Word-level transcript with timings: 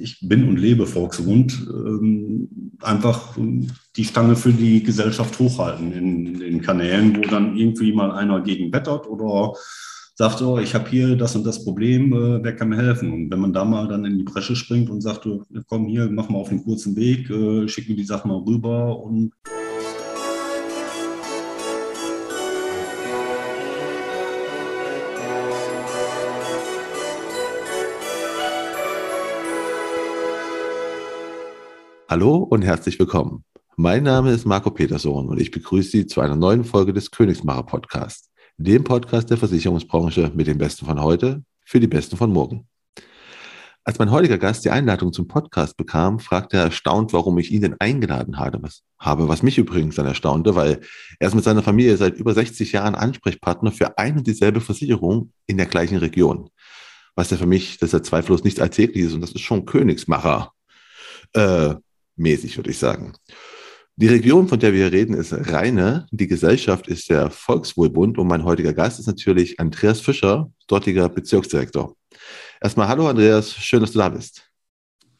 Ich 0.00 0.18
bin 0.20 0.48
und 0.48 0.56
lebe 0.56 0.86
Volksrund. 0.86 1.66
Ähm, 1.68 2.48
einfach 2.80 3.36
die 3.96 4.04
Stange 4.04 4.36
für 4.36 4.52
die 4.52 4.82
Gesellschaft 4.82 5.38
hochhalten 5.38 5.92
in 5.92 6.38
den 6.38 6.60
Kanälen, 6.62 7.16
wo 7.16 7.22
dann 7.22 7.56
irgendwie 7.56 7.92
mal 7.92 8.12
einer 8.12 8.40
gegen 8.40 8.72
wettert 8.72 9.06
oder 9.06 9.54
sagt, 10.14 10.42
oh, 10.42 10.58
ich 10.58 10.74
habe 10.74 10.88
hier 10.90 11.16
das 11.16 11.34
und 11.34 11.44
das 11.44 11.64
Problem, 11.64 12.12
äh, 12.12 12.44
wer 12.44 12.54
kann 12.54 12.68
mir 12.68 12.76
helfen? 12.76 13.10
Und 13.10 13.30
wenn 13.30 13.40
man 13.40 13.54
da 13.54 13.64
mal 13.64 13.88
dann 13.88 14.04
in 14.04 14.18
die 14.18 14.24
Bresche 14.24 14.54
springt 14.54 14.90
und 14.90 15.00
sagt, 15.00 15.26
komm 15.66 15.86
hier, 15.86 16.10
mach 16.10 16.28
mal 16.28 16.38
auf 16.38 16.50
den 16.50 16.62
kurzen 16.62 16.94
Weg, 16.96 17.30
äh, 17.30 17.66
schick 17.68 17.88
mir 17.88 17.96
die 17.96 18.04
Sache 18.04 18.28
mal 18.28 18.36
rüber 18.38 18.98
und 19.02 19.32
Hallo 32.10 32.38
und 32.38 32.62
herzlich 32.62 32.98
willkommen. 32.98 33.44
Mein 33.76 34.02
Name 34.02 34.32
ist 34.32 34.44
Marco 34.44 34.72
Peterson 34.72 35.28
und 35.28 35.40
ich 35.40 35.52
begrüße 35.52 35.90
Sie 35.90 36.06
zu 36.06 36.20
einer 36.20 36.34
neuen 36.34 36.64
Folge 36.64 36.92
des 36.92 37.12
Königsmacher 37.12 37.62
Podcasts, 37.62 38.32
dem 38.56 38.82
Podcast 38.82 39.30
der 39.30 39.36
Versicherungsbranche 39.36 40.32
mit 40.34 40.48
den 40.48 40.58
Besten 40.58 40.86
von 40.86 41.00
heute 41.00 41.44
für 41.64 41.78
die 41.78 41.86
Besten 41.86 42.16
von 42.16 42.32
morgen. 42.32 42.66
Als 43.84 44.00
mein 44.00 44.10
heutiger 44.10 44.38
Gast 44.38 44.64
die 44.64 44.70
Einladung 44.70 45.12
zum 45.12 45.28
Podcast 45.28 45.76
bekam, 45.76 46.18
fragte 46.18 46.56
er 46.56 46.64
erstaunt, 46.64 47.12
warum 47.12 47.38
ich 47.38 47.52
ihn 47.52 47.60
denn 47.60 47.76
eingeladen 47.78 48.40
habe, 48.40 48.60
was, 48.60 48.82
habe, 48.98 49.28
was 49.28 49.44
mich 49.44 49.56
übrigens 49.56 49.94
dann 49.94 50.06
erstaunte, 50.06 50.56
weil 50.56 50.80
er 51.20 51.28
ist 51.28 51.36
mit 51.36 51.44
seiner 51.44 51.62
Familie 51.62 51.96
seit 51.96 52.16
über 52.16 52.34
60 52.34 52.72
Jahren 52.72 52.96
Ansprechpartner 52.96 53.70
für 53.70 53.98
ein 53.98 54.18
und 54.18 54.26
dieselbe 54.26 54.60
Versicherung 54.60 55.30
in 55.46 55.58
der 55.58 55.66
gleichen 55.66 55.98
Region. 55.98 56.50
Was 57.14 57.30
ja 57.30 57.36
für 57.36 57.46
mich, 57.46 57.78
das 57.78 57.90
ist 57.90 57.92
ja 57.92 58.02
zweifellos 58.02 58.42
nichts 58.42 58.58
Alltägliches 58.58 59.14
und 59.14 59.20
das 59.20 59.30
ist 59.30 59.42
schon 59.42 59.64
Königsmacher. 59.64 60.50
Äh, 61.34 61.76
mäßig, 62.20 62.56
würde 62.56 62.70
ich 62.70 62.78
sagen. 62.78 63.14
Die 63.96 64.06
Region, 64.06 64.48
von 64.48 64.58
der 64.58 64.72
wir 64.72 64.92
reden, 64.92 65.14
ist 65.14 65.32
Rheine. 65.52 66.06
Die 66.10 66.26
Gesellschaft 66.26 66.88
ist 66.88 67.10
der 67.10 67.30
Volkswohlbund 67.30 68.18
und 68.18 68.28
mein 68.28 68.44
heutiger 68.44 68.72
Gast 68.72 68.98
ist 68.98 69.06
natürlich 69.06 69.58
Andreas 69.60 70.00
Fischer, 70.00 70.50
dortiger 70.68 71.08
Bezirksdirektor. 71.08 71.94
Erstmal 72.62 72.88
hallo 72.88 73.08
Andreas, 73.08 73.52
schön, 73.54 73.80
dass 73.80 73.92
du 73.92 73.98
da 73.98 74.08
bist. 74.08 74.42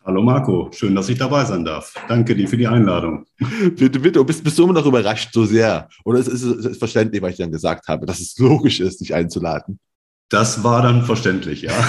Hallo 0.03 0.23
Marco, 0.23 0.71
schön, 0.73 0.95
dass 0.95 1.11
ich 1.11 1.19
dabei 1.19 1.45
sein 1.45 1.63
darf. 1.63 1.95
Danke 2.09 2.35
dir 2.35 2.49
für 2.49 2.57
die 2.57 2.67
Einladung. 2.67 3.27
Bitte, 3.77 4.01
bitte, 4.01 4.25
bist, 4.25 4.43
bist 4.43 4.59
du 4.59 4.65
immer 4.65 4.73
noch 4.73 4.87
überrascht 4.87 5.29
so 5.33 5.45
sehr? 5.45 5.89
Oder 6.05 6.21
ist 6.21 6.29
es 6.29 6.79
verständlich, 6.79 7.21
was 7.21 7.33
ich 7.33 7.37
dann 7.37 7.53
gesagt 7.53 7.87
habe, 7.87 8.07
dass 8.07 8.19
es 8.19 8.39
logisch 8.39 8.81
ist, 8.81 9.03
dich 9.03 9.15
einzuladen? 9.15 9.79
Das 10.31 10.63
war 10.63 10.81
dann 10.81 11.05
verständlich, 11.05 11.63
ja. 11.63 11.73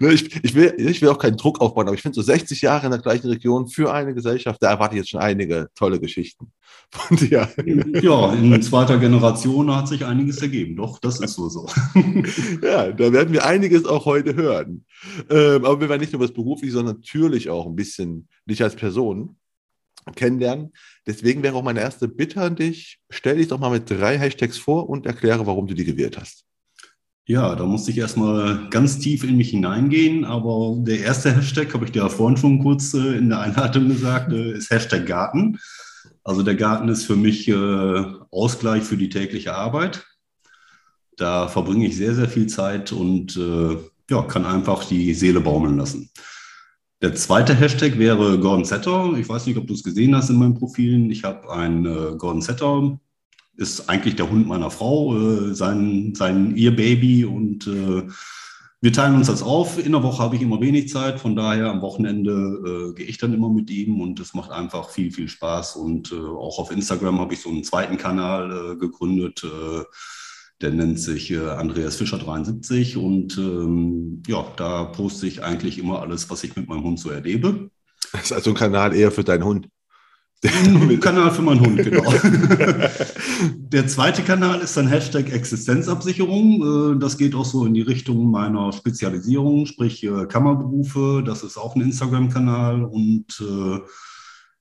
Ne, 0.00 0.12
ich, 0.12 0.44
ich, 0.44 0.54
will, 0.54 0.72
ich 0.76 1.02
will 1.02 1.08
auch 1.08 1.18
keinen 1.18 1.36
Druck 1.36 1.60
aufbauen, 1.60 1.86
aber 1.86 1.96
ich 1.96 2.02
finde 2.02 2.14
so 2.14 2.22
60 2.22 2.62
Jahre 2.62 2.86
in 2.86 2.92
der 2.92 3.00
gleichen 3.00 3.28
Region 3.28 3.68
für 3.68 3.92
eine 3.92 4.14
Gesellschaft, 4.14 4.62
da 4.62 4.70
erwarte 4.70 4.94
ich 4.94 5.00
jetzt 5.00 5.10
schon 5.10 5.20
einige 5.20 5.68
tolle 5.74 5.98
Geschichten 6.00 6.52
von 6.90 7.16
dir. 7.16 7.48
Ja, 8.00 8.32
in 8.32 8.62
zweiter 8.62 8.98
Generation 8.98 9.74
hat 9.74 9.88
sich 9.88 10.04
einiges 10.04 10.40
ergeben. 10.42 10.76
Doch, 10.76 10.98
das 11.00 11.20
ist 11.20 11.34
so 11.34 11.48
so. 11.48 11.66
Ja, 12.62 12.92
da 12.92 13.12
werden 13.12 13.32
wir 13.32 13.44
einiges 13.44 13.84
auch 13.84 14.04
heute 14.04 14.36
hören. 14.36 14.84
Ähm, 15.30 15.64
aber 15.64 15.80
wir 15.80 15.88
werden 15.88 16.00
nicht 16.00 16.12
nur 16.12 16.22
was 16.22 16.32
beruflich, 16.32 16.72
sondern 16.72 16.96
natürlich 16.96 17.50
auch 17.50 17.66
ein 17.66 17.76
bisschen 17.76 18.28
dich 18.46 18.62
als 18.62 18.76
Person 18.76 19.36
kennenlernen. 20.12 20.72
Deswegen 21.06 21.42
wäre 21.42 21.54
auch 21.54 21.62
meine 21.62 21.80
erste 21.80 22.08
Bitte 22.08 22.42
an 22.42 22.56
dich, 22.56 22.98
stell 23.10 23.36
dich 23.36 23.48
doch 23.48 23.58
mal 23.58 23.70
mit 23.70 23.88
drei 23.88 24.18
Hashtags 24.18 24.58
vor 24.58 24.88
und 24.88 25.06
erkläre, 25.06 25.46
warum 25.46 25.66
du 25.66 25.74
die 25.74 25.84
gewählt 25.84 26.18
hast. 26.18 26.44
Ja, 27.26 27.54
da 27.54 27.64
musste 27.64 27.90
ich 27.90 27.96
erstmal 27.96 28.68
ganz 28.68 28.98
tief 28.98 29.24
in 29.24 29.38
mich 29.38 29.48
hineingehen, 29.48 30.26
aber 30.26 30.76
der 30.80 31.00
erste 31.00 31.34
Hashtag, 31.34 31.72
habe 31.72 31.86
ich 31.86 31.92
dir 31.92 32.02
ja 32.02 32.08
vorhin 32.10 32.36
schon 32.36 32.58
kurz 32.58 32.92
äh, 32.92 33.16
in 33.16 33.30
der 33.30 33.40
Einleitung 33.40 33.88
gesagt, 33.88 34.30
äh, 34.30 34.52
ist 34.52 34.70
Hashtag 34.70 35.06
Garten. 35.06 35.58
Also 36.22 36.42
der 36.42 36.54
Garten 36.54 36.88
ist 36.88 37.04
für 37.04 37.16
mich 37.16 37.48
äh, 37.48 38.04
Ausgleich 38.30 38.82
für 38.82 38.98
die 38.98 39.08
tägliche 39.08 39.54
Arbeit. 39.54 40.06
Da 41.16 41.48
verbringe 41.48 41.86
ich 41.86 41.96
sehr, 41.96 42.14
sehr 42.14 42.28
viel 42.28 42.46
Zeit 42.48 42.90
und 42.90 43.38
ja, 44.10 44.22
kann 44.22 44.44
einfach 44.44 44.84
die 44.84 45.14
Seele 45.14 45.40
baumeln 45.40 45.78
lassen. 45.78 46.10
Der 47.04 47.14
zweite 47.14 47.54
Hashtag 47.54 47.98
wäre 47.98 48.40
Gordon 48.40 48.64
Setter. 48.64 49.12
Ich 49.18 49.28
weiß 49.28 49.44
nicht, 49.44 49.58
ob 49.58 49.66
du 49.66 49.74
es 49.74 49.82
gesehen 49.82 50.16
hast 50.16 50.30
in 50.30 50.36
meinen 50.36 50.54
Profilen. 50.54 51.10
Ich 51.10 51.22
habe 51.22 51.52
einen 51.52 51.84
äh, 51.84 52.16
Gordon 52.16 52.40
Setter, 52.40 52.98
ist 53.58 53.90
eigentlich 53.90 54.16
der 54.16 54.30
Hund 54.30 54.48
meiner 54.48 54.70
Frau, 54.70 55.14
äh, 55.14 55.54
sein, 55.54 56.14
sein 56.14 56.56
ihr 56.56 56.74
Baby 56.74 57.26
und 57.26 57.66
äh, 57.66 58.04
wir 58.80 58.92
teilen 58.94 59.16
uns 59.16 59.26
das 59.26 59.42
auf. 59.42 59.84
In 59.84 59.92
der 59.92 60.02
Woche 60.02 60.22
habe 60.22 60.36
ich 60.36 60.40
immer 60.40 60.62
wenig 60.62 60.88
Zeit, 60.88 61.20
von 61.20 61.36
daher 61.36 61.66
am 61.70 61.82
Wochenende 61.82 62.32
äh, 62.32 62.94
gehe 62.94 63.06
ich 63.06 63.18
dann 63.18 63.34
immer 63.34 63.50
mit 63.50 63.68
ihm 63.68 64.00
und 64.00 64.18
es 64.18 64.32
macht 64.32 64.50
einfach 64.50 64.88
viel, 64.88 65.12
viel 65.12 65.28
Spaß. 65.28 65.76
Und 65.76 66.10
äh, 66.10 66.14
auch 66.16 66.58
auf 66.58 66.70
Instagram 66.70 67.20
habe 67.20 67.34
ich 67.34 67.42
so 67.42 67.50
einen 67.50 67.64
zweiten 67.64 67.98
Kanal 67.98 68.50
äh, 68.50 68.76
gegründet 68.76 69.44
äh, 69.44 69.84
der 70.64 70.72
nennt 70.72 70.98
sich 70.98 71.30
äh, 71.30 71.46
Andreas 71.46 71.96
Fischer 71.96 72.16
73 72.16 72.96
und 72.96 73.36
ähm, 73.36 74.22
ja, 74.26 74.46
da 74.56 74.84
poste 74.84 75.26
ich 75.26 75.44
eigentlich 75.44 75.78
immer 75.78 76.00
alles, 76.00 76.30
was 76.30 76.42
ich 76.42 76.56
mit 76.56 76.70
meinem 76.70 76.84
Hund 76.84 76.98
so 76.98 77.10
erlebe. 77.10 77.68
Das 78.12 78.22
ist 78.22 78.32
also 78.32 78.50
ein 78.50 78.56
Kanal 78.56 78.96
eher 78.96 79.10
für 79.10 79.24
deinen 79.24 79.44
Hund. 79.44 79.68
Ein 80.42 81.00
Kanal 81.00 81.32
für 81.32 81.42
meinen 81.42 81.60
Hund, 81.60 81.82
genau. 81.82 82.10
Der 83.42 83.86
zweite 83.88 84.22
Kanal 84.22 84.60
ist 84.60 84.74
dann 84.78 84.88
Hashtag 84.88 85.30
Existenzabsicherung. 85.30 86.94
Äh, 86.94 86.98
das 86.98 87.18
geht 87.18 87.34
auch 87.34 87.44
so 87.44 87.66
in 87.66 87.74
die 87.74 87.82
Richtung 87.82 88.30
meiner 88.30 88.72
Spezialisierung, 88.72 89.66
sprich 89.66 90.02
äh, 90.02 90.24
Kammerberufe. 90.24 91.22
Das 91.26 91.42
ist 91.42 91.58
auch 91.58 91.76
ein 91.76 91.82
Instagram-Kanal 91.82 92.84
und 92.84 93.26
äh, 93.38 93.80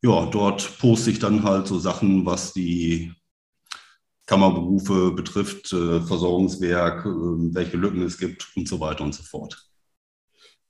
ja, 0.06 0.26
dort 0.26 0.80
poste 0.80 1.12
ich 1.12 1.20
dann 1.20 1.44
halt 1.44 1.68
so 1.68 1.80
Sachen, 1.80 2.26
was 2.26 2.52
die 2.52 3.14
Kammerberufe 4.26 5.12
betrifft, 5.12 5.74
äh, 5.74 6.02
Versorgungswerk, 6.02 7.06
äh, 7.06 7.10
welche 7.10 7.78
Lücken 7.78 8.02
es 8.04 8.18
gibt 8.18 8.48
und 8.56 8.68
so 8.68 8.80
weiter 8.80 9.04
und 9.04 9.14
so 9.14 9.24
fort. 9.24 9.70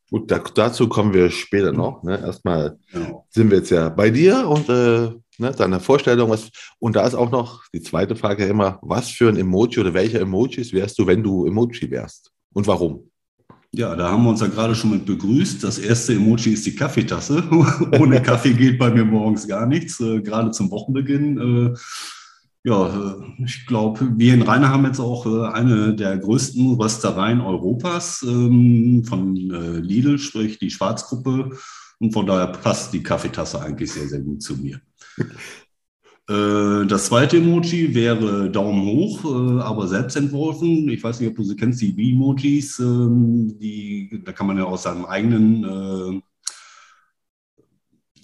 Gut, 0.09 0.29
da, 0.29 0.39
dazu 0.39 0.87
kommen 0.87 1.13
wir 1.13 1.31
später 1.31 1.71
noch. 1.71 2.03
Ne? 2.03 2.19
Erstmal 2.19 2.77
genau. 2.91 3.25
sind 3.29 3.49
wir 3.49 3.57
jetzt 3.57 3.71
ja 3.71 3.89
bei 3.89 4.09
dir 4.09 4.47
und 4.47 4.69
äh, 4.69 5.09
ne, 5.39 5.51
deiner 5.57 5.79
Vorstellung. 5.79 6.29
Was, 6.29 6.49
und 6.79 6.95
da 6.95 7.05
ist 7.07 7.15
auch 7.15 7.31
noch 7.31 7.63
die 7.73 7.81
zweite 7.81 8.15
Frage 8.15 8.45
immer, 8.45 8.79
was 8.81 9.09
für 9.09 9.29
ein 9.29 9.37
Emoji 9.37 9.79
oder 9.79 9.93
welche 9.93 10.19
Emojis 10.19 10.71
wärst 10.71 10.99
du, 10.99 11.07
wenn 11.07 11.23
du 11.23 11.47
Emoji 11.47 11.89
wärst? 11.89 12.31
Und 12.53 12.67
warum? 12.67 13.09
Ja, 13.71 13.95
da 13.95 14.11
haben 14.11 14.23
wir 14.23 14.29
uns 14.29 14.41
ja 14.41 14.47
gerade 14.47 14.75
schon 14.75 14.91
mit 14.91 15.07
begrüßt. 15.07 15.63
Das 15.63 15.79
erste 15.79 16.13
Emoji 16.13 16.53
ist 16.53 16.65
die 16.67 16.75
Kaffeetasse. 16.75 17.43
Ohne 17.99 18.21
Kaffee 18.21 18.53
geht 18.53 18.77
bei 18.77 18.91
mir 18.91 19.05
morgens 19.05 19.47
gar 19.47 19.65
nichts, 19.65 19.99
äh, 19.99 20.21
gerade 20.21 20.51
zum 20.51 20.69
Wochenbeginn. 20.69 21.73
Äh, 21.73 21.77
ja, 22.63 22.87
äh, 22.87 23.43
ich 23.43 23.65
glaube, 23.65 24.13
wir 24.17 24.33
in 24.33 24.41
Rheine 24.41 24.69
haben 24.69 24.85
jetzt 24.85 24.99
auch 24.99 25.25
äh, 25.25 25.47
eine 25.53 25.93
der 25.95 26.17
größten 26.17 26.75
Röstereien 26.75 27.41
Europas 27.41 28.23
ähm, 28.23 29.03
von 29.05 29.35
äh, 29.35 29.79
Lidl, 29.79 30.17
sprich 30.17 30.59
die 30.59 30.71
Schwarzgruppe. 30.71 31.51
Und 31.99 32.11
von 32.11 32.25
daher 32.25 32.47
passt 32.47 32.93
die 32.93 33.03
Kaffeetasse 33.03 33.61
eigentlich 33.61 33.91
sehr, 33.91 34.07
sehr 34.07 34.21
gut 34.21 34.41
zu 34.41 34.55
mir. 34.57 34.79
Das 36.25 37.07
zweite 37.07 37.35
Emoji 37.35 37.93
wäre 37.93 38.49
Daumen 38.49 38.85
hoch, 38.85 39.25
aber 39.61 39.89
selbst 39.89 40.15
entworfen. 40.15 40.87
Ich 40.87 41.03
weiß 41.03 41.19
nicht, 41.19 41.29
ob 41.29 41.35
du 41.35 41.43
sie 41.43 41.57
kennst, 41.57 41.81
die 41.81 41.91
B-Emojis. 41.91 42.79
Ähm, 42.79 43.59
da 44.23 44.31
kann 44.31 44.47
man 44.47 44.57
ja 44.57 44.63
aus 44.63 44.83
seinem 44.83 45.03
eigenen 45.03 46.23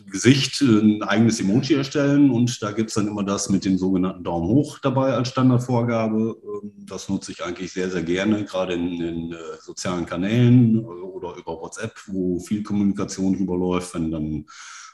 Gesicht 0.09 0.61
ein 0.61 1.03
eigenes 1.03 1.39
Emoji 1.39 1.75
erstellen 1.75 2.31
und 2.31 2.61
da 2.61 2.71
gibt 2.71 2.89
es 2.89 2.95
dann 2.95 3.07
immer 3.07 3.23
das 3.23 3.49
mit 3.49 3.65
dem 3.65 3.77
sogenannten 3.77 4.23
Daumen 4.23 4.47
hoch 4.47 4.79
dabei 4.79 5.13
als 5.13 5.29
Standardvorgabe. 5.29 6.37
Ähm, 6.43 6.71
das 6.85 7.09
nutze 7.09 7.31
ich 7.31 7.43
eigentlich 7.43 7.71
sehr, 7.71 7.89
sehr 7.89 8.03
gerne, 8.03 8.45
gerade 8.45 8.73
in 8.73 8.99
den 8.99 9.33
äh, 9.33 9.37
sozialen 9.61 10.05
Kanälen 10.05 10.83
oder 10.85 11.35
über 11.35 11.59
WhatsApp, 11.61 11.93
wo 12.07 12.39
viel 12.39 12.63
Kommunikation 12.63 13.37
drüber 13.37 13.57
läuft. 13.57 13.93
Wenn 13.93 14.11
dann 14.11 14.45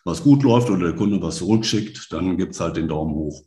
was 0.03 0.23
gut 0.23 0.43
läuft 0.43 0.69
oder 0.69 0.87
der 0.87 0.95
Kunde 0.95 1.21
was 1.21 1.37
zurückschickt, 1.37 2.11
dann 2.11 2.37
gibt 2.37 2.53
es 2.53 2.59
halt 2.59 2.77
den 2.77 2.87
Daumen 2.87 3.15
hoch. 3.15 3.43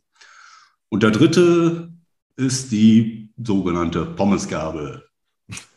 Und 0.88 1.02
der 1.02 1.10
dritte 1.10 1.93
ist 2.37 2.72
die 2.72 3.31
sogenannte 3.37 4.04
Pommesgabel. 4.04 5.04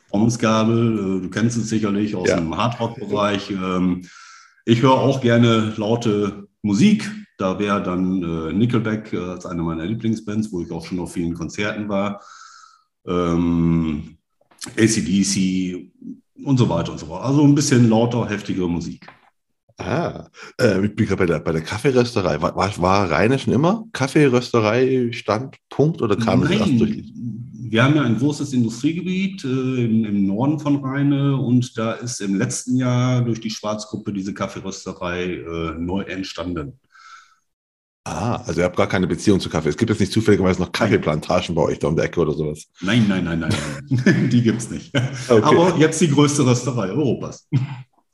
Pommesgabel, 0.10 0.94
äh, 1.18 1.22
du 1.22 1.30
kennst 1.30 1.58
es 1.58 1.70
sicherlich 1.70 2.16
aus 2.16 2.30
ja. 2.30 2.38
dem 2.38 2.56
Hardrock-Bereich. 2.56 3.52
Ich 4.66 4.82
höre 4.82 4.94
auch 4.94 5.22
gerne 5.22 5.74
laute 5.78 6.48
Musik. 6.62 7.10
Da 7.38 7.58
wäre 7.58 7.82
dann 7.82 8.22
äh, 8.22 8.54
Nickelback 8.54 9.14
äh, 9.14 9.18
als 9.18 9.46
eine 9.46 9.64
meiner 9.64 9.86
Lieblingsbands, 9.86 10.52
wo 10.52 10.62
ich 10.62 10.72
auch 10.72 10.86
schon 10.86 11.00
auf 11.00 11.14
vielen 11.14 11.34
Konzerten 11.34 11.90
war. 11.90 12.22
Ähm, 13.08 14.18
ACDC 14.78 15.92
und 16.44 16.58
so 16.58 16.70
weiter 16.70 16.92
und 16.92 17.00
so 17.00 17.08
fort. 17.08 17.26
Also 17.26 17.44
ein 17.44 17.56
bisschen 17.56 17.90
lauter, 17.90 18.30
heftige 18.30 18.68
Musik. 18.68 19.08
Ah, 19.78 20.30
äh, 20.60 20.86
ich 20.86 20.96
bin 20.96 21.08
gerade 21.08 21.18
bei 21.18 21.26
der, 21.26 21.40
bei 21.40 21.52
der 21.52 21.62
Kaffeerösterei. 21.62 22.40
War, 22.42 22.56
war, 22.56 22.78
war 22.78 23.10
Rheine 23.10 23.40
schon 23.40 23.54
immer 23.54 23.86
Kaffeerösterei 23.94 25.12
Standpunkt 25.12 26.02
oder 26.04 26.16
kam 26.16 26.42
Nein, 26.42 26.60
das 26.60 26.68
erst 26.68 26.80
durch? 26.80 27.14
Wir 27.72 27.84
haben 27.84 27.96
ja 27.96 28.04
ein 28.04 28.18
großes 28.18 28.52
Industriegebiet 28.52 29.46
äh, 29.46 29.48
im, 29.48 30.04
im, 30.04 30.28
Norden 30.28 30.60
von 30.60 30.84
Rheine 30.84 31.38
und 31.38 31.78
da 31.78 31.94
ist 31.94 32.20
im 32.20 32.36
letzten 32.36 32.76
Jahr 32.76 33.22
durch 33.22 33.40
die 33.40 33.50
Schwarzgruppe 33.50 34.12
diese 34.12 34.34
Kaffeerösterei 34.34 35.36
äh, 35.36 35.80
neu 35.80 36.02
entstanden. 36.02 36.80
Ah, 38.04 38.36
also 38.46 38.60
ihr 38.60 38.66
habt 38.66 38.76
gar 38.76 38.88
keine 38.88 39.08
Beziehung 39.08 39.40
zu 39.40 39.50
Kaffee. 39.50 39.70
Es 39.70 39.78
gibt 39.78 39.90
jetzt 39.90 40.00
nicht 40.00 40.12
zufälligerweise 40.12 40.60
noch 40.60 40.72
Kaffeeplantagen 40.74 41.56
bei 41.56 41.62
euch 41.62 41.80
da 41.80 41.88
um 41.88 41.96
der 41.96 42.06
Ecke 42.06 42.20
oder 42.20 42.34
sowas. 42.34 42.68
Nein, 42.82 43.06
nein, 43.08 43.24
nein, 43.24 43.40
nein, 43.40 43.54
nein. 43.90 44.30
die 44.32 44.42
gibt 44.42 44.60
es 44.60 44.70
nicht. 44.70 44.92
Okay. 45.30 45.42
Aber 45.42 45.78
jetzt 45.78 46.02
die 46.02 46.10
größte 46.10 46.46
Rösterei 46.46 46.90
Europas. 46.90 47.48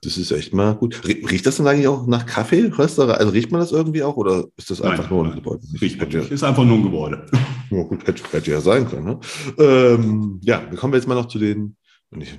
Das 0.07 0.17
ist 0.17 0.31
echt 0.31 0.53
mal 0.53 0.73
gut. 0.73 1.05
Riecht 1.05 1.45
das 1.45 1.57
dann 1.57 1.67
eigentlich 1.67 1.89
auch 1.89 2.07
nach 2.07 2.25
Kaffee, 2.25 2.71
Rösterei? 2.77 3.15
Also 3.15 3.33
riecht 3.33 3.51
man 3.51 3.59
das 3.59 3.73
irgendwie 3.73 4.03
auch 4.03 4.15
oder 4.15 4.45
ist 4.55 4.71
das 4.71 4.81
einfach 4.81 5.03
nein, 5.03 5.09
nur 5.09 5.23
ein 5.25 5.29
nein, 5.31 5.35
Gebäude? 5.35 5.61
Riecht 5.81 5.99
man 5.99 6.07
nicht. 6.07 6.31
Ist 6.31 6.45
einfach 6.45 6.63
nur 6.63 6.77
ein 6.77 6.83
Gebäude. 6.83 7.25
Ja, 7.69 7.83
gut, 7.83 8.07
hätte, 8.07 8.23
hätte 8.31 8.51
ja 8.51 8.61
sein 8.61 8.87
können. 8.87 9.05
Ne? 9.05 9.19
Ähm, 9.59 10.39
ja, 10.41 10.65
wir 10.69 10.77
kommen 10.77 10.93
jetzt 10.93 11.05
mal 11.05 11.15
noch 11.15 11.27
zu 11.27 11.37
den, 11.37 11.75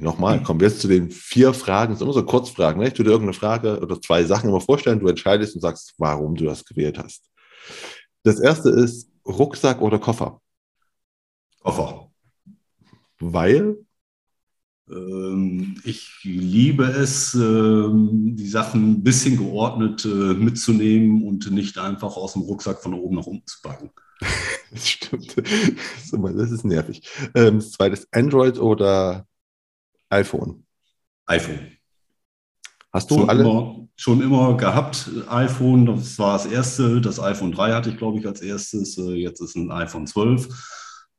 nochmal, 0.00 0.42
kommen 0.42 0.58
wir 0.58 0.68
jetzt 0.68 0.80
zu 0.80 0.88
den 0.88 1.10
vier 1.10 1.52
Fragen. 1.52 1.92
Das 1.92 1.98
sind 1.98 2.06
immer 2.06 2.14
so 2.14 2.24
Kurzfragen. 2.24 2.80
Ne? 2.80 2.88
Ich 2.88 2.94
tue 2.94 3.04
dir 3.04 3.10
irgendeine 3.10 3.34
Frage 3.34 3.78
oder 3.78 4.00
zwei 4.00 4.24
Sachen 4.24 4.48
immer 4.48 4.62
vorstellen, 4.62 5.00
du 5.00 5.06
entscheidest 5.06 5.54
und 5.54 5.60
sagst, 5.60 5.92
warum 5.98 6.34
du 6.34 6.46
das 6.46 6.64
gewählt 6.64 6.98
hast. 6.98 7.26
Das 8.22 8.40
erste 8.40 8.70
ist 8.70 9.10
Rucksack 9.26 9.82
oder 9.82 9.98
Koffer? 9.98 10.40
Koffer. 11.60 12.10
Weil? 13.20 13.76
Ähm, 14.90 15.80
ich 15.84 16.20
liebe 16.22 16.84
es, 16.84 17.34
ähm, 17.34 18.36
die 18.36 18.48
Sachen 18.48 18.92
ein 18.92 19.02
bisschen 19.02 19.36
geordnet 19.36 20.04
äh, 20.04 20.08
mitzunehmen 20.34 21.22
und 21.22 21.50
nicht 21.50 21.78
einfach 21.78 22.16
aus 22.16 22.34
dem 22.34 22.42
Rucksack 22.42 22.82
von 22.82 22.94
oben 22.94 23.16
nach 23.16 23.26
unten 23.26 23.46
zu 23.46 23.58
packen. 23.62 23.90
Das 24.70 24.86
stimmt. 24.86 25.34
Das 25.34 26.50
ist 26.50 26.64
nervig. 26.66 27.02
Ähm, 27.34 27.60
das 27.60 27.72
zweite 27.72 27.94
ist 27.94 28.06
Android 28.12 28.58
oder 28.58 29.26
iPhone? 30.10 30.66
iPhone. 31.24 31.72
Hast 32.92 33.10
du 33.10 33.16
schon 33.16 33.30
alle? 33.30 33.44
Immer, 33.44 33.88
schon 33.96 34.22
immer 34.22 34.56
gehabt, 34.56 35.10
iPhone, 35.28 35.86
das 35.86 36.18
war 36.18 36.34
das 36.34 36.46
erste. 36.46 37.00
Das 37.00 37.20
iPhone 37.20 37.52
3 37.52 37.72
hatte 37.72 37.90
ich, 37.90 37.96
glaube 37.96 38.18
ich, 38.18 38.26
als 38.26 38.40
erstes. 38.40 38.96
Äh, 38.98 39.14
jetzt 39.14 39.40
ist 39.40 39.56
ein 39.56 39.70
iPhone 39.70 40.06
12. 40.06 40.48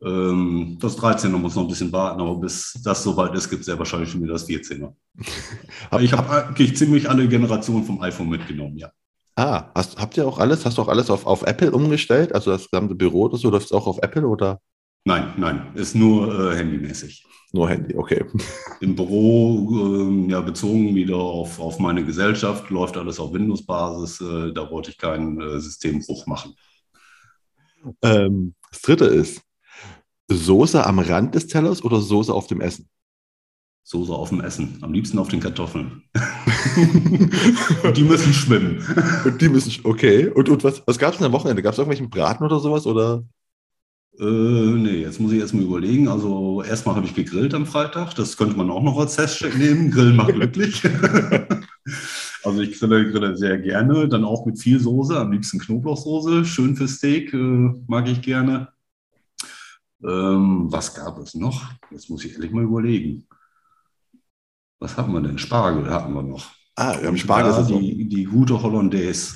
Ähm, 0.01 0.77
das 0.79 0.97
13er 0.97 1.37
muss 1.37 1.55
noch 1.55 1.63
ein 1.63 1.67
bisschen 1.67 1.91
warten, 1.91 2.21
aber 2.21 2.35
bis 2.35 2.79
das 2.83 3.03
soweit 3.03 3.35
ist, 3.35 3.49
gibt 3.49 3.61
es 3.61 3.67
ja 3.67 3.77
wahrscheinlich 3.77 4.09
schon 4.09 4.23
wieder 4.23 4.33
das 4.33 4.47
14er. 4.47 4.93
ich 5.99 6.13
habe 6.13 6.29
eigentlich 6.29 6.77
ziemlich 6.77 7.09
alle 7.09 7.27
Generationen 7.27 7.83
vom 7.83 8.01
iPhone 8.01 8.29
mitgenommen, 8.29 8.77
ja. 8.77 8.89
Ah, 9.35 9.71
hast, 9.73 9.97
habt 9.97 10.17
ihr 10.17 10.27
auch 10.27 10.37
alles? 10.37 10.65
Hast 10.65 10.77
du 10.77 10.81
auch 10.81 10.87
alles 10.89 11.09
auf, 11.09 11.25
auf 11.25 11.43
Apple 11.43 11.71
umgestellt? 11.71 12.33
Also 12.33 12.51
das 12.51 12.69
gesamte 12.69 12.95
Büro 12.95 13.23
oder 13.23 13.37
so, 13.37 13.49
läuft 13.49 13.67
es 13.67 13.71
auch 13.71 13.87
auf 13.87 13.99
Apple 14.01 14.27
oder? 14.27 14.59
Nein, 15.05 15.33
nein, 15.37 15.67
ist 15.75 15.95
nur 15.95 16.51
äh, 16.51 16.55
handymäßig. 16.57 17.25
Nur 17.51 17.67
Handy, 17.69 17.95
okay. 17.95 18.25
Im 18.81 18.95
Büro, 18.95 20.07
äh, 20.07 20.31
ja, 20.31 20.41
bezogen 20.41 20.93
wieder 20.93 21.15
auf, 21.15 21.59
auf 21.59 21.79
meine 21.79 22.05
Gesellschaft, 22.05 22.69
läuft 22.69 22.95
alles 22.95 23.19
auf 23.19 23.33
Windows-Basis. 23.33 24.21
Äh, 24.21 24.53
da 24.53 24.69
wollte 24.69 24.91
ich 24.91 24.97
keinen 24.97 25.41
äh, 25.41 25.59
Systembruch 25.59 26.27
machen. 26.27 26.53
Ähm, 28.03 28.53
das 28.69 28.81
dritte 28.81 29.05
ist, 29.05 29.41
Soße 30.29 30.85
am 30.85 30.99
Rand 30.99 31.35
des 31.35 31.47
Tellers 31.47 31.83
oder 31.83 31.99
Soße 31.99 32.33
auf 32.33 32.47
dem 32.47 32.61
Essen? 32.61 32.87
Soße 33.83 34.13
auf 34.13 34.29
dem 34.29 34.41
Essen. 34.41 34.77
Am 34.81 34.93
liebsten 34.93 35.17
auf 35.17 35.29
den 35.29 35.39
Kartoffeln. 35.39 36.03
und 37.83 37.97
die 37.97 38.03
müssen 38.03 38.33
schwimmen. 38.33 38.83
Und 39.25 39.41
die 39.41 39.49
müssen, 39.49 39.73
okay. 39.83 40.27
Und, 40.27 40.47
und 40.47 40.63
was, 40.63 40.83
was 40.85 40.99
gab 40.99 41.13
es 41.13 41.17
denn 41.17 41.25
am 41.25 41.33
Wochenende? 41.33 41.63
Gab 41.63 41.73
es 41.73 41.79
irgendwelchen 41.79 42.11
Braten 42.11 42.43
oder 42.43 42.59
sowas? 42.59 42.85
Oder? 42.85 43.23
Äh, 44.19 44.23
nee, 44.23 45.01
jetzt 45.01 45.19
muss 45.19 45.31
ich 45.31 45.39
erstmal 45.39 45.63
überlegen. 45.63 46.07
Also 46.07 46.61
erstmal 46.61 46.95
habe 46.95 47.07
ich 47.07 47.15
gegrillt 47.15 47.55
am 47.55 47.65
Freitag. 47.65 48.13
Das 48.13 48.37
könnte 48.37 48.55
man 48.55 48.69
auch 48.69 48.83
noch 48.83 48.99
als 48.99 49.15
Testcheck 49.15 49.57
nehmen. 49.57 49.89
Grillen 49.89 50.17
macht 50.17 50.35
glücklich. 50.35 50.83
also 52.43 52.61
ich 52.61 52.77
grille, 52.77 53.09
grille 53.09 53.35
sehr 53.35 53.57
gerne. 53.57 54.07
Dann 54.07 54.23
auch 54.23 54.45
mit 54.45 54.59
viel 54.59 54.79
Soße, 54.79 55.17
am 55.17 55.31
liebsten 55.31 55.57
Knoblauchsoße. 55.57 56.45
Schön 56.45 56.75
für 56.75 56.87
Steak, 56.87 57.33
äh, 57.33 57.71
mag 57.87 58.07
ich 58.07 58.21
gerne. 58.21 58.67
Ähm, 60.03 60.71
was 60.71 60.93
gab 60.93 61.17
es 61.19 61.35
noch? 61.35 61.71
Jetzt 61.91 62.09
muss 62.09 62.23
ich 62.23 62.33
ehrlich 62.33 62.51
mal 62.51 62.63
überlegen. 62.63 63.27
Was 64.79 64.95
hatten 64.95 65.11
wir 65.11 65.21
denn? 65.21 65.37
Spargel 65.37 65.89
hatten 65.89 66.13
wir 66.13 66.23
noch. 66.23 66.45
Ah, 66.75 66.97
wir 66.99 67.07
haben 67.07 67.17
Spargelsaison. 67.17 67.81
Die, 67.81 68.07
die 68.07 68.23
gute 68.23 68.61
Hollandaise. 68.61 69.33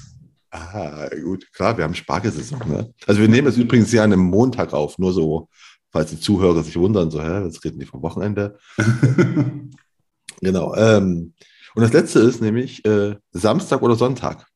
Ah, 0.51 1.09
gut, 1.21 1.51
klar, 1.51 1.77
wir 1.77 1.83
haben 1.83 1.95
Spargelsaison. 1.95 2.59
Ne? 2.69 2.93
Also 3.05 3.19
wir 3.19 3.27
nehmen 3.27 3.47
es 3.47 3.57
übrigens 3.57 3.89
hier 3.89 4.03
an 4.03 4.13
einem 4.13 4.23
Montag 4.23 4.71
auf, 4.71 4.97
nur 4.97 5.11
so, 5.11 5.49
falls 5.91 6.11
die 6.11 6.19
Zuhörer 6.19 6.63
sich 6.63 6.77
wundern, 6.77 7.11
so, 7.11 7.21
hä, 7.21 7.43
jetzt 7.43 7.63
reden 7.65 7.79
die 7.79 7.85
vom 7.85 8.01
Wochenende. 8.01 8.57
genau. 10.41 10.75
Ähm, 10.75 11.33
und 11.75 11.81
das 11.81 11.91
letzte 11.91 12.19
ist 12.19 12.39
nämlich 12.39 12.85
äh, 12.85 13.17
Samstag 13.31 13.81
oder 13.81 13.95
Sonntag? 13.95 14.47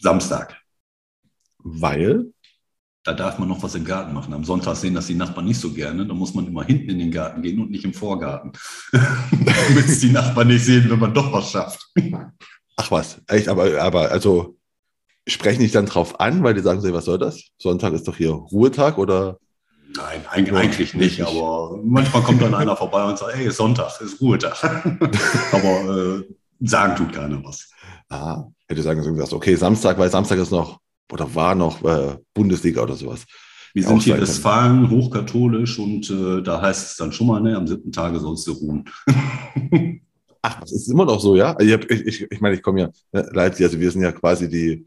Samstag. 0.00 0.56
Weil? 1.58 2.32
Da 3.02 3.14
darf 3.14 3.38
man 3.38 3.48
noch 3.48 3.62
was 3.62 3.74
im 3.74 3.84
Garten 3.84 4.12
machen. 4.12 4.34
Am 4.34 4.44
Sonntag 4.44 4.76
sehen 4.76 4.94
das 4.94 5.06
die 5.06 5.14
Nachbarn 5.14 5.46
nicht 5.46 5.60
so 5.60 5.72
gerne. 5.72 6.06
Da 6.06 6.12
muss 6.12 6.34
man 6.34 6.46
immer 6.46 6.64
hinten 6.64 6.90
in 6.90 6.98
den 6.98 7.10
Garten 7.10 7.40
gehen 7.40 7.60
und 7.60 7.70
nicht 7.70 7.84
im 7.84 7.94
Vorgarten. 7.94 8.52
Damit 8.92 9.86
es 9.86 10.00
die 10.00 10.10
Nachbarn 10.10 10.48
nicht 10.48 10.64
sehen, 10.64 10.90
wenn 10.90 10.98
man 10.98 11.14
doch 11.14 11.32
was 11.32 11.50
schafft. 11.50 11.90
Ach 12.76 12.90
was, 12.90 13.20
echt, 13.26 13.48
aber, 13.48 13.80
aber 13.80 14.10
also 14.10 14.56
sprechen 15.26 15.60
dich 15.60 15.72
dann 15.72 15.86
drauf 15.86 16.20
an, 16.20 16.42
weil 16.42 16.54
die 16.54 16.60
sagen, 16.60 16.82
was 16.92 17.04
soll 17.04 17.18
das? 17.18 17.42
Sonntag 17.58 17.92
ist 17.94 18.06
doch 18.06 18.16
hier 18.16 18.32
Ruhetag 18.32 18.98
oder? 18.98 19.38
Nein, 19.96 20.24
eigentlich, 20.30 20.54
eigentlich 20.54 20.94
nicht, 20.94 21.22
aber 21.22 21.78
manchmal 21.82 22.22
kommt 22.22 22.42
dann 22.42 22.54
einer 22.54 22.76
vorbei 22.76 23.04
und 23.04 23.18
sagt, 23.18 23.34
hey, 23.34 23.50
Sonntag, 23.50 24.00
ist 24.00 24.20
Ruhetag. 24.20 24.62
aber 25.52 26.18
äh, 26.20 26.34
sagen 26.60 26.96
tut 26.96 27.12
keiner 27.12 27.42
was. 27.44 27.70
Ah, 28.08 28.44
hätte 28.68 28.82
sagen 28.82 29.20
okay, 29.32 29.54
Samstag, 29.56 29.98
weil 29.98 30.10
Samstag 30.10 30.38
ist 30.38 30.52
noch 30.52 30.80
oder 31.12 31.34
war 31.34 31.54
noch 31.54 31.82
äh, 31.84 32.16
Bundesliga 32.34 32.82
oder 32.82 32.94
sowas. 32.94 33.24
Wir 33.72 33.84
sind 33.84 34.02
hier 34.02 34.20
Westfalen, 34.20 34.90
hochkatholisch 34.90 35.78
und 35.78 36.10
äh, 36.10 36.42
da 36.42 36.60
heißt 36.60 36.90
es 36.90 36.96
dann 36.96 37.12
schon 37.12 37.28
mal, 37.28 37.40
ne, 37.40 37.56
am 37.56 37.66
siebten 37.66 37.92
Tage 37.92 38.18
sollst 38.18 38.46
du 38.46 38.52
ruhen. 38.52 38.84
Ach, 40.42 40.60
das 40.60 40.72
ist 40.72 40.90
immer 40.90 41.04
noch 41.04 41.20
so, 41.20 41.36
ja? 41.36 41.54
Ich, 41.60 41.70
ich, 41.70 42.06
ich, 42.06 42.26
ich 42.30 42.40
meine, 42.40 42.56
ich 42.56 42.62
komme 42.62 42.80
ja, 42.80 42.90
ne, 43.12 43.28
Leipzig, 43.32 43.66
also 43.66 43.78
wir 43.78 43.90
sind 43.90 44.02
ja 44.02 44.10
quasi 44.10 44.48
die, 44.48 44.86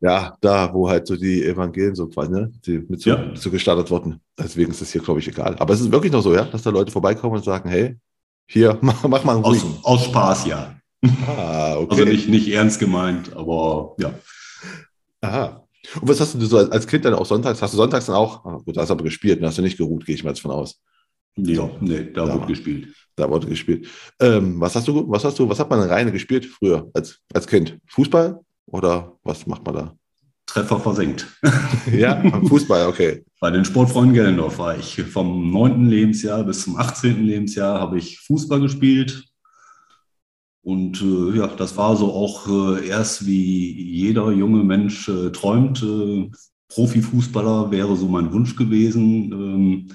ja, 0.00 0.36
da, 0.40 0.72
wo 0.74 0.88
halt 0.88 1.06
so 1.06 1.16
die 1.16 1.44
Evangelien 1.44 1.94
so 1.94 2.08
quasi, 2.08 2.30
ne, 2.30 2.52
die 2.66 2.78
mit 2.88 3.00
so, 3.00 3.10
ja. 3.10 3.30
so 3.34 3.50
gestartet 3.50 3.90
wurden. 3.90 4.20
Deswegen 4.38 4.70
ist 4.70 4.80
das 4.80 4.92
hier, 4.92 5.00
glaube 5.00 5.20
ich, 5.20 5.28
egal. 5.28 5.56
Aber 5.58 5.72
es 5.72 5.80
ist 5.80 5.90
wirklich 5.90 6.12
noch 6.12 6.22
so, 6.22 6.34
ja, 6.34 6.44
dass 6.44 6.62
da 6.62 6.70
Leute 6.70 6.92
vorbeikommen 6.92 7.36
und 7.36 7.44
sagen, 7.44 7.70
hey, 7.70 7.96
hier, 8.46 8.78
mach, 8.82 9.02
mach 9.04 9.24
mal 9.24 9.36
einen 9.36 9.44
ruhigen. 9.44 9.76
Aus, 9.82 10.00
aus 10.00 10.04
Spaß, 10.04 10.46
ja. 10.46 10.74
Ah, 11.26 11.76
okay. 11.78 11.92
Also 11.92 12.04
nicht, 12.04 12.28
nicht 12.28 12.48
ernst 12.48 12.80
gemeint, 12.80 13.34
aber 13.34 13.94
ja. 13.98 14.12
Aha. 15.20 15.64
Und 16.00 16.08
was 16.08 16.20
hast 16.20 16.34
du 16.34 16.44
so 16.44 16.58
als 16.58 16.86
Kind 16.86 17.04
dann 17.04 17.14
auch 17.14 17.26
sonntags? 17.26 17.62
Hast 17.62 17.72
du 17.72 17.76
sonntags 17.76 18.06
dann 18.06 18.16
auch, 18.16 18.44
ah, 18.44 18.60
gut, 18.64 18.76
hast 18.76 18.88
du 18.88 18.94
aber 18.94 19.04
gespielt, 19.04 19.40
dann 19.40 19.48
hast 19.48 19.58
du 19.58 19.62
nicht 19.62 19.78
geruht, 19.78 20.04
gehe 20.04 20.14
ich 20.14 20.24
mal 20.24 20.30
jetzt 20.30 20.40
von 20.40 20.50
aus. 20.50 20.80
Ja, 21.36 21.70
nee, 21.80 22.10
da, 22.12 22.26
da 22.26 22.34
wurde 22.34 22.46
gespielt. 22.46 22.94
Da 23.14 23.30
wurde 23.30 23.46
gespielt. 23.46 23.86
Ähm, 24.20 24.60
was 24.60 24.74
hast 24.74 24.88
du, 24.88 25.08
was 25.08 25.24
hast 25.24 25.38
du, 25.38 25.48
was 25.48 25.58
hat 25.58 25.70
man 25.70 25.80
reine 25.80 26.12
gespielt 26.12 26.46
früher 26.46 26.90
als, 26.94 27.20
als 27.32 27.46
Kind? 27.46 27.78
Fußball 27.86 28.40
oder 28.66 29.16
was 29.22 29.46
macht 29.46 29.64
man 29.64 29.74
da? 29.74 29.96
Treffer 30.46 30.80
versenkt. 30.80 31.26
ja, 31.92 32.22
Fußball, 32.48 32.86
okay. 32.86 33.22
Bei 33.38 33.50
den 33.50 33.64
Sportfreunden 33.64 34.14
Gellendorf 34.14 34.58
war 34.58 34.76
ich 34.76 35.00
vom 35.02 35.50
9. 35.52 35.88
Lebensjahr 35.88 36.42
bis 36.42 36.64
zum 36.64 36.76
18. 36.76 37.22
Lebensjahr 37.22 37.80
habe 37.80 37.98
ich 37.98 38.18
Fußball 38.20 38.60
gespielt, 38.60 39.27
und 40.68 41.00
äh, 41.00 41.38
ja, 41.38 41.46
das 41.46 41.78
war 41.78 41.96
so 41.96 42.12
auch 42.12 42.46
äh, 42.46 42.86
erst 42.88 43.24
wie 43.24 43.72
jeder 43.72 44.30
junge 44.32 44.62
Mensch 44.62 45.08
äh, 45.08 45.30
träumt. 45.30 45.82
Äh, 45.82 46.30
Profifußballer 46.68 47.70
wäre 47.70 47.96
so 47.96 48.06
mein 48.06 48.30
Wunsch 48.34 48.54
gewesen. 48.54 49.32
Ähm, 49.32 49.88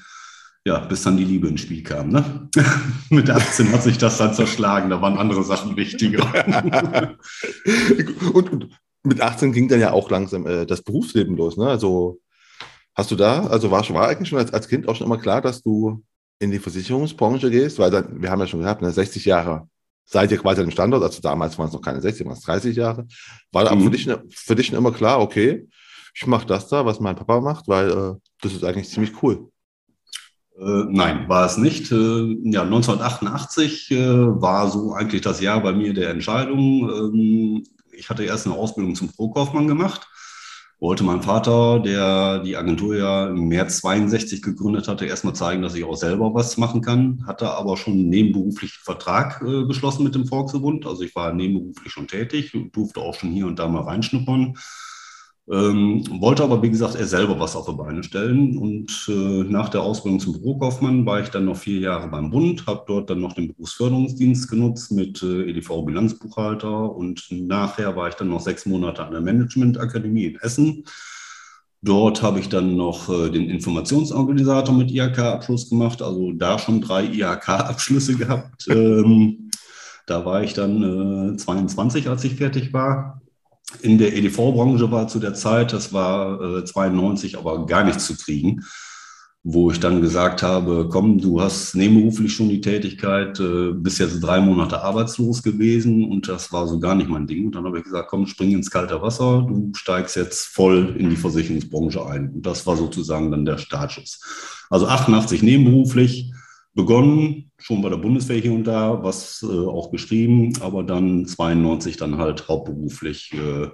ja, 0.66 0.80
bis 0.80 1.04
dann 1.04 1.18
die 1.18 1.26
Liebe 1.26 1.48
ins 1.48 1.62
Spiel 1.62 1.84
kam. 1.84 2.10
Ne? 2.10 2.50
Mit 3.12 3.30
18 3.30 3.72
hat 3.72 3.84
sich 3.84 4.00
das 4.00 4.18
dann 4.18 4.34
zerschlagen, 4.34 4.90
da 4.90 5.00
waren 5.00 5.20
andere 5.20 5.44
Sachen 5.44 5.78
wichtiger. 5.78 6.26
und, 8.34 8.52
und, 8.52 8.70
mit 9.04 9.22
18 9.22 9.52
ging 9.52 9.68
dann 9.68 9.82
ja 9.82 9.92
auch 9.92 10.10
langsam 10.10 10.48
äh, 10.48 10.66
das 10.66 10.82
Berufsleben 10.82 11.38
los. 11.38 11.56
Ne? 11.56 11.68
Also 11.68 12.20
hast 12.96 13.12
du 13.12 13.16
da, 13.16 13.46
also 13.46 13.70
war, 13.70 13.88
war 13.90 14.08
eigentlich 14.08 14.30
schon 14.30 14.40
als, 14.40 14.52
als 14.52 14.68
Kind 14.68 14.88
auch 14.88 14.96
schon 14.96 15.06
immer 15.06 15.20
klar, 15.20 15.42
dass 15.42 15.62
du 15.62 16.02
in 16.40 16.50
die 16.50 16.60
Versicherungsbranche 16.60 17.52
gehst? 17.52 17.78
Weil 17.78 17.92
dann, 17.92 18.24
wir 18.24 18.32
haben 18.32 18.40
ja 18.40 18.48
schon 18.48 18.62
gehabt, 18.62 18.82
ne, 18.82 18.92
60 18.92 19.26
Jahre 19.26 19.68
seid 20.06 20.32
ihr 20.32 20.38
quasi 20.38 20.62
an 20.62 20.68
dem 20.68 20.72
Standort, 20.72 21.04
also 21.04 21.22
damals 21.22 21.58
waren 21.58 21.68
es 21.68 21.74
noch 21.74 21.82
keine 21.82 22.02
60, 22.02 22.26
waren 22.26 22.34
es 22.34 22.42
30 22.42 22.76
Jahre, 22.76 23.08
war 23.52 23.74
mhm. 23.74 23.84
für, 23.84 23.90
dich, 23.92 24.10
für 24.30 24.56
dich 24.56 24.74
immer 24.74 24.92
klar, 24.92 25.20
okay, 25.22 25.68
ich 26.16 26.28
mache 26.28 26.46
das 26.46 26.68
da, 26.68 26.86
was 26.86 27.00
mein 27.00 27.16
Papa 27.16 27.42
macht, 27.42 27.68
weil 27.68 27.90
äh, 27.90 28.14
das 28.42 28.54
ist 28.54 28.64
eigentlich 28.64 28.90
ziemlich 28.90 29.24
cool. 29.24 29.50
Äh, 30.60 30.86
nein, 30.90 31.28
war 31.28 31.46
es 31.46 31.58
nicht. 31.58 31.92
Äh, 31.92 32.38
ja, 32.44 32.62
1988 32.62 33.92
äh, 33.92 33.98
war 34.40 34.70
so 34.70 34.94
eigentlich 34.94 35.22
das 35.22 35.42
Jahr 35.42 35.62
bei 35.62 35.72
mir 35.72 35.94
der 35.94 36.12
Entscheidung. 36.12 36.90
Ähm, 36.90 37.64
ich 37.92 38.10
hatte 38.10 38.24
erst 38.24 38.46
eine 38.46 38.56
Ausbildung 38.56 38.94
zum 38.94 39.12
Pro-Kaufmann 39.12 39.68
gemacht 39.68 40.08
wollte 40.84 41.06
mein 41.06 41.22
Vater, 41.22 41.80
der 41.80 42.40
die 42.40 42.58
Agentur 42.58 42.98
ja 42.98 43.30
im 43.30 43.48
März 43.48 43.78
62 43.78 44.42
gegründet 44.42 44.90
hatte, 44.90 45.06
erstmal 45.06 45.34
zeigen, 45.34 45.62
dass 45.62 45.76
ich 45.76 45.86
auch 45.86 45.96
selber 45.96 46.34
was 46.34 46.58
machen 46.58 46.82
kann. 46.82 47.24
Hatte 47.26 47.52
aber 47.52 47.78
schon 47.78 47.94
einen 47.94 48.10
nebenberuflichen 48.10 48.84
Vertrag 48.84 49.42
äh, 49.42 49.64
geschlossen 49.66 50.04
mit 50.04 50.14
dem 50.14 50.28
Volksverbund. 50.28 50.86
Also 50.86 51.04
ich 51.04 51.16
war 51.16 51.32
nebenberuflich 51.32 51.94
schon 51.94 52.10
tätig 52.10 52.52
durfte 52.74 53.00
auch 53.00 53.16
schon 53.16 53.32
hier 53.32 53.48
und 53.48 53.60
da 53.60 53.70
mal 53.70 53.84
reinschnuppern. 53.84 54.56
Ähm, 55.52 56.06
wollte 56.22 56.42
aber, 56.44 56.62
wie 56.62 56.70
gesagt, 56.70 56.96
er 56.96 57.06
selber 57.06 57.38
was 57.38 57.56
auf 57.58 57.66
die 57.66 57.74
Beine 57.74 58.02
stellen. 58.04 58.58
Und 58.58 59.08
äh, 59.10 59.44
nach 59.44 59.68
der 59.68 59.82
Ausbildung 59.82 60.20
zum 60.20 60.34
Bürokaufmann 60.34 61.06
war 61.06 61.20
ich 61.20 61.30
dann 61.30 61.46
noch 61.46 61.58
vier 61.58 61.80
Jahre 61.80 62.08
beim 62.08 62.30
Bund, 62.30 62.66
habe 62.66 62.86
dort 62.88 63.10
dann 63.10 63.20
noch 63.20 63.34
den 63.34 63.50
Berufsförderungsdienst 63.50 64.50
genutzt 64.50 64.92
mit 64.94 65.22
äh, 65.22 65.50
EDV-Bilanzbuchhalter 65.50 66.96
und 66.96 67.28
nachher 67.30 67.96
war 67.98 68.08
ich 68.08 68.16
dann 68.16 68.30
noch 68.30 68.40
sechs 68.40 68.66
Monate 68.66 69.04
an 69.04 69.12
der 69.12 69.22
Managementakademie 69.22 70.26
in 70.26 70.36
Essen. 70.38 70.86
Dort 71.82 72.22
habe 72.22 72.40
ich 72.40 72.48
dann 72.48 72.78
noch 72.78 73.10
äh, 73.10 73.30
den 73.30 73.50
Informationsorganisator 73.50 74.74
mit 74.74 74.92
IHK-Abschluss 74.92 75.70
gemacht, 75.70 76.02
also 76.02 76.32
da 76.32 76.58
schon 76.58 76.80
drei 76.80 77.04
IHK-Abschlüsse 77.04 78.16
gehabt. 78.16 78.66
Ähm, 78.70 79.52
da 80.06 80.24
war 80.24 80.42
ich 80.42 80.54
dann 80.54 81.38
22, 81.38 82.06
äh, 82.06 82.10
als 82.10 82.24
ich 82.24 82.36
fertig 82.36 82.72
war 82.72 83.23
in 83.82 83.98
der 83.98 84.16
EDV-Branche 84.16 84.92
war 84.92 85.08
zu 85.08 85.20
der 85.20 85.34
Zeit, 85.34 85.74
das 85.74 85.94
war 85.94 86.60
äh, 86.60 86.66
92, 86.66 87.38
aber 87.38 87.66
gar 87.66 87.84
nichts 87.84 88.06
zu 88.06 88.16
kriegen, 88.16 88.64
wo 89.46 89.72
ich 89.72 89.80
dann 89.80 90.02
gesagt 90.02 90.42
habe, 90.42 90.88
komm, 90.90 91.20
du 91.20 91.42
hast 91.42 91.76
nebenberuflich 91.76 92.34
schon 92.34 92.50
die 92.50 92.62
Tätigkeit, 92.62 93.40
äh, 93.40 93.72
bist 93.74 94.00
jetzt 94.00 94.22
drei 94.22 94.40
Monate 94.40 94.82
arbeitslos 94.82 95.44
gewesen 95.44 96.10
und 96.10 96.30
das 96.30 96.54
war 96.54 96.68
so 96.68 96.80
gar 96.80 96.96
nicht 96.96 97.10
mein 97.10 97.28
Ding. 97.28 97.48
Und 97.48 97.56
dann 97.56 97.66
habe 97.66 97.80
ich 97.80 97.84
gesagt, 97.84 98.10
komm, 98.10 98.26
spring 98.26 98.52
ins 98.52 98.72
kalte 98.72 99.02
Wasser, 99.02 99.46
du 99.48 99.72
steigst 99.76 100.16
jetzt 100.16 100.46
voll 100.46 100.96
in 100.98 101.10
die 101.10 101.18
Versicherungsbranche 101.18 102.06
ein. 102.06 102.30
Und 102.36 102.46
das 102.46 102.66
war 102.66 102.78
sozusagen 102.78 103.32
dann 103.32 103.46
der 103.46 103.58
Startschuss. 103.58 104.22
Also 104.70 104.88
88 104.88 105.44
nebenberuflich, 105.44 106.32
begonnen, 106.74 107.52
schon 107.58 107.82
bei 107.82 107.90
der 107.90 107.98
Bundeswehr 107.98 108.40
hier 108.40 108.54
und 108.54 108.66
da, 108.66 109.04
was 109.04 109.44
äh, 109.44 109.68
auch 109.68 109.92
geschrieben, 109.92 110.54
aber 110.62 110.84
dann 110.84 111.26
92 111.26 111.98
dann 111.98 112.18
halt 112.18 112.48
hauptberuflich 112.48 113.34
äh, 113.34 113.68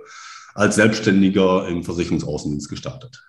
als 0.54 0.76
Selbstständiger 0.76 1.68
im 1.68 1.84
Versicherungsaußendienst 1.84 2.70
gestartet. 2.70 3.24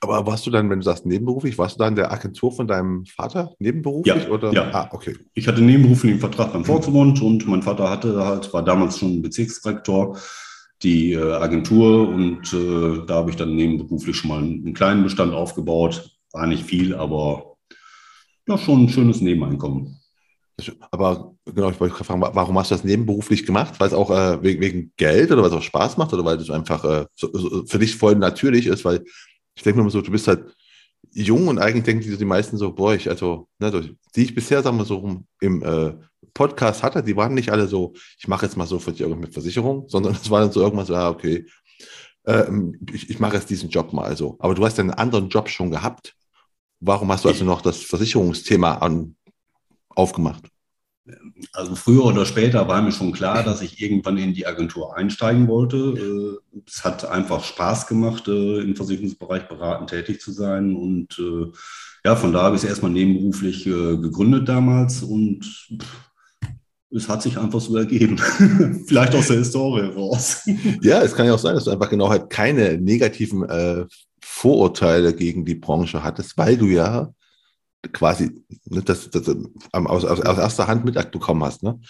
Aber 0.00 0.26
warst 0.26 0.46
du 0.46 0.50
dann, 0.50 0.68
wenn 0.70 0.78
du 0.80 0.84
sagst 0.84 1.06
nebenberuflich, 1.06 1.58
warst 1.58 1.76
du 1.76 1.78
dann 1.78 1.96
der 1.96 2.12
Agentur 2.12 2.52
von 2.52 2.68
deinem 2.68 3.06
Vater 3.06 3.54
nebenberuflich? 3.58 4.24
Ja, 4.24 4.28
oder? 4.28 4.52
ja. 4.52 4.70
Ah, 4.72 4.88
okay. 4.92 5.16
Ich 5.34 5.48
hatte 5.48 5.62
nebenberuflichen 5.62 6.20
Vertrag 6.20 6.52
beim 6.52 6.64
Volksbund 6.64 7.22
und 7.22 7.46
mein 7.48 7.62
Vater 7.62 7.90
hatte 7.90 8.24
halt, 8.24 8.52
war 8.52 8.62
damals 8.62 8.98
schon 8.98 9.22
Bezirksdirektor 9.22 10.18
die 10.82 11.12
äh, 11.12 11.32
Agentur 11.32 12.08
und 12.08 12.52
äh, 12.52 13.06
da 13.06 13.14
habe 13.14 13.30
ich 13.30 13.36
dann 13.36 13.56
nebenberuflich 13.56 14.16
schon 14.16 14.28
mal 14.28 14.42
einen 14.42 14.74
kleinen 14.74 15.02
Bestand 15.02 15.32
aufgebaut. 15.32 16.10
War 16.32 16.46
nicht 16.46 16.64
viel, 16.64 16.94
aber 16.94 17.55
ja, 18.46 18.58
schon 18.58 18.84
ein 18.84 18.88
schönes 18.88 19.20
Nebeneinkommen. 19.20 20.00
Aber 20.90 21.34
genau, 21.44 21.70
ich 21.70 21.78
wollte 21.78 22.02
fragen, 22.02 22.22
warum 22.22 22.58
hast 22.58 22.70
du 22.70 22.74
das 22.74 22.84
nebenberuflich 22.84 23.44
gemacht? 23.44 23.74
Weil 23.78 23.88
es 23.88 23.94
auch 23.94 24.10
äh, 24.10 24.42
wegen, 24.42 24.60
wegen, 24.62 24.92
Geld 24.96 25.30
oder 25.30 25.42
weil 25.42 25.50
es 25.50 25.56
auch 25.56 25.62
Spaß 25.62 25.98
macht 25.98 26.14
oder 26.14 26.24
weil 26.24 26.38
es 26.38 26.50
einfach 26.50 26.82
äh, 26.84 27.06
so, 27.14 27.30
so 27.36 27.66
für 27.66 27.78
dich 27.78 27.94
voll 27.96 28.14
natürlich 28.14 28.66
ist? 28.66 28.84
Weil 28.84 29.04
ich 29.54 29.62
denke 29.62 29.76
mir 29.76 29.82
immer 29.82 29.90
so, 29.90 30.00
du 30.00 30.10
bist 30.10 30.28
halt 30.28 30.54
jung 31.12 31.48
und 31.48 31.58
eigentlich 31.58 31.84
denken 31.84 32.02
die, 32.02 32.16
die 32.16 32.24
meisten 32.24 32.56
so, 32.56 32.72
boah, 32.72 32.94
ich, 32.94 33.08
also, 33.08 33.48
ne, 33.58 33.96
die 34.14 34.22
ich 34.22 34.34
bisher, 34.34 34.62
sagen 34.62 34.78
wir 34.78 34.86
so, 34.86 35.22
im 35.40 35.62
äh, 35.62 35.94
Podcast 36.32 36.82
hatte, 36.82 37.02
die 37.02 37.16
waren 37.16 37.34
nicht 37.34 37.50
alle 37.50 37.66
so, 37.66 37.94
ich 38.18 38.28
mache 38.28 38.46
jetzt 38.46 38.56
mal 38.56 38.66
so 38.66 38.78
für 38.78 38.92
dich 38.92 39.06
mit 39.06 39.32
Versicherung, 39.32 39.88
sondern 39.88 40.14
es 40.14 40.30
war 40.30 40.40
dann 40.40 40.52
so 40.52 40.62
irgendwas, 40.62 40.88
ja, 40.88 41.10
okay, 41.10 41.46
ähm, 42.26 42.78
ich, 42.92 43.10
ich 43.10 43.20
mache 43.20 43.36
jetzt 43.36 43.50
diesen 43.50 43.70
Job 43.70 43.92
mal 43.92 44.16
so. 44.16 44.36
Aber 44.38 44.54
du 44.54 44.64
hast 44.64 44.80
einen 44.80 44.90
anderen 44.90 45.28
Job 45.28 45.48
schon 45.48 45.70
gehabt 45.70 46.15
Warum 46.86 47.10
hast 47.10 47.24
du 47.24 47.28
also 47.28 47.44
noch 47.44 47.62
das 47.62 47.82
Versicherungsthema 47.82 48.74
an, 48.74 49.16
aufgemacht? 49.88 50.44
Also 51.52 51.74
früher 51.74 52.04
oder 52.04 52.24
später 52.24 52.68
war 52.68 52.80
mir 52.80 52.92
schon 52.92 53.10
klar, 53.10 53.42
dass 53.42 53.60
ich 53.60 53.82
irgendwann 53.82 54.18
in 54.18 54.34
die 54.34 54.46
Agentur 54.46 54.96
einsteigen 54.96 55.48
wollte. 55.48 55.76
Äh, 55.76 56.60
es 56.64 56.84
hat 56.84 57.04
einfach 57.04 57.42
Spaß 57.42 57.88
gemacht, 57.88 58.28
äh, 58.28 58.60
im 58.60 58.76
Versicherungsbereich 58.76 59.48
beratend 59.48 59.90
tätig 59.90 60.20
zu 60.20 60.30
sein. 60.30 60.76
Und 60.76 61.18
äh, 61.18 61.50
ja, 62.04 62.14
von 62.14 62.32
da 62.32 62.42
habe 62.42 62.54
ich 62.54 62.62
es 62.62 62.68
erstmal 62.68 62.92
nebenberuflich 62.92 63.64
gegründet 63.64 64.48
damals 64.48 65.02
und 65.02 65.68
es 66.90 67.08
hat 67.08 67.20
sich 67.20 67.36
einfach 67.36 67.60
so 67.60 67.76
ergeben. 67.76 68.16
Vielleicht 68.86 69.14
aus 69.16 69.26
der 69.26 69.38
Historie 69.38 69.92
raus. 69.92 70.48
ja, 70.82 71.02
es 71.02 71.16
kann 71.16 71.26
ja 71.26 71.34
auch 71.34 71.38
sein, 71.38 71.56
dass 71.56 71.64
du 71.64 71.72
einfach 71.72 71.90
genau 71.90 72.08
halt 72.08 72.30
keine 72.30 72.78
negativen 72.78 73.42
äh, 73.42 73.86
Vorurteile 74.28 75.14
gegen 75.14 75.44
die 75.44 75.54
Branche 75.54 76.02
hattest, 76.02 76.36
weil 76.36 76.58
du 76.58 76.66
ja 76.66 77.12
quasi 77.92 78.44
ne, 78.66 78.82
das, 78.82 79.08
das, 79.08 79.28
aus, 79.72 80.04
aus, 80.04 80.20
aus, 80.20 80.38
erster 80.38 80.66
Hand 80.66 80.84
mitbekommen 80.84 81.44
hast. 81.44 81.62
Ne? 81.62 81.80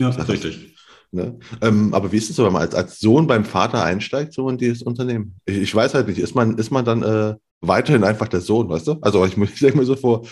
Ja, 0.00 0.10
das 0.10 0.28
richtig. 0.28 0.76
Ne? 1.12 1.38
Ähm, 1.62 1.94
aber 1.94 2.10
wie 2.10 2.16
ist 2.16 2.28
es 2.28 2.36
so, 2.36 2.44
wenn 2.44 2.52
man 2.52 2.62
als, 2.62 2.74
als 2.74 2.98
Sohn 2.98 3.28
beim 3.28 3.44
Vater 3.44 3.84
einsteigt, 3.84 4.34
so 4.34 4.48
in 4.48 4.58
dieses 4.58 4.82
Unternehmen? 4.82 5.40
Ich, 5.46 5.56
ich 5.56 5.74
weiß 5.74 5.94
halt 5.94 6.08
nicht, 6.08 6.18
ist 6.18 6.34
man, 6.34 6.58
ist 6.58 6.72
man 6.72 6.84
dann 6.84 7.02
äh, 7.02 7.36
weiterhin 7.60 8.04
einfach 8.04 8.28
der 8.28 8.40
Sohn, 8.40 8.68
weißt 8.68 8.88
du? 8.88 8.96
Also 9.00 9.24
ich, 9.24 9.38
ich 9.38 9.56
stelle 9.56 9.76
mir 9.76 9.84
so 9.84 9.94
vor, 9.94 10.26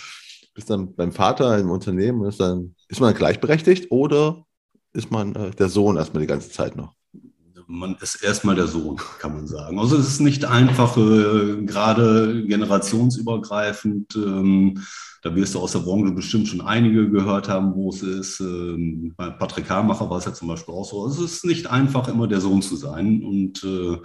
bist 0.55 0.69
dann 0.69 0.95
beim 0.95 1.13
Vater 1.13 1.59
im 1.59 1.71
Unternehmen, 1.71 2.25
ist, 2.27 2.41
dann, 2.41 2.75
ist 2.89 3.01
man 3.01 3.15
gleichberechtigt 3.15 3.91
oder 3.91 4.45
ist 4.93 5.11
man 5.11 5.35
äh, 5.37 5.51
der 5.53 5.69
Sohn 5.69 5.97
erstmal 5.97 6.23
die 6.23 6.27
ganze 6.27 6.51
Zeit 6.51 6.77
noch? 6.77 6.95
Man 7.73 7.97
ist 8.01 8.23
erstmal 8.23 8.55
der 8.55 8.67
Sohn, 8.67 8.97
kann 9.19 9.35
man 9.35 9.47
sagen. 9.47 9.79
Also 9.79 9.97
es 9.97 10.07
ist 10.07 10.21
nicht 10.21 10.45
einfach, 10.45 10.97
äh, 10.97 11.63
gerade 11.65 12.45
generationsübergreifend. 12.47 14.15
Ähm, 14.15 14.83
da 15.23 15.35
wirst 15.37 15.55
du 15.55 15.61
aus 15.61 15.73
der 15.73 15.81
Branche 15.81 16.13
bestimmt 16.13 16.49
schon 16.49 16.61
einige 16.61 17.09
gehört 17.09 17.49
haben, 17.49 17.75
wo 17.75 17.91
es 17.91 18.03
ist. 18.03 18.41
Ähm, 18.41 19.15
bei 19.17 19.31
Patrick 19.31 19.71
Hamacher 19.71 20.11
war 20.11 20.19
es 20.19 20.25
ja 20.25 20.35
zum 20.35 20.49
Beispiel 20.49 20.75
auch 20.75 20.85
so. 20.85 21.05
Also 21.05 21.25
es 21.25 21.35
ist 21.35 21.45
nicht 21.45 21.69
einfach, 21.69 22.09
immer 22.09 22.27
der 22.27 22.41
Sohn 22.41 22.61
zu 22.61 22.77
sein. 22.77 23.23
Und 23.23 23.65
äh, 23.65 23.99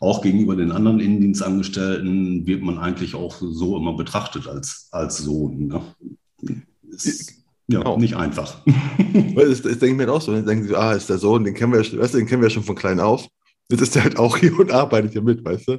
auch 0.00 0.22
gegenüber 0.22 0.56
den 0.56 0.72
anderen 0.72 1.00
Innendienstangestellten 1.00 2.46
wird 2.46 2.62
man 2.62 2.78
eigentlich 2.78 3.14
auch 3.14 3.36
so 3.40 3.76
immer 3.76 3.94
betrachtet 3.94 4.46
als, 4.46 4.88
als 4.92 5.18
Sohn. 5.18 5.68
Ne? 5.68 5.82
Ja, 7.70 7.78
genau. 7.78 7.98
nicht 7.98 8.16
einfach. 8.16 8.56
das, 9.34 9.62
das 9.62 9.78
denke 9.78 9.86
ich 9.86 9.96
mir 9.96 10.12
auch 10.12 10.20
so. 10.20 10.32
Dann 10.32 10.46
denken 10.46 10.66
sie, 10.66 10.76
ah, 10.76 10.92
ist 10.92 11.08
der 11.08 11.18
Sohn, 11.18 11.44
den 11.44 11.54
kennen 11.54 11.72
wir, 11.72 11.80
weißt 11.80 12.14
du, 12.14 12.18
den 12.18 12.26
kennen 12.26 12.42
wir 12.42 12.50
schon 12.50 12.64
von 12.64 12.76
klein 12.76 13.00
auf. 13.00 13.28
Jetzt 13.70 13.82
ist 13.82 13.94
der 13.94 14.02
halt 14.02 14.18
auch 14.18 14.36
hier 14.36 14.58
und 14.58 14.72
arbeitet 14.72 15.12
hier 15.12 15.22
mit, 15.22 15.44
weißt 15.44 15.68
du? 15.68 15.76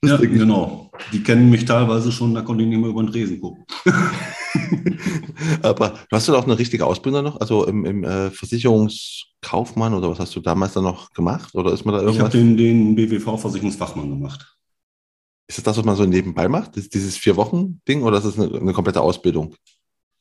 Das 0.00 0.10
ja, 0.10 0.16
genau. 0.16 0.90
Die 1.12 1.22
kennen 1.22 1.50
mich 1.50 1.64
teilweise 1.64 2.12
schon, 2.12 2.34
da 2.34 2.42
konnte 2.42 2.62
ich 2.62 2.68
nicht 2.68 2.78
mehr 2.78 2.90
über 2.90 3.02
den 3.02 3.10
Tresen 3.10 3.40
gucken. 3.40 3.64
Aber 5.62 5.94
hast 6.12 6.28
du 6.28 6.32
da 6.32 6.38
auch 6.38 6.44
eine 6.44 6.58
richtige 6.58 6.86
Ausbildung 6.86 7.24
noch? 7.24 7.40
Also 7.40 7.66
im, 7.66 7.84
im 7.84 8.04
äh, 8.04 8.30
Versicherungskaufmann 8.30 9.94
oder 9.94 10.10
was 10.10 10.20
hast 10.20 10.36
du 10.36 10.40
damals 10.40 10.74
dann 10.74 10.84
noch 10.84 11.10
gemacht? 11.12 11.54
Oder 11.54 11.72
ist 11.72 11.84
man 11.84 11.94
da 11.94 12.02
irgendwas? 12.02 12.32
Ich 12.32 12.40
habe 12.40 12.56
den, 12.56 12.56
den 12.56 12.94
BWV-Versicherungsfachmann 12.94 14.08
gemacht. 14.08 14.56
Ist 15.48 15.58
das 15.58 15.64
das, 15.64 15.78
was 15.78 15.84
man 15.84 15.96
so 15.96 16.04
nebenbei 16.04 16.48
macht? 16.48 16.76
Ist 16.76 16.94
dieses 16.94 17.16
Vier-Wochen-Ding 17.16 18.02
oder 18.02 18.18
ist 18.18 18.24
das 18.24 18.38
eine, 18.38 18.56
eine 18.56 18.72
komplette 18.72 19.00
Ausbildung? 19.00 19.56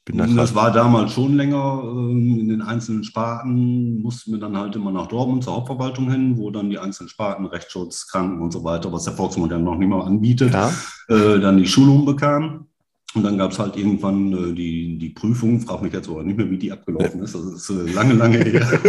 Das 0.05 0.55
war 0.55 0.71
damals 0.71 1.13
schon 1.13 1.35
länger. 1.35 1.83
Ähm, 1.85 2.39
in 2.39 2.49
den 2.49 2.61
einzelnen 2.61 3.03
Sparten 3.03 4.01
mussten 4.01 4.31
wir 4.31 4.39
dann 4.39 4.57
halt 4.57 4.75
immer 4.75 4.91
nach 4.91 5.07
Dortmund 5.07 5.43
zur 5.43 5.53
Hauptverwaltung 5.53 6.09
hin, 6.09 6.37
wo 6.37 6.49
dann 6.49 6.69
die 6.69 6.79
einzelnen 6.79 7.09
Sparten, 7.09 7.45
Rechtsschutz, 7.45 8.07
Kranken 8.07 8.41
und 8.41 8.51
so 8.51 8.63
weiter, 8.63 8.91
was 8.91 9.03
der 9.03 9.13
Volksmodell 9.13 9.59
noch 9.59 9.77
nicht 9.77 9.89
mal 9.89 10.01
anbietet, 10.01 10.53
ja. 10.53 10.71
Äh, 11.07 11.39
dann 11.39 11.57
die 11.57 11.67
Schulung 11.67 12.05
bekamen. 12.05 12.67
Und 13.13 13.23
dann 13.23 13.37
gab 13.37 13.51
es 13.51 13.59
halt 13.59 13.75
irgendwann 13.75 14.31
äh, 14.31 14.53
die, 14.53 14.97
die 14.97 15.09
Prüfung, 15.09 15.59
frag 15.59 15.81
mich 15.81 15.93
jetzt 15.93 16.09
aber 16.09 16.23
nicht 16.23 16.37
mehr, 16.37 16.49
wie 16.49 16.57
die 16.57 16.71
abgelaufen 16.71 17.21
ist. 17.21 17.35
Das 17.35 17.43
ist 17.43 17.69
äh, 17.69 17.91
lange, 17.91 18.13
lange 18.13 18.37
her. 18.39 18.67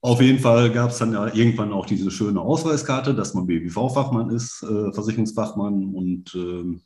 Auf 0.00 0.22
jeden 0.22 0.38
Fall 0.38 0.70
gab 0.70 0.90
es 0.90 0.98
dann 0.98 1.12
ja 1.12 1.26
irgendwann 1.34 1.72
auch 1.72 1.84
diese 1.84 2.10
schöne 2.12 2.40
Ausweiskarte, 2.40 3.14
dass 3.14 3.34
man 3.34 3.48
BWV-Fachmann 3.48 4.30
ist, 4.30 4.62
äh, 4.62 4.92
Versicherungsfachmann 4.92 5.92
und 5.92 6.34
ähm, 6.36 6.80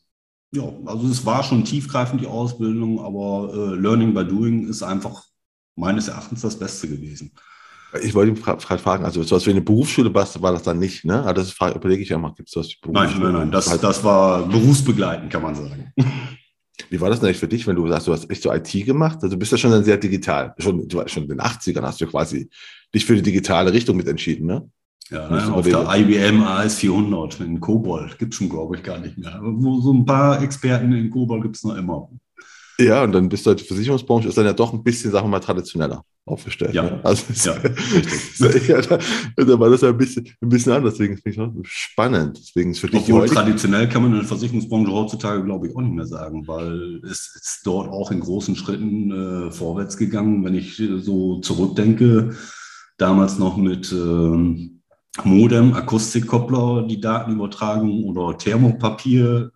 ja, 0.55 0.71
also 0.85 1.09
es 1.09 1.25
war 1.25 1.43
schon 1.43 1.65
tiefgreifend 1.65 2.21
die 2.21 2.27
Ausbildung, 2.27 3.01
aber 3.01 3.53
äh, 3.55 3.75
Learning 3.77 4.13
by 4.13 4.25
Doing 4.25 4.69
ist 4.69 4.83
einfach 4.83 5.25
meines 5.77 6.09
Erachtens 6.09 6.43
das 6.43 6.59
Beste 6.59 6.89
gewesen. 6.89 7.33
Ich 8.03 8.15
wollte 8.15 8.33
ihn 8.33 8.43
gerade 8.43 8.61
fragen, 8.79 9.05
also 9.05 9.23
so 9.23 9.35
als 9.35 9.47
wie 9.47 9.51
eine 9.51 9.61
Berufsschule 9.61 10.15
war 10.15 10.53
das 10.53 10.63
dann 10.63 10.79
nicht, 10.79 11.05
ne? 11.05 11.21
Aber 11.21 11.35
das 11.35 11.55
überlege 11.75 12.03
ich 12.03 12.09
ja 12.09 12.19
mal, 12.19 12.33
gibt 12.33 12.49
es 12.49 12.55
Berufsschule? 12.81 12.93
Nein, 12.93 13.21
nein, 13.21 13.33
nein, 13.33 13.51
das, 13.51 13.81
das 13.81 14.03
war 14.03 14.47
berufsbegleitend, 14.47 15.31
kann 15.31 15.43
man 15.43 15.55
sagen. 15.55 15.93
Wie 16.91 17.01
war 17.01 17.11
das 17.11 17.21
denn 17.21 17.29
eigentlich 17.29 17.39
für 17.39 17.49
dich, 17.49 17.67
wenn 17.67 17.77
du 17.77 17.89
sagst, 17.89 18.07
du 18.07 18.13
hast 18.13 18.31
echt 18.31 18.43
so 18.43 18.53
IT 18.53 18.71
gemacht? 18.85 19.19
Also 19.23 19.31
du 19.31 19.39
bist 19.39 19.53
ja 19.53 19.59
schon 19.59 19.85
sehr 19.85 19.97
digital. 19.97 20.55
Schon, 20.59 20.89
schon 21.07 21.23
in 21.23 21.29
den 21.29 21.41
80ern 21.41 21.83
hast 21.83 22.01
du 22.01 22.07
quasi 22.07 22.49
dich 22.95 23.05
für 23.05 23.15
die 23.15 23.23
digitale 23.23 23.73
Richtung 23.73 23.97
mit 23.97 24.09
entschieden, 24.09 24.47
ne? 24.47 24.69
Ja, 25.13 25.29
ne, 25.29 25.53
auf 25.53 25.67
der 25.67 25.87
IBM 25.95 26.43
AS400 26.43 27.45
in 27.45 27.61
Kobol 27.61 28.11
gibt 28.19 28.33
es 28.33 28.39
schon, 28.39 28.49
glaube 28.49 28.77
ich, 28.77 28.83
gar 28.83 28.99
nicht 28.99 29.19
mehr. 29.19 29.35
Aber 29.35 29.53
so 29.81 29.93
ein 29.93 30.07
paar 30.07 30.43
Experten 30.43 30.93
in 30.93 31.11
Kobol 31.11 31.43
gibt 31.43 31.57
es 31.57 31.65
noch 31.65 31.77
immer. 31.77 32.09
Ja, 32.81 33.05
und 33.05 33.13
dann 33.13 33.29
bist 33.29 33.45
du 33.45 33.51
halt, 33.51 33.61
die 33.61 33.65
Versicherungsbranche 33.65 34.29
ist 34.29 34.39
dann 34.39 34.47
ja 34.47 34.53
doch 34.53 34.73
ein 34.73 34.83
bisschen, 34.83 35.11
sagen 35.11 35.27
wir 35.27 35.31
mal, 35.31 35.41
traditioneller. 35.41 36.03
aufgestellt. 36.25 36.73
Ja, 36.73 36.85
ne? 36.85 37.01
also 37.05 37.25
ja, 37.45 37.53
richtig. 37.53 38.69
ja, 38.69 38.81
da, 38.81 38.99
da, 39.37 39.61
war 39.61 39.69
das 39.69 39.83
ja 39.83 39.91
ein 39.91 39.97
bisschen, 39.97 40.27
ein 40.41 40.49
bisschen 40.49 40.73
anders, 40.73 40.95
deswegen 40.95 41.19
finde 41.19 41.53
ich 41.63 41.69
spannend. 41.69 42.39
Deswegen 42.39 42.71
ist 42.71 42.83
Obwohl 42.85 43.29
traditionell 43.29 43.89
kann 43.89 44.03
man 44.03 44.13
in 44.13 44.19
der 44.19 44.27
Versicherungsbranche 44.27 44.91
heutzutage, 44.91 45.45
glaube 45.45 45.69
ich, 45.69 45.77
auch 45.77 45.83
nicht 45.83 45.95
mehr 45.95 46.07
sagen, 46.07 46.47
weil 46.49 47.01
es 47.05 47.35
ist 47.35 47.61
dort 47.65 47.89
auch 47.91 48.11
in 48.11 48.21
großen 48.21 48.57
Schritten 48.57 49.11
äh, 49.11 49.51
vorwärts 49.51 49.97
gegangen. 49.97 50.45
Wenn 50.45 50.55
ich 50.55 50.83
so 51.01 51.41
zurückdenke, 51.41 52.35
damals 52.97 53.39
noch 53.39 53.57
mit 53.57 53.93
ähm, 53.93 54.82
Modem, 55.25 55.75
Akustikkoppler 55.75 56.87
die 56.87 57.01
Daten 57.01 57.33
übertragen 57.33 58.05
oder 58.05 58.37
Thermopapier 58.37 59.53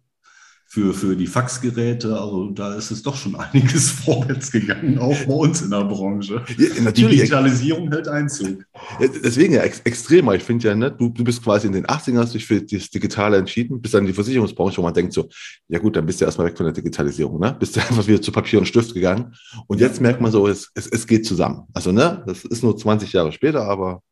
für, 0.68 0.92
für 0.92 1.16
die 1.16 1.26
Faxgeräte. 1.26 2.20
Also 2.20 2.50
da 2.50 2.74
ist 2.74 2.90
es 2.90 3.02
doch 3.02 3.16
schon 3.16 3.34
einiges 3.36 3.90
vorwärts 3.90 4.52
gegangen, 4.52 4.98
auch 4.98 5.16
bei 5.24 5.32
uns 5.32 5.62
in 5.62 5.70
der 5.70 5.84
Branche. 5.84 6.44
Ja, 6.58 6.82
natürlich. 6.82 7.10
Die 7.10 7.16
Digitalisierung 7.16 7.90
hält 7.90 8.08
Einzug. 8.08 8.64
Deswegen 9.00 9.54
ja 9.54 9.62
ex 9.62 9.80
extremer. 9.80 10.34
Ich 10.34 10.42
finde 10.42 10.68
ja, 10.68 10.74
ne, 10.74 10.90
du, 10.90 11.08
du 11.08 11.24
bist 11.24 11.42
quasi 11.42 11.68
in 11.68 11.72
den 11.72 11.86
80ern, 11.86 12.18
hast 12.18 12.34
dich 12.34 12.44
für 12.44 12.60
das 12.60 12.90
Digitale 12.90 13.38
entschieden, 13.38 13.80
bist 13.80 13.94
dann 13.94 14.02
in 14.02 14.08
die 14.08 14.12
Versicherungsbranche, 14.12 14.76
wo 14.76 14.82
man 14.82 14.92
denkt 14.92 15.14
so, 15.14 15.28
ja 15.68 15.78
gut, 15.78 15.96
dann 15.96 16.04
bist 16.04 16.20
du 16.20 16.26
erstmal 16.26 16.48
weg 16.48 16.56
von 16.58 16.66
der 16.66 16.74
Digitalisierung, 16.74 17.40
ne? 17.40 17.56
Bist 17.58 17.76
du 17.76 17.80
einfach 17.88 18.06
wieder 18.06 18.20
zu 18.20 18.30
Papier 18.30 18.58
und 18.58 18.66
Stift 18.66 18.92
gegangen. 18.92 19.34
Und 19.68 19.80
jetzt 19.80 20.02
merkt 20.02 20.20
man 20.20 20.30
so, 20.30 20.46
es, 20.46 20.70
es, 20.74 20.86
es 20.86 21.06
geht 21.06 21.24
zusammen. 21.24 21.62
Also, 21.72 21.92
ne, 21.92 22.22
das 22.26 22.44
ist 22.44 22.62
nur 22.62 22.76
20 22.76 23.12
Jahre 23.12 23.32
später, 23.32 23.62
aber 23.62 24.02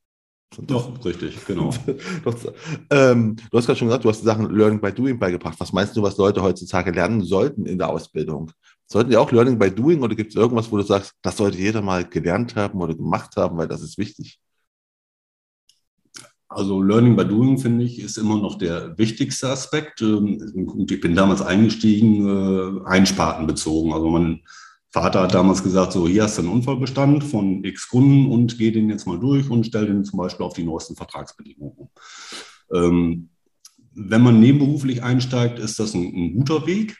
doch, 0.62 1.04
richtig, 1.04 1.44
genau. 1.46 1.70
Ähm, 2.90 3.36
du 3.50 3.58
hast 3.58 3.66
gerade 3.66 3.78
schon 3.78 3.88
gesagt, 3.88 4.04
du 4.04 4.08
hast 4.08 4.20
die 4.20 4.26
Sachen 4.26 4.50
Learning 4.50 4.80
by 4.80 4.92
Doing 4.92 5.18
beigebracht. 5.18 5.58
Was 5.58 5.72
meinst 5.72 5.96
du, 5.96 6.02
was 6.02 6.16
Leute 6.16 6.42
heutzutage 6.42 6.90
lernen 6.90 7.22
sollten 7.22 7.66
in 7.66 7.78
der 7.78 7.88
Ausbildung? 7.88 8.50
Sollten 8.86 9.10
die 9.10 9.16
auch 9.16 9.32
Learning 9.32 9.58
by 9.58 9.70
Doing 9.70 10.02
oder 10.02 10.14
gibt 10.14 10.30
es 10.30 10.36
irgendwas, 10.36 10.70
wo 10.70 10.76
du 10.76 10.82
sagst, 10.82 11.14
das 11.22 11.36
sollte 11.36 11.58
jeder 11.58 11.82
mal 11.82 12.04
gelernt 12.04 12.56
haben 12.56 12.80
oder 12.80 12.94
gemacht 12.94 13.36
haben, 13.36 13.56
weil 13.56 13.68
das 13.68 13.82
ist 13.82 13.98
wichtig? 13.98 14.38
Also 16.48 16.82
Learning 16.82 17.16
by 17.16 17.24
Doing, 17.24 17.58
finde 17.58 17.84
ich, 17.84 17.98
ist 17.98 18.16
immer 18.16 18.38
noch 18.38 18.56
der 18.56 18.96
wichtigste 18.96 19.48
Aspekt. 19.48 20.02
Ähm, 20.02 20.86
ich 20.88 21.00
bin 21.00 21.14
damals 21.14 21.42
eingestiegen, 21.42 22.84
äh, 22.84 22.88
einspartenbezogen. 22.88 23.92
Also 23.92 24.08
man 24.08 24.40
Vater 24.94 25.22
hat 25.22 25.34
damals 25.34 25.60
gesagt, 25.64 25.90
so 25.90 26.06
hier 26.06 26.22
hast 26.22 26.38
du 26.38 26.42
einen 26.42 26.52
Unfallbestand 26.52 27.24
von 27.24 27.64
x 27.64 27.88
Kunden 27.88 28.30
und 28.30 28.58
geh 28.58 28.70
den 28.70 28.88
jetzt 28.88 29.08
mal 29.08 29.18
durch 29.18 29.50
und 29.50 29.66
stell 29.66 29.86
den 29.86 30.04
zum 30.04 30.20
Beispiel 30.20 30.46
auf 30.46 30.54
die 30.54 30.62
neuesten 30.62 30.94
Vertragsbedingungen 30.94 31.74
um. 31.76 31.90
Ähm, 32.72 33.28
wenn 33.92 34.22
man 34.22 34.38
nebenberuflich 34.38 35.02
einsteigt, 35.02 35.58
ist 35.58 35.80
das 35.80 35.94
ein, 35.94 36.04
ein 36.14 36.34
guter 36.36 36.68
Weg, 36.68 36.96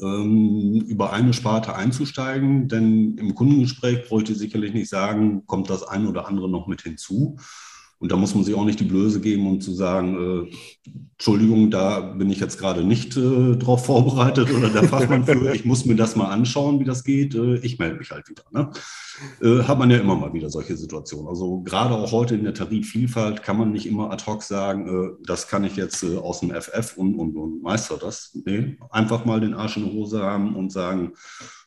ähm, 0.00 0.86
über 0.88 1.12
eine 1.12 1.34
Sparte 1.34 1.76
einzusteigen, 1.76 2.66
denn 2.66 3.18
im 3.18 3.34
Kundengespräch 3.34 4.08
bräuchte 4.08 4.32
ich 4.32 4.38
sicherlich 4.38 4.72
nicht 4.72 4.88
sagen, 4.88 5.44
kommt 5.44 5.68
das 5.68 5.82
ein 5.82 6.06
oder 6.06 6.26
andere 6.26 6.48
noch 6.48 6.66
mit 6.66 6.80
hinzu. 6.80 7.36
Und 7.98 8.12
da 8.12 8.16
muss 8.16 8.34
man 8.34 8.44
sich 8.44 8.54
auch 8.54 8.64
nicht 8.64 8.78
die 8.78 8.84
Blöße 8.84 9.20
geben 9.20 9.46
und 9.46 9.62
zu 9.62 9.72
sagen, 9.72 10.46
äh, 10.46 10.90
Entschuldigung, 11.12 11.70
da 11.70 12.00
bin 12.00 12.28
ich 12.28 12.40
jetzt 12.40 12.58
gerade 12.58 12.84
nicht 12.84 13.16
äh, 13.16 13.56
drauf 13.56 13.86
vorbereitet 13.86 14.52
oder 14.52 14.68
der 14.68 14.84
Fachmann 14.84 15.24
für, 15.24 15.50
ich 15.54 15.64
muss 15.64 15.86
mir 15.86 15.96
das 15.96 16.14
mal 16.14 16.26
anschauen, 16.30 16.78
wie 16.78 16.84
das 16.84 17.04
geht. 17.04 17.34
Äh, 17.34 17.56
ich 17.56 17.78
melde 17.78 17.96
mich 17.96 18.10
halt 18.10 18.28
wieder. 18.28 18.42
Ne? 18.50 18.70
Äh, 19.40 19.62
hat 19.62 19.78
man 19.78 19.90
ja 19.90 19.96
immer 19.96 20.14
mal 20.14 20.34
wieder 20.34 20.50
solche 20.50 20.76
Situationen. 20.76 21.26
Also 21.26 21.62
gerade 21.62 21.94
auch 21.94 22.12
heute 22.12 22.34
in 22.34 22.44
der 22.44 22.52
Tarifvielfalt 22.52 23.42
kann 23.42 23.56
man 23.56 23.72
nicht 23.72 23.86
immer 23.86 24.10
ad 24.10 24.24
hoc 24.26 24.42
sagen, 24.42 24.88
äh, 24.88 25.24
das 25.24 25.48
kann 25.48 25.64
ich 25.64 25.76
jetzt 25.76 26.02
äh, 26.02 26.18
aus 26.18 26.40
dem 26.40 26.50
FF 26.50 26.98
und, 26.98 27.14
und, 27.14 27.34
und 27.34 27.62
meister 27.62 27.96
das. 27.96 28.38
Nee, 28.44 28.76
einfach 28.90 29.24
mal 29.24 29.40
den 29.40 29.54
Arsch 29.54 29.78
in 29.78 29.84
der 29.84 29.94
Hose 29.94 30.22
haben 30.22 30.54
und 30.54 30.70
sagen, 30.70 31.12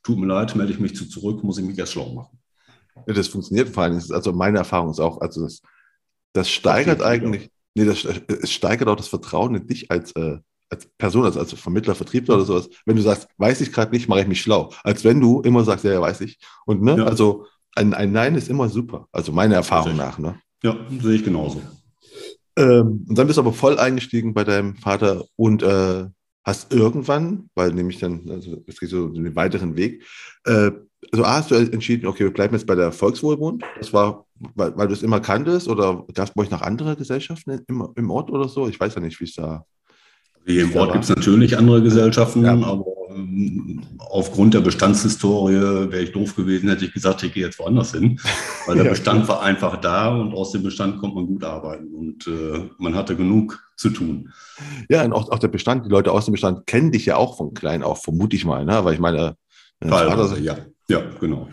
tut 0.04 0.20
mir 0.20 0.28
leid, 0.28 0.56
melde 0.56 0.74
ich 0.74 0.80
mich 0.80 0.96
zu 0.96 1.10
zurück, 1.10 1.44
muss 1.44 1.58
ich 1.58 1.66
mich 1.66 1.80
erst 1.80 1.94
schlau 1.94 2.14
machen. 2.14 2.38
Ja, 3.08 3.14
das 3.16 3.30
funktioniert 3.30 3.70
vor 3.70 3.84
allem. 3.84 4.00
Also 4.12 4.32
meine 4.32 4.60
Erfahrung 4.60 4.92
ist 4.92 5.00
auch, 5.00 5.22
also 5.22 5.42
das 5.44 5.64
das 6.34 6.50
steigert 6.50 7.02
eigentlich, 7.02 7.50
nee, 7.76 7.86
das, 7.86 8.06
es 8.06 8.52
steigert 8.52 8.88
auch 8.88 8.96
das 8.96 9.08
Vertrauen 9.08 9.56
in 9.56 9.68
dich 9.68 9.90
als, 9.92 10.12
äh, 10.16 10.38
als 10.70 10.88
Person, 10.98 11.26
als, 11.26 11.38
als 11.38 11.54
Vermittler, 11.54 11.96
Vertriebler 11.96 12.36
oder 12.36 12.46
sowas. 12.46 12.70
Wenn 12.86 12.96
du 12.96 13.02
sagst, 13.02 13.28
weiß 13.38 13.62
ich 13.62 13.72
gerade 13.72 13.92
nicht, 13.92 14.08
mache 14.08 14.22
ich 14.22 14.28
mich 14.28 14.42
schlau. 14.42 14.72
Als 14.84 15.04
wenn 15.04 15.20
du 15.20 15.42
immer 15.42 15.64
sagst, 15.64 15.86
ja, 15.86 15.94
ja, 15.94 16.02
weiß 16.02 16.22
ich. 16.22 16.40
Und 16.66 16.82
ne, 16.82 16.98
ja. 16.98 17.06
also 17.06 17.46
ein, 17.76 17.94
ein 17.94 18.12
Nein 18.12 18.36
ist 18.36 18.50
immer 18.50 18.70
super. 18.70 19.08
Also 19.12 19.32
meiner 19.32 19.56
Erfahrung 19.56 19.96
nach. 19.96 20.20
Ne? 20.20 20.40
Ja, 20.64 20.78
sehe 21.02 21.16
ich 21.16 21.24
genauso. 21.24 21.62
Ähm, 22.56 23.06
und 23.08 23.18
dann 23.18 23.28
bist 23.28 23.38
du 23.38 23.42
aber 23.42 23.54
voll 23.54 23.80
eingestiegen 23.80 24.34
bei 24.34 24.44
deinem 24.44 24.76
Vater 24.76 25.26
und 25.36 25.64
äh, 25.64 26.06
hast 26.44 26.74
irgendwann, 26.74 27.50
weil 27.56 27.74
nämlich 27.74 28.00
dann, 28.00 28.30
also 28.30 28.64
es 28.68 28.80
geht 28.80 28.90
so 28.90 29.08
den 29.08 29.36
weiteren 29.36 29.76
Weg, 29.76 30.04
äh, 30.46 30.72
also 31.12 31.24
A, 31.24 31.38
hast 31.38 31.52
du 31.52 31.56
entschieden, 31.56 32.08
okay, 32.08 32.26
wir 32.26 32.34
bleiben 32.34 32.54
jetzt 32.54 32.68
bei 32.68 32.76
der 32.76 32.92
Volkswohlbund. 32.92 33.64
Das 33.78 33.94
war, 33.94 34.26
weil, 34.56 34.76
weil 34.78 34.88
du 34.88 34.94
es 34.94 35.04
immer 35.04 35.20
kanntest 35.20 35.68
oder 35.68 36.06
gab 36.14 36.28
es 36.28 36.34
bei 36.34 36.44
euch 36.44 36.52
noch 36.52 36.62
andere 36.62 36.96
Gesellschaften 36.96 37.62
im, 37.68 37.88
im 37.96 38.12
Ort 38.12 38.30
oder 38.30 38.48
so? 38.48 38.68
Ich 38.68 38.80
weiß 38.80 38.96
ja 38.96 39.02
nicht, 39.02 39.20
wie 39.20 39.26
es 39.26 39.36
da. 39.36 39.66
Wie 40.46 40.60
Im 40.60 40.76
Ort 40.76 40.94
gibt 40.94 41.04
es 41.04 41.10
natürlich 41.10 41.58
andere 41.58 41.82
Gesellschaften, 41.84 42.44
ja. 42.46 42.54
aber 42.54 42.86
ähm, 43.14 43.82
aufgrund 43.98 44.54
der 44.54 44.62
Bestandshistorie 44.62 45.92
wäre 45.92 46.02
ich 46.02 46.12
doof 46.12 46.36
gewesen, 46.36 46.70
hätte 46.70 46.86
ich 46.86 46.94
gesagt, 46.94 47.24
ich 47.24 47.34
gehe 47.34 47.46
jetzt 47.46 47.60
woanders 47.60 47.92
hin, 47.92 48.20
weil 48.66 48.76
der 48.76 48.86
ja, 48.86 48.92
Bestand 48.92 49.28
war 49.28 49.42
einfach 49.42 49.78
da 49.78 50.16
und 50.16 50.34
aus 50.34 50.52
dem 50.52 50.64
Bestand 50.64 50.98
kommt 51.00 51.16
man 51.16 51.28
gut 51.28 51.44
arbeiten 51.44 51.94
und 51.94 52.26
äh, 52.28 52.70
man 52.78 52.96
hatte 52.96 53.16
genug 53.16 53.62
zu 53.76 53.90
tun. 53.90 54.32
Ja, 54.90 55.04
und 55.04 55.14
auch, 55.14 55.30
auch 55.30 55.40
der 55.40 55.50
Bestand, 55.50 55.86
die 55.86 55.90
Leute 55.90 56.12
aus 56.12 56.26
dem 56.26 56.32
Bestand 56.32 56.66
kennen 56.66 56.92
dich 56.92 57.06
ja 57.06 57.18
auch 57.18 57.38
von 57.38 57.54
klein 57.54 57.84
auf, 57.84 58.04
vermute 58.04 58.36
ich 58.36 58.46
mal, 58.46 58.66
ne? 58.66 58.84
weil 58.86 58.94
ich 58.94 59.00
meine, 59.00 59.36
Teilweise, 59.82 60.40
ja. 60.42 60.58
Ja, 60.90 61.02
genau. 61.20 61.50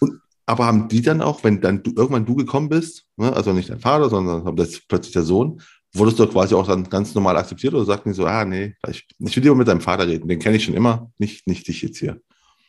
Und, 0.00 0.20
aber 0.46 0.66
haben 0.66 0.88
die 0.88 1.02
dann 1.02 1.22
auch, 1.22 1.44
wenn 1.44 1.60
dann 1.60 1.82
du, 1.82 1.92
irgendwann 1.94 2.26
du 2.26 2.34
gekommen 2.34 2.68
bist, 2.68 3.06
ne, 3.16 3.32
also 3.32 3.52
nicht 3.52 3.70
dein 3.70 3.80
Vater, 3.80 4.08
sondern 4.08 4.56
das 4.56 4.80
plötzlich 4.80 5.12
der 5.12 5.22
Sohn, 5.22 5.60
wurdest 5.92 6.18
du 6.18 6.26
quasi 6.26 6.54
auch 6.54 6.66
dann 6.66 6.88
ganz 6.88 7.14
normal 7.14 7.36
akzeptiert 7.36 7.74
oder 7.74 7.84
sagten 7.84 8.10
die 8.10 8.16
so, 8.16 8.26
ah, 8.26 8.44
nee, 8.44 8.74
ich, 8.88 9.06
ich 9.18 9.36
will 9.36 9.42
lieber 9.42 9.54
mit 9.54 9.68
deinem 9.68 9.80
Vater 9.80 10.06
reden, 10.06 10.28
den 10.28 10.38
kenne 10.38 10.56
ich 10.56 10.64
schon 10.64 10.74
immer, 10.74 11.10
nicht, 11.18 11.46
nicht 11.46 11.68
dich 11.68 11.82
jetzt 11.82 11.98
hier. 11.98 12.20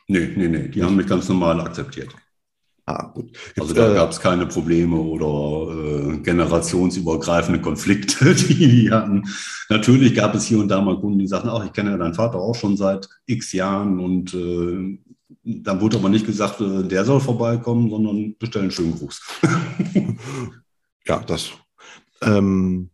Nee, 0.08 0.32
nee, 0.36 0.48
nee, 0.48 0.68
die 0.68 0.84
haben 0.84 0.96
mich 0.96 1.08
ganz 1.08 1.30
normal 1.30 1.60
akzeptiert. 1.62 2.14
Ah, 2.90 3.12
gut. 3.14 3.32
Gibt's, 3.34 3.62
also 3.62 3.74
da 3.76 3.92
äh, 3.92 3.96
gab 3.96 4.10
es 4.10 4.20
keine 4.20 4.48
Probleme 4.48 4.96
oder 4.96 5.76
äh, 5.76 6.18
generationsübergreifende 6.18 7.62
Konflikte, 7.62 8.34
die 8.50 8.56
die 8.56 8.92
hatten. 8.92 9.26
Natürlich 9.70 10.16
gab 10.16 10.34
es 10.34 10.46
hier 10.46 10.58
und 10.58 10.70
da 10.70 10.82
mal 10.82 11.00
Kunden, 11.00 11.20
die 11.20 11.28
sagten, 11.28 11.50
ach, 11.50 11.64
ich 11.64 11.72
kenne 11.72 11.92
ja 11.92 11.98
deinen 11.98 12.16
Vater 12.16 12.40
auch 12.40 12.56
schon 12.56 12.78
seit 12.78 13.08
x 13.28 13.52
Jahren 13.52 14.00
und 14.00 14.34
äh, 14.34 14.98
dann 15.50 15.82
wurde 15.82 15.98
aber 15.98 16.10
nicht 16.10 16.26
gesagt, 16.26 16.62
äh, 16.62 16.84
der 16.84 17.06
soll 17.06 17.20
vorbeikommen, 17.20 17.90
sondern 17.90 18.36
bestellen 18.38 18.66
einen 18.66 18.72
schönen 18.72 18.98
Gruß. 18.98 19.22
ja, 21.08 21.20
das. 21.20 21.52
Ähm, 22.22 22.90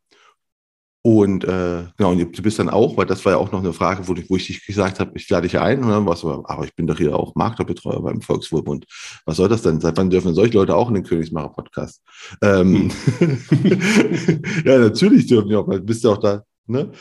und 1.02 1.44
äh, 1.44 1.84
genau, 1.98 2.14
und 2.14 2.36
du 2.36 2.42
bist 2.42 2.58
dann 2.58 2.70
auch, 2.70 2.98
weil 2.98 3.06
das 3.06 3.24
war 3.26 3.34
ja 3.34 3.38
auch 3.38 3.52
noch 3.52 3.60
eine 3.60 3.74
Frage, 3.74 4.08
wo, 4.08 4.16
wo 4.28 4.36
ich 4.38 4.48
dich 4.48 4.66
gesagt 4.66 5.00
habe, 5.00 5.12
ich 5.14 5.30
lade 5.30 5.48
dich 5.48 5.60
ein, 5.60 5.84
und 5.84 5.90
dann 5.90 6.06
warst 6.08 6.24
du, 6.24 6.44
aber 6.46 6.66
ich 6.66 6.74
bin 6.76 6.88
doch 6.88 6.98
hier 6.98 7.16
auch 7.16 7.36
Maklerbetreuer 7.36 8.02
beim 8.02 8.22
Volkswohlbund. 8.22 8.88
Was 9.26 9.38
soll 9.38 9.48
das 9.48 9.62
denn? 9.62 9.80
Seit 9.80 9.98
wann 9.98 10.10
dürfen 10.10 10.34
solche 10.34 10.58
Leute 10.58 10.76
auch 10.76 10.88
in 10.88 10.96
den 10.96 11.04
Königsmacher-Podcast? 11.04 12.02
Ähm, 12.42 12.90
hm. 13.20 13.38
ja, 14.66 14.80
natürlich 14.80 15.28
dürfen 15.28 15.50
die 15.50 15.56
auch, 15.56 15.68
weil 15.68 15.80
du 15.80 15.86
bist 15.86 16.04
ja 16.04 16.10
auch 16.10 16.18
da 16.18 16.44
Ne? 16.68 16.92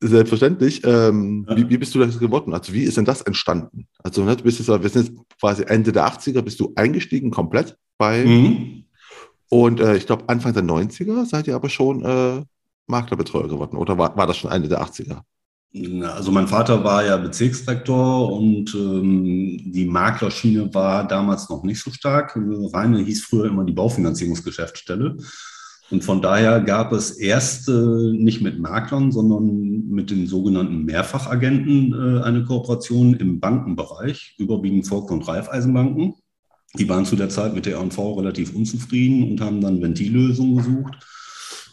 Selbstverständlich. 0.00 0.82
Ähm, 0.84 1.46
ja. 1.48 1.56
wie, 1.56 1.68
wie, 1.68 1.78
bist 1.78 1.94
du 1.94 2.00
das 2.00 2.18
geworden? 2.18 2.52
Also 2.52 2.72
wie 2.72 2.82
ist 2.82 2.96
denn 2.96 3.04
das 3.04 3.22
entstanden? 3.22 3.86
Also 4.02 4.24
ne, 4.24 4.36
du 4.36 4.42
bist 4.42 4.58
jetzt, 4.58 4.68
wir 4.68 4.88
sind 4.88 5.08
jetzt 5.08 5.18
quasi 5.38 5.62
Ende 5.64 5.92
der 5.92 6.06
80er, 6.06 6.42
bist 6.42 6.58
du 6.58 6.72
eingestiegen 6.74 7.30
komplett 7.30 7.76
bei 7.98 8.24
mhm. 8.24 8.84
und 9.48 9.78
äh, 9.78 9.96
ich 9.96 10.06
glaube 10.06 10.24
Anfang 10.28 10.54
der 10.54 10.64
90er 10.64 11.24
seid 11.24 11.46
ihr 11.46 11.54
aber 11.54 11.68
schon 11.68 12.04
äh, 12.04 12.42
Maklerbetreuer 12.88 13.48
geworden 13.48 13.76
oder 13.76 13.96
war, 13.96 14.16
war 14.16 14.26
das 14.26 14.38
schon 14.38 14.50
Ende 14.50 14.68
der 14.68 14.82
80er? 14.82 15.20
Also 16.02 16.32
mein 16.32 16.48
Vater 16.48 16.84
war 16.84 17.04
ja 17.04 17.16
Bezirksdirektor 17.16 18.30
und 18.30 18.74
ähm, 18.74 19.72
die 19.72 19.86
Maklerschiene 19.86 20.72
war 20.74 21.06
damals 21.06 21.48
noch 21.48 21.62
nicht 21.62 21.80
so 21.80 21.90
stark. 21.90 22.36
Reine 22.36 22.98
hieß 22.98 23.24
früher 23.24 23.46
immer 23.46 23.64
die 23.64 23.72
Baufinanzierungsgeschäftsstelle. 23.72 25.16
Und 25.92 26.02
von 26.02 26.22
daher 26.22 26.60
gab 26.62 26.92
es 26.92 27.10
erst 27.10 27.68
nicht 27.68 28.40
mit 28.40 28.58
Maklern, 28.58 29.12
sondern 29.12 29.88
mit 29.88 30.10
den 30.10 30.26
sogenannten 30.26 30.86
Mehrfachagenten 30.86 31.92
äh, 31.92 32.22
eine 32.22 32.44
Kooperation 32.44 33.12
im 33.12 33.40
Bankenbereich, 33.40 34.34
überwiegend 34.38 34.86
Volk- 34.86 35.10
und 35.10 35.28
Raiffeisenbanken. 35.28 36.14
Die 36.78 36.88
waren 36.88 37.04
zu 37.04 37.14
der 37.14 37.28
Zeit 37.28 37.54
mit 37.54 37.66
der 37.66 37.74
R&V 37.74 38.14
relativ 38.14 38.54
unzufrieden 38.54 39.30
und 39.30 39.40
haben 39.42 39.60
dann 39.60 39.82
Ventillösungen 39.82 40.56
gesucht. 40.56 40.94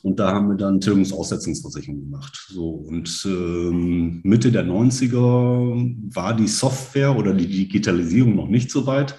Und 0.04 0.20
da 0.20 0.34
haben 0.34 0.50
wir 0.50 0.58
dann 0.58 0.82
Tilgungsaussetzungsversicherung 0.82 2.02
gemacht. 2.02 2.48
So, 2.50 2.70
und 2.70 3.26
ähm, 3.26 4.20
Mitte 4.24 4.52
der 4.52 4.66
90er 4.66 5.96
war 6.14 6.36
die 6.36 6.48
Software 6.48 7.16
oder 7.16 7.34
die 7.34 7.48
Digitalisierung 7.48 8.36
noch 8.36 8.50
nicht 8.50 8.70
so 8.70 8.86
weit. 8.86 9.16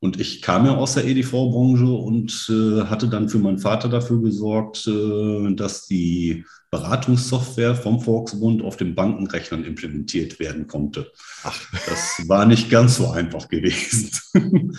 Und 0.00 0.20
ich 0.20 0.42
kam 0.42 0.66
ja 0.66 0.76
aus 0.76 0.94
der 0.94 1.06
EDV-Branche 1.06 1.86
und 1.86 2.50
äh, 2.50 2.84
hatte 2.86 3.08
dann 3.08 3.28
für 3.28 3.38
meinen 3.38 3.58
Vater 3.58 3.88
dafür 3.88 4.20
gesorgt, 4.20 4.86
äh, 4.86 5.54
dass 5.54 5.86
die 5.86 6.44
Beratungssoftware 6.70 7.74
vom 7.74 8.00
Volksbund 8.00 8.62
auf 8.62 8.76
den 8.76 8.94
Bankenrechnern 8.94 9.64
implementiert 9.64 10.38
werden 10.38 10.66
konnte. 10.66 11.10
Ach. 11.44 11.58
Das 11.86 12.22
war 12.28 12.44
nicht 12.44 12.70
ganz 12.70 12.96
so 12.96 13.10
einfach 13.10 13.48
gewesen. 13.48 14.10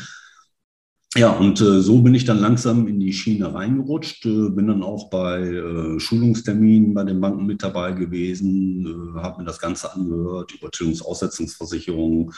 Ja, 1.15 1.31
und 1.31 1.61
äh, 1.61 1.81
so 1.81 2.01
bin 2.03 2.13
ich 2.13 2.25
dann 2.25 2.37
langsam 2.37 2.87
in 2.87 2.99
die 2.99 3.13
Schiene 3.13 3.51
reingerutscht, 3.51 4.25
äh, 4.25 4.49
bin 4.49 4.67
dann 4.67 4.83
auch 4.83 5.09
bei 5.09 5.39
äh, 5.41 5.99
Schulungsterminen 5.99 6.93
bei 6.93 7.05
den 7.05 7.19
Banken 7.19 7.47
mit 7.47 7.63
dabei 7.63 7.93
gewesen, 7.93 8.85
äh, 8.85 9.19
habe 9.19 9.39
mir 9.39 9.45
das 9.45 9.57
Ganze 9.57 9.91
angehört, 9.93 10.53
Übertretungsaussetzungsversicherung, 10.53 12.33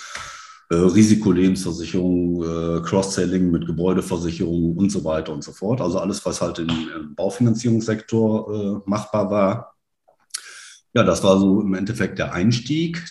äh, 0.70 0.76
Risikolebensversicherung, 0.76 2.44
äh, 2.44 2.82
Cross-Selling 2.82 3.52
mit 3.52 3.66
Gebäudeversicherung 3.66 4.78
und 4.78 4.92
so 4.92 5.04
weiter 5.04 5.34
und 5.34 5.44
so 5.44 5.52
fort. 5.52 5.82
Also 5.82 6.00
alles, 6.00 6.26
was 6.26 6.42
halt 6.42 6.60
im, 6.60 6.70
im 6.70 7.16
Baufinanzierungssektor 7.16 8.84
machbar 8.86 9.30
war. 9.32 9.76
Ja, 10.94 11.04
das 11.04 11.24
war 11.24 11.40
so 11.40 11.62
im 11.62 11.74
Endeffekt 11.74 12.18
der 12.18 12.34
Einstieg. 12.34 13.04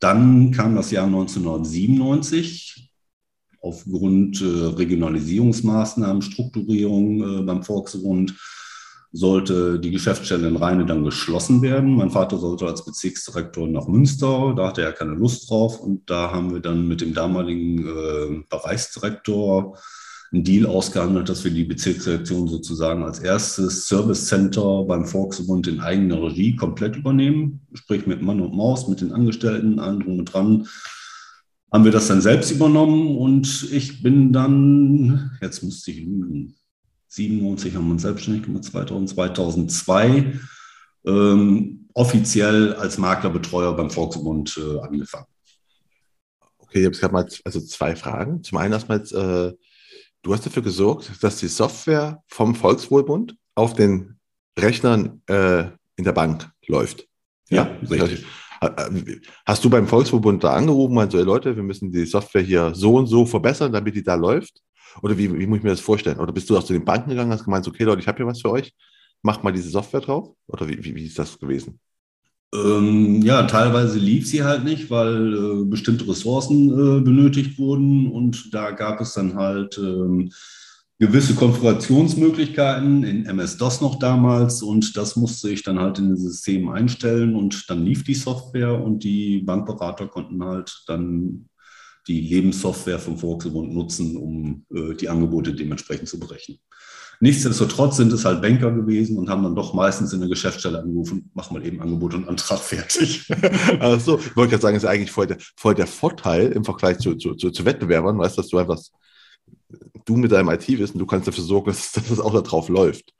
Dann 0.00 0.52
kam 0.52 0.76
das 0.76 0.90
Jahr 0.90 1.06
1997 1.06 2.88
aufgrund 3.60 4.40
äh, 4.40 4.44
Regionalisierungsmaßnahmen, 4.44 6.22
Strukturierung 6.22 7.40
äh, 7.40 7.42
beim 7.42 7.62
Volksbund 7.62 8.34
sollte 9.10 9.80
die 9.80 9.90
Geschäftsstelle 9.90 10.48
in 10.48 10.56
Rheine 10.56 10.84
dann 10.84 11.04
geschlossen 11.04 11.62
werden. 11.62 11.94
Mein 11.96 12.10
Vater 12.10 12.38
sollte 12.38 12.66
als 12.66 12.84
Bezirksdirektor 12.84 13.66
nach 13.66 13.86
Münster, 13.88 14.54
da 14.56 14.68
hatte 14.68 14.82
er 14.82 14.92
keine 14.92 15.14
Lust 15.14 15.50
drauf. 15.50 15.80
Und 15.80 16.10
da 16.10 16.30
haben 16.32 16.52
wir 16.52 16.60
dann 16.60 16.86
mit 16.86 17.00
dem 17.00 17.14
damaligen 17.14 17.86
äh, 17.86 18.42
Bereichsdirektor 18.48 19.78
einen 20.30 20.44
Deal 20.44 20.66
ausgehandelt, 20.66 21.28
dass 21.28 21.42
wir 21.44 21.50
die 21.50 21.64
Bezirksdirektion 21.64 22.48
sozusagen 22.48 23.02
als 23.02 23.20
erstes 23.20 23.88
Service 23.88 24.26
Center 24.26 24.84
beim 24.84 25.06
Volksbund 25.06 25.66
in 25.66 25.80
eigener 25.80 26.22
Regie 26.22 26.54
komplett 26.54 26.96
übernehmen, 26.96 27.60
sprich 27.72 28.06
mit 28.06 28.20
Mann 28.20 28.42
und 28.42 28.54
Maus, 28.54 28.88
mit 28.88 29.00
den 29.00 29.12
Angestellten, 29.12 29.78
allen 29.78 30.00
drum 30.00 30.18
und 30.18 30.24
dran 30.26 30.68
haben 31.72 31.84
wir 31.84 31.92
das 31.92 32.08
dann 32.08 32.20
selbst 32.20 32.50
übernommen. 32.50 33.16
Und 33.16 33.68
ich 33.72 34.02
bin 34.02 34.32
dann, 34.32 35.30
jetzt 35.40 35.62
müsste 35.62 35.90
ich 35.90 36.00
lügen, 36.00 36.54
97 37.08 37.74
haben 37.74 37.86
wir 37.86 37.92
uns 37.92 38.02
selbstständig 38.02 38.44
gemacht, 38.44 38.64
2000, 38.64 39.10
2002 39.10 40.40
ähm, 41.06 41.88
offiziell 41.94 42.74
als 42.74 42.98
Maklerbetreuer 42.98 43.74
beim 43.76 43.90
Volksbund 43.90 44.58
äh, 44.58 44.80
angefangen. 44.80 45.26
Okay, 46.58 46.80
ich 46.80 46.86
habe 46.86 46.96
gerade 46.96 47.12
mal 47.14 47.28
also 47.44 47.60
zwei 47.60 47.96
Fragen. 47.96 48.42
Zum 48.42 48.58
einen 48.58 48.74
erstmal, 48.74 49.00
äh, 49.00 49.54
du 50.22 50.32
hast 50.32 50.44
dafür 50.44 50.62
gesorgt, 50.62 51.12
dass 51.22 51.38
die 51.38 51.48
Software 51.48 52.22
vom 52.26 52.54
Volkswohlbund 52.54 53.36
auf 53.54 53.74
den 53.74 54.18
Rechnern 54.58 55.22
äh, 55.26 55.64
in 55.96 56.04
der 56.04 56.12
Bank 56.12 56.50
läuft. 56.66 57.06
Ja, 57.48 57.70
ja 57.88 58.04
richtig. 58.04 58.26
Hast 59.46 59.64
du 59.64 59.70
beim 59.70 59.86
Volksverbund 59.86 60.42
da 60.42 60.52
angerufen, 60.54 60.94
meinst 60.94 61.16
so, 61.16 61.22
Leute, 61.22 61.54
wir 61.54 61.62
müssen 61.62 61.92
die 61.92 62.04
Software 62.06 62.42
hier 62.42 62.74
so 62.74 62.96
und 62.96 63.06
so 63.06 63.24
verbessern, 63.24 63.72
damit 63.72 63.94
die 63.94 64.02
da 64.02 64.16
läuft? 64.16 64.60
Oder 65.02 65.16
wie, 65.16 65.38
wie 65.38 65.46
muss 65.46 65.58
ich 65.58 65.64
mir 65.64 65.70
das 65.70 65.80
vorstellen? 65.80 66.18
Oder 66.18 66.32
bist 66.32 66.48
du 66.50 66.56
auch 66.56 66.64
zu 66.64 66.72
den 66.72 66.84
Banken 66.84 67.10
gegangen, 67.10 67.32
hast 67.32 67.44
gemeint, 67.44 67.66
okay 67.66 67.84
Leute, 67.84 68.00
ich 68.00 68.08
habe 68.08 68.16
hier 68.18 68.26
was 68.26 68.40
für 68.40 68.50
euch, 68.50 68.72
macht 69.22 69.44
mal 69.44 69.52
diese 69.52 69.70
Software 69.70 70.00
drauf? 70.00 70.34
Oder 70.46 70.68
wie, 70.68 70.82
wie, 70.84 70.94
wie 70.94 71.06
ist 71.06 71.18
das 71.18 71.38
gewesen? 71.38 71.78
Ähm, 72.54 73.20
ja, 73.22 73.42
teilweise 73.42 73.98
lief 73.98 74.26
sie 74.26 74.42
halt 74.42 74.64
nicht, 74.64 74.90
weil 74.90 75.34
äh, 75.34 75.64
bestimmte 75.64 76.08
Ressourcen 76.08 76.70
äh, 76.70 77.00
benötigt 77.00 77.58
wurden 77.58 78.10
und 78.10 78.54
da 78.54 78.70
gab 78.70 79.02
es 79.02 79.12
dann 79.12 79.34
halt 79.34 79.76
ähm, 79.76 80.30
gewisse 80.98 81.34
Konfigurationsmöglichkeiten 81.34 83.04
in 83.04 83.26
MS-DOS 83.26 83.82
noch 83.82 83.98
damals 83.98 84.62
und 84.62 84.96
das 84.96 85.14
musste 85.14 85.50
ich 85.50 85.62
dann 85.62 85.78
halt 85.78 85.98
in 85.98 86.10
das 86.10 86.20
System 86.20 86.70
einstellen 86.70 87.36
und 87.36 87.68
dann 87.68 87.84
lief 87.84 88.02
die 88.02 88.14
Software 88.14 88.82
und 88.82 89.04
die 89.04 89.40
Bankberater 89.40 90.08
konnten 90.08 90.42
halt 90.42 90.84
dann 90.86 91.47
die 92.08 92.20
Lebenssoftware 92.22 92.98
vom 92.98 93.18
Volksbund 93.18 93.72
nutzen, 93.72 94.16
um 94.16 94.64
äh, 94.74 94.94
die 94.94 95.08
Angebote 95.08 95.52
dementsprechend 95.52 96.08
zu 96.08 96.18
berechnen. 96.18 96.58
Nichtsdestotrotz 97.20 97.96
sind 97.96 98.12
es 98.12 98.24
halt 98.24 98.40
Banker 98.40 98.70
gewesen 98.70 99.18
und 99.18 99.28
haben 99.28 99.42
dann 99.42 99.56
doch 99.56 99.74
meistens 99.74 100.12
in 100.12 100.20
der 100.20 100.28
Geschäftsstelle 100.28 100.80
angerufen, 100.80 101.30
mach 101.34 101.50
mal 101.50 101.66
eben 101.66 101.82
Angebot 101.82 102.14
und 102.14 102.28
Antrag 102.28 102.60
fertig. 102.60 103.28
also, 103.80 104.18
ich 104.18 104.36
wollte 104.36 104.50
gerade 104.50 104.62
sagen, 104.62 104.76
ist 104.76 104.84
eigentlich 104.84 105.10
voll 105.10 105.26
der, 105.26 105.38
voll 105.56 105.74
der 105.74 105.88
Vorteil 105.88 106.52
im 106.52 106.64
Vergleich 106.64 106.98
zu, 106.98 107.16
zu, 107.16 107.34
zu, 107.34 107.50
zu 107.50 107.64
Wettbewerbern, 107.64 108.18
weißt 108.18 108.38
du, 108.38 108.42
dass 108.42 108.50
du 108.50 108.58
einfach 108.58 108.78
du 110.04 110.16
mit 110.16 110.32
deinem 110.32 110.48
IT-Wissen, 110.48 110.98
du 110.98 111.06
kannst 111.06 111.26
dafür 111.26 111.44
sorgen, 111.44 111.66
dass, 111.66 111.92
dass 111.92 112.08
das 112.08 112.20
auch 112.20 112.32
da 112.32 112.40
drauf 112.40 112.68
läuft. 112.68 113.12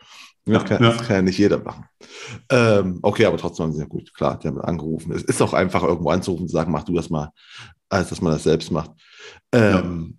Das, 0.44 0.64
kann, 0.64 0.82
ja. 0.82 0.92
das 0.92 1.06
kann 1.06 1.16
ja 1.16 1.22
nicht 1.22 1.38
jeder 1.38 1.58
machen. 1.58 1.84
Ähm, 2.48 3.00
okay, 3.02 3.26
aber 3.26 3.36
trotzdem 3.36 3.64
haben 3.64 3.72
sie 3.74 3.80
ja 3.80 3.86
gut, 3.86 4.14
klar, 4.14 4.38
die 4.38 4.48
haben 4.48 4.60
angerufen. 4.60 5.12
Es 5.12 5.22
ist 5.22 5.42
auch 5.42 5.52
einfach, 5.52 5.82
irgendwo 5.82 6.10
anzurufen 6.10 6.42
und 6.42 6.48
zu 6.48 6.54
sagen, 6.54 6.72
mach 6.72 6.84
du 6.84 6.94
das 6.94 7.10
mal, 7.10 7.32
als 7.88 8.10
dass 8.10 8.20
man 8.20 8.32
das 8.32 8.44
selbst 8.44 8.70
macht. 8.70 8.90
Ähm, 9.52 10.08
ja. 10.12 10.18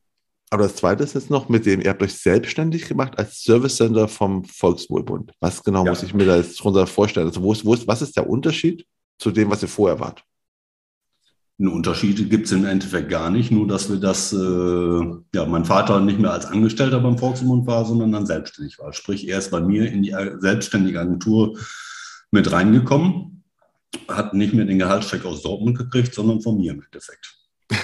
Aber 0.51 0.63
das 0.63 0.75
Zweite 0.75 1.03
ist 1.03 1.13
jetzt 1.13 1.29
noch 1.29 1.47
mit 1.47 1.65
dem, 1.65 1.81
ihr 1.81 1.89
habt 1.89 2.01
euch 2.01 2.13
selbstständig 2.13 2.87
gemacht 2.87 3.17
als 3.19 3.43
Service 3.43 3.75
Center 3.75 4.07
vom 4.07 4.43
Volkswohlbund. 4.43 5.31
Was 5.39 5.63
genau 5.63 5.85
ja. 5.85 5.91
muss 5.91 6.03
ich 6.03 6.13
mir 6.13 6.25
da 6.25 6.37
jetzt 6.37 6.57
drunter 6.57 6.87
vorstellen? 6.87 7.27
Also 7.27 7.41
wo 7.43 7.51
ist, 7.51 7.65
wo 7.65 7.73
ist, 7.73 7.87
was 7.87 8.01
ist 8.01 8.17
der 8.17 8.27
Unterschied 8.27 8.85
zu 9.19 9.31
dem, 9.31 9.51
was 9.51 9.61
ihr 9.61 9.67
vorher 9.67 9.99
wart? 9.99 10.23
Einen 11.59 11.67
Unterschied 11.67 12.29
gibt 12.29 12.45
es 12.45 12.53
im 12.53 12.65
Endeffekt 12.65 13.09
gar 13.09 13.29
nicht, 13.29 13.51
nur 13.51 13.67
dass 13.67 13.89
wir 13.89 13.97
das, 13.97 14.31
äh, 14.31 14.37
ja, 15.35 15.45
mein 15.45 15.65
Vater 15.65 15.99
nicht 15.99 16.17
mehr 16.17 16.31
als 16.31 16.45
Angestellter 16.45 17.01
beim 17.01 17.17
Volksmund 17.17 17.67
war, 17.67 17.85
sondern 17.85 18.13
dann 18.13 18.25
selbstständig 18.25 18.79
war. 18.79 18.93
Sprich, 18.93 19.27
er 19.27 19.39
ist 19.39 19.51
bei 19.51 19.59
mir 19.59 19.91
in 19.91 20.01
die 20.01 20.15
selbstständige 20.39 21.01
Agentur 21.01 21.59
mit 22.31 22.49
reingekommen, 22.49 23.43
hat 24.07 24.33
nicht 24.33 24.53
mehr 24.53 24.65
den 24.65 24.79
Gehaltscheck 24.79 25.25
aus 25.25 25.41
Dortmund 25.41 25.77
gekriegt, 25.77 26.13
sondern 26.13 26.41
von 26.41 26.57
mir 26.57 26.71
im 26.71 26.81
Endeffekt. 26.81 27.38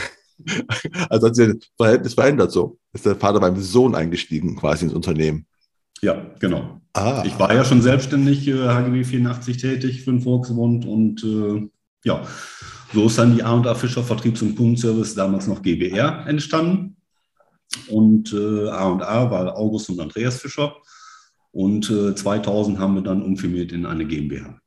Also 1.09 1.27
hat 1.27 1.35
sich 1.35 1.47
das 1.47 1.69
Verhältnis 1.77 2.13
verändert 2.13 2.51
so. 2.51 2.77
Ist 2.93 3.05
der 3.05 3.15
Vater 3.15 3.39
beim 3.39 3.59
Sohn 3.59 3.95
eingestiegen 3.95 4.57
quasi 4.57 4.85
ins 4.85 4.93
Unternehmen? 4.93 5.47
Ja, 6.01 6.25
genau. 6.39 6.81
Ah. 6.93 7.23
Ich 7.25 7.39
war 7.39 7.53
ja 7.53 7.63
schon 7.63 7.81
selbstständig, 7.81 8.47
äh, 8.47 8.67
HGB 8.67 9.05
84 9.05 9.57
tätig 9.57 10.03
für 10.03 10.11
den 10.11 10.21
Volksmund 10.21 10.85
und 10.85 11.23
äh, 11.23 11.67
ja, 12.03 12.21
so 12.93 13.07
ist 13.07 13.17
dann 13.17 13.35
die 13.35 13.43
A&A 13.43 13.75
Fischer 13.75 14.03
Vertriebs- 14.03 14.41
und 14.41 14.55
Kundenservice, 14.55 15.15
damals 15.15 15.47
noch 15.47 15.61
GBR, 15.61 16.25
entstanden. 16.27 16.97
Und 17.89 18.31
äh, 18.31 18.69
A&A 18.69 19.31
war 19.31 19.57
August 19.57 19.89
und 19.89 19.99
Andreas 19.99 20.39
Fischer. 20.39 20.75
Und 21.51 21.89
äh, 21.89 22.13
2000 22.13 22.79
haben 22.79 22.95
wir 22.95 23.01
dann 23.01 23.23
umfirmiert 23.23 23.71
in 23.71 23.85
eine 23.85 24.05
GmbH. 24.05 24.59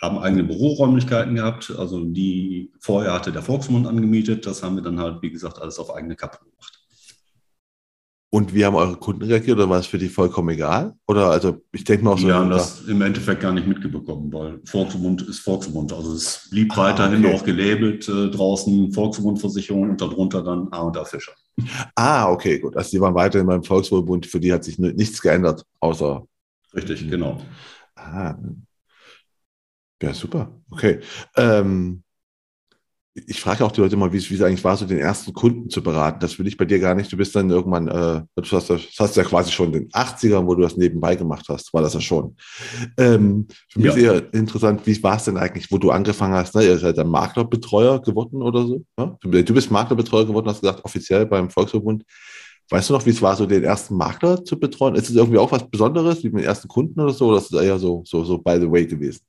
Haben 0.00 0.18
eigene 0.18 0.44
Büroräumlichkeiten 0.44 1.34
gehabt, 1.34 1.72
also 1.76 2.04
die 2.04 2.70
vorher 2.80 3.14
hatte 3.14 3.32
der 3.32 3.42
Volksmund 3.42 3.86
angemietet. 3.86 4.46
Das 4.46 4.62
haben 4.62 4.76
wir 4.76 4.82
dann 4.82 5.00
halt, 5.00 5.22
wie 5.22 5.30
gesagt, 5.30 5.60
alles 5.60 5.78
auf 5.78 5.94
eigene 5.94 6.16
Kappe 6.16 6.38
gemacht. 6.44 6.76
Und 8.28 8.52
wie 8.52 8.64
haben 8.64 8.74
eure 8.74 8.96
Kunden 8.96 9.22
reagiert 9.22 9.56
oder 9.56 9.70
war 9.70 9.78
es 9.78 9.86
für 9.86 9.98
die 9.98 10.08
vollkommen 10.08 10.50
egal? 10.50 10.94
Oder 11.06 11.30
also 11.30 11.62
ich 11.72 11.84
denke 11.84 12.04
mal 12.04 12.12
auch 12.12 12.18
so. 12.18 12.26
Wir 12.26 12.34
haben 12.34 12.50
das 12.50 12.82
im 12.82 13.00
Endeffekt 13.00 13.40
gar 13.40 13.52
nicht 13.52 13.66
mitbekommen, 13.66 14.30
weil 14.32 14.60
Volksbund 14.66 15.22
ist 15.22 15.38
Volksbund. 15.38 15.92
Also 15.92 16.12
es 16.12 16.48
blieb 16.50 16.76
ah, 16.76 16.82
weiterhin 16.82 17.24
okay. 17.24 17.34
auch 17.34 17.44
gelabelt 17.44 18.06
äh, 18.08 18.28
draußen 18.28 18.92
Volksbundversicherung 18.92 19.90
und 19.90 20.00
darunter 20.00 20.42
dann 20.42 20.68
A 20.72 20.82
und 20.82 20.98
A 20.98 21.04
Fischer. 21.04 21.32
Ah, 21.94 22.30
okay, 22.30 22.58
gut. 22.58 22.76
Also 22.76 22.90
die 22.90 23.00
waren 23.00 23.14
weiterhin 23.14 23.46
beim 23.46 23.62
Volksbund, 23.62 24.26
für 24.26 24.40
die 24.40 24.52
hat 24.52 24.64
sich 24.64 24.78
nichts 24.78 25.22
geändert, 25.22 25.64
außer. 25.80 26.26
Richtig, 26.74 27.08
genau. 27.08 27.40
Ah. 27.94 28.34
Ja, 30.02 30.12
super. 30.12 30.60
Okay. 30.70 31.00
Ähm, 31.36 32.02
ich 33.26 33.40
frage 33.40 33.64
auch 33.64 33.72
die 33.72 33.80
Leute 33.80 33.96
mal, 33.96 34.12
wie 34.12 34.18
es 34.18 34.42
eigentlich 34.42 34.62
war, 34.62 34.76
so 34.76 34.84
den 34.84 34.98
ersten 34.98 35.32
Kunden 35.32 35.70
zu 35.70 35.82
beraten. 35.82 36.20
Das 36.20 36.38
will 36.38 36.46
ich 36.46 36.58
bei 36.58 36.66
dir 36.66 36.78
gar 36.78 36.94
nicht. 36.94 37.10
Du 37.10 37.16
bist 37.16 37.34
dann 37.34 37.48
irgendwann, 37.48 37.88
äh, 37.88 38.22
du 38.34 38.42
hast, 38.52 38.68
das 38.68 38.82
hast 38.98 39.16
ja 39.16 39.24
quasi 39.24 39.50
schon 39.50 39.72
in 39.72 39.72
den 39.72 39.88
80ern, 39.88 40.46
wo 40.46 40.54
du 40.54 40.62
das 40.62 40.76
nebenbei 40.76 41.16
gemacht 41.16 41.46
hast, 41.48 41.72
war 41.72 41.80
das 41.80 41.94
ja 41.94 42.00
schon. 42.00 42.36
Ähm, 42.98 43.46
für 43.70 43.80
mich 43.80 43.94
ja. 43.94 43.94
ist 43.94 44.02
eher 44.02 44.34
interessant, 44.34 44.86
wie 44.86 45.02
war 45.02 45.16
es 45.16 45.24
denn 45.24 45.38
eigentlich, 45.38 45.72
wo 45.72 45.78
du 45.78 45.90
angefangen 45.90 46.34
hast? 46.34 46.54
Ne? 46.54 46.64
Ihr 46.64 46.78
seid 46.78 46.98
dann 46.98 47.08
Maklerbetreuer 47.08 48.02
geworden 48.02 48.42
oder 48.42 48.66
so. 48.66 48.84
Ja? 48.98 49.16
Du 49.22 49.54
bist 49.54 49.70
Maklerbetreuer 49.70 50.26
geworden, 50.26 50.48
hast 50.48 50.60
gesagt, 50.60 50.84
offiziell 50.84 51.24
beim 51.24 51.48
Volksverbund. 51.48 52.04
Weißt 52.68 52.90
du 52.90 52.94
noch, 52.94 53.06
wie 53.06 53.10
es 53.10 53.22
war, 53.22 53.36
so 53.36 53.46
den 53.46 53.64
ersten 53.64 53.96
Makler 53.96 54.44
zu 54.44 54.58
betreuen? 54.58 54.96
Ist 54.96 55.08
es 55.08 55.16
irgendwie 55.16 55.38
auch 55.38 55.52
was 55.52 55.70
Besonderes, 55.70 56.22
wie 56.22 56.30
mit 56.30 56.42
den 56.42 56.48
ersten 56.48 56.68
Kunden 56.68 57.00
oder 57.00 57.12
so? 57.12 57.28
Oder 57.28 57.38
ist 57.38 57.52
es 57.52 57.62
eher 57.62 57.78
so, 57.78 58.02
so, 58.04 58.24
so 58.24 58.38
by 58.38 58.58
the 58.60 58.70
way 58.70 58.84
gewesen? 58.84 59.20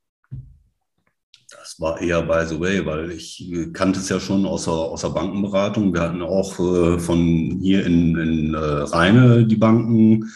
War 1.79 2.01
eher 2.01 2.21
by 2.23 2.45
the 2.47 2.60
way, 2.60 2.86
weil 2.86 3.12
ich 3.12 3.49
kannte 3.73 3.99
es 3.99 4.10
ja 4.10 4.19
schon 4.19 4.45
aus 4.45 4.65
der, 4.65 4.73
aus 4.73 5.01
der 5.01 5.10
Bankenberatung. 5.10 5.93
Wir 5.93 6.01
hatten 6.01 6.21
auch 6.21 6.60
äh, 6.60 6.99
von 6.99 7.60
hier 7.62 7.86
in, 7.86 8.17
in 8.17 8.53
äh, 8.53 8.57
Rheine 8.57 9.45
die 9.45 9.55
Banken, 9.55 10.29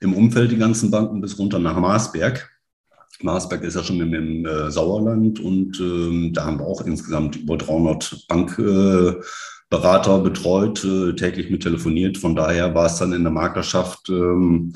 im 0.00 0.14
Umfeld 0.14 0.50
die 0.50 0.58
ganzen 0.58 0.90
Banken 0.90 1.20
bis 1.20 1.38
runter 1.38 1.58
nach 1.58 1.78
Marsberg. 1.78 2.50
Marsberg 3.22 3.62
ist 3.62 3.76
ja 3.76 3.82
schon 3.82 4.00
im, 4.00 4.12
im 4.12 4.44
äh, 4.44 4.70
Sauerland 4.70 5.40
und 5.40 5.78
ähm, 5.80 6.32
da 6.34 6.46
haben 6.46 6.58
wir 6.58 6.66
auch 6.66 6.82
insgesamt 6.82 7.36
über 7.36 7.56
300 7.56 8.26
Bankberater 8.28 10.18
betreut, 10.18 10.84
äh, 10.84 11.14
täglich 11.14 11.50
mit 11.50 11.62
telefoniert. 11.62 12.18
Von 12.18 12.36
daher 12.36 12.74
war 12.74 12.86
es 12.86 12.96
dann 12.96 13.12
in 13.12 13.22
der 13.22 13.32
Maklerschaft 13.32 14.08
ähm, 14.10 14.74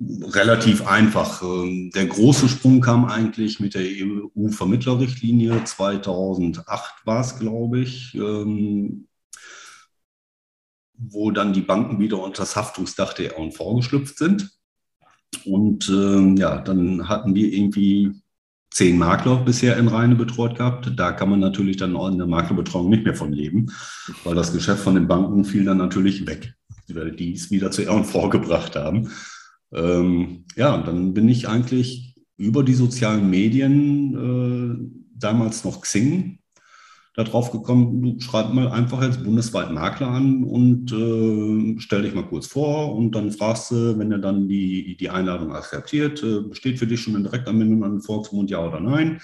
relativ 0.00 0.86
einfach. 0.86 1.42
Ähm, 1.42 1.90
der 1.94 2.06
große 2.06 2.48
Sprung 2.48 2.80
kam 2.80 3.06
eigentlich 3.06 3.60
mit 3.60 3.74
der 3.74 3.84
EU-Vermittlerrichtlinie 3.84 5.64
2008 5.64 7.06
war 7.06 7.20
es, 7.20 7.38
glaube 7.38 7.80
ich. 7.80 8.14
Ähm, 8.14 9.06
wo 10.98 11.30
dann 11.30 11.52
die 11.52 11.60
Banken 11.60 11.98
wieder 11.98 12.22
unter 12.22 12.42
das 12.42 12.56
Haftungsdach 12.56 13.12
der 13.12 13.36
R&V 13.36 13.76
geschlüpft 13.76 14.18
sind. 14.18 14.50
Und 15.44 15.88
äh, 15.88 16.40
ja, 16.40 16.58
dann 16.58 17.08
hatten 17.08 17.34
wir 17.34 17.52
irgendwie 17.52 18.12
zehn 18.70 18.98
Makler 18.98 19.36
bisher 19.36 19.76
in 19.76 19.88
Rheine 19.88 20.14
betreut 20.14 20.56
gehabt. 20.56 20.92
Da 20.96 21.12
kann 21.12 21.30
man 21.30 21.40
natürlich 21.40 21.76
dann 21.76 21.96
in 21.96 22.18
der 22.18 22.26
Maklerbetreuung 22.26 22.88
nicht 22.88 23.04
mehr 23.04 23.14
von 23.14 23.32
leben, 23.32 23.70
weil 24.24 24.34
das 24.34 24.52
Geschäft 24.52 24.82
von 24.82 24.94
den 24.94 25.08
Banken 25.08 25.44
fiel 25.44 25.64
dann 25.64 25.78
natürlich 25.78 26.26
weg, 26.26 26.54
weil 26.88 27.12
die 27.12 27.32
es 27.32 27.50
wieder 27.50 27.70
zu 27.70 27.82
R&V 27.82 28.28
gebracht 28.28 28.76
haben. 28.76 29.10
Ähm, 29.72 30.44
ja, 30.56 30.76
dann 30.78 31.14
bin 31.14 31.28
ich 31.28 31.48
eigentlich 31.48 32.14
über 32.36 32.62
die 32.62 32.74
sozialen 32.74 33.30
Medien, 33.30 34.14
äh, 34.14 35.00
damals 35.18 35.64
noch 35.64 35.80
Xing, 35.80 36.38
darauf 37.14 37.50
gekommen, 37.50 38.02
du 38.02 38.20
schreib 38.20 38.52
mal 38.52 38.68
einfach 38.68 39.02
jetzt 39.02 39.24
bundesweit 39.24 39.70
Makler 39.70 40.08
an 40.08 40.44
und 40.44 40.92
äh, 40.92 41.80
stell 41.80 42.02
dich 42.02 42.14
mal 42.14 42.26
kurz 42.26 42.46
vor 42.46 42.94
und 42.94 43.12
dann 43.14 43.32
fragst 43.32 43.70
du, 43.70 43.98
wenn 43.98 44.12
er 44.12 44.18
dann 44.18 44.48
die, 44.48 44.96
die 44.98 45.08
Einladung 45.08 45.52
akzeptiert, 45.52 46.22
äh, 46.22 46.42
besteht 46.42 46.78
für 46.78 46.86
dich 46.86 47.00
schon 47.00 47.14
eine 47.14 47.24
Direktanbindung 47.24 47.84
an 47.84 47.92
den 47.92 48.02
Volksmund, 48.02 48.50
ja 48.50 48.66
oder 48.66 48.80
nein? 48.80 49.20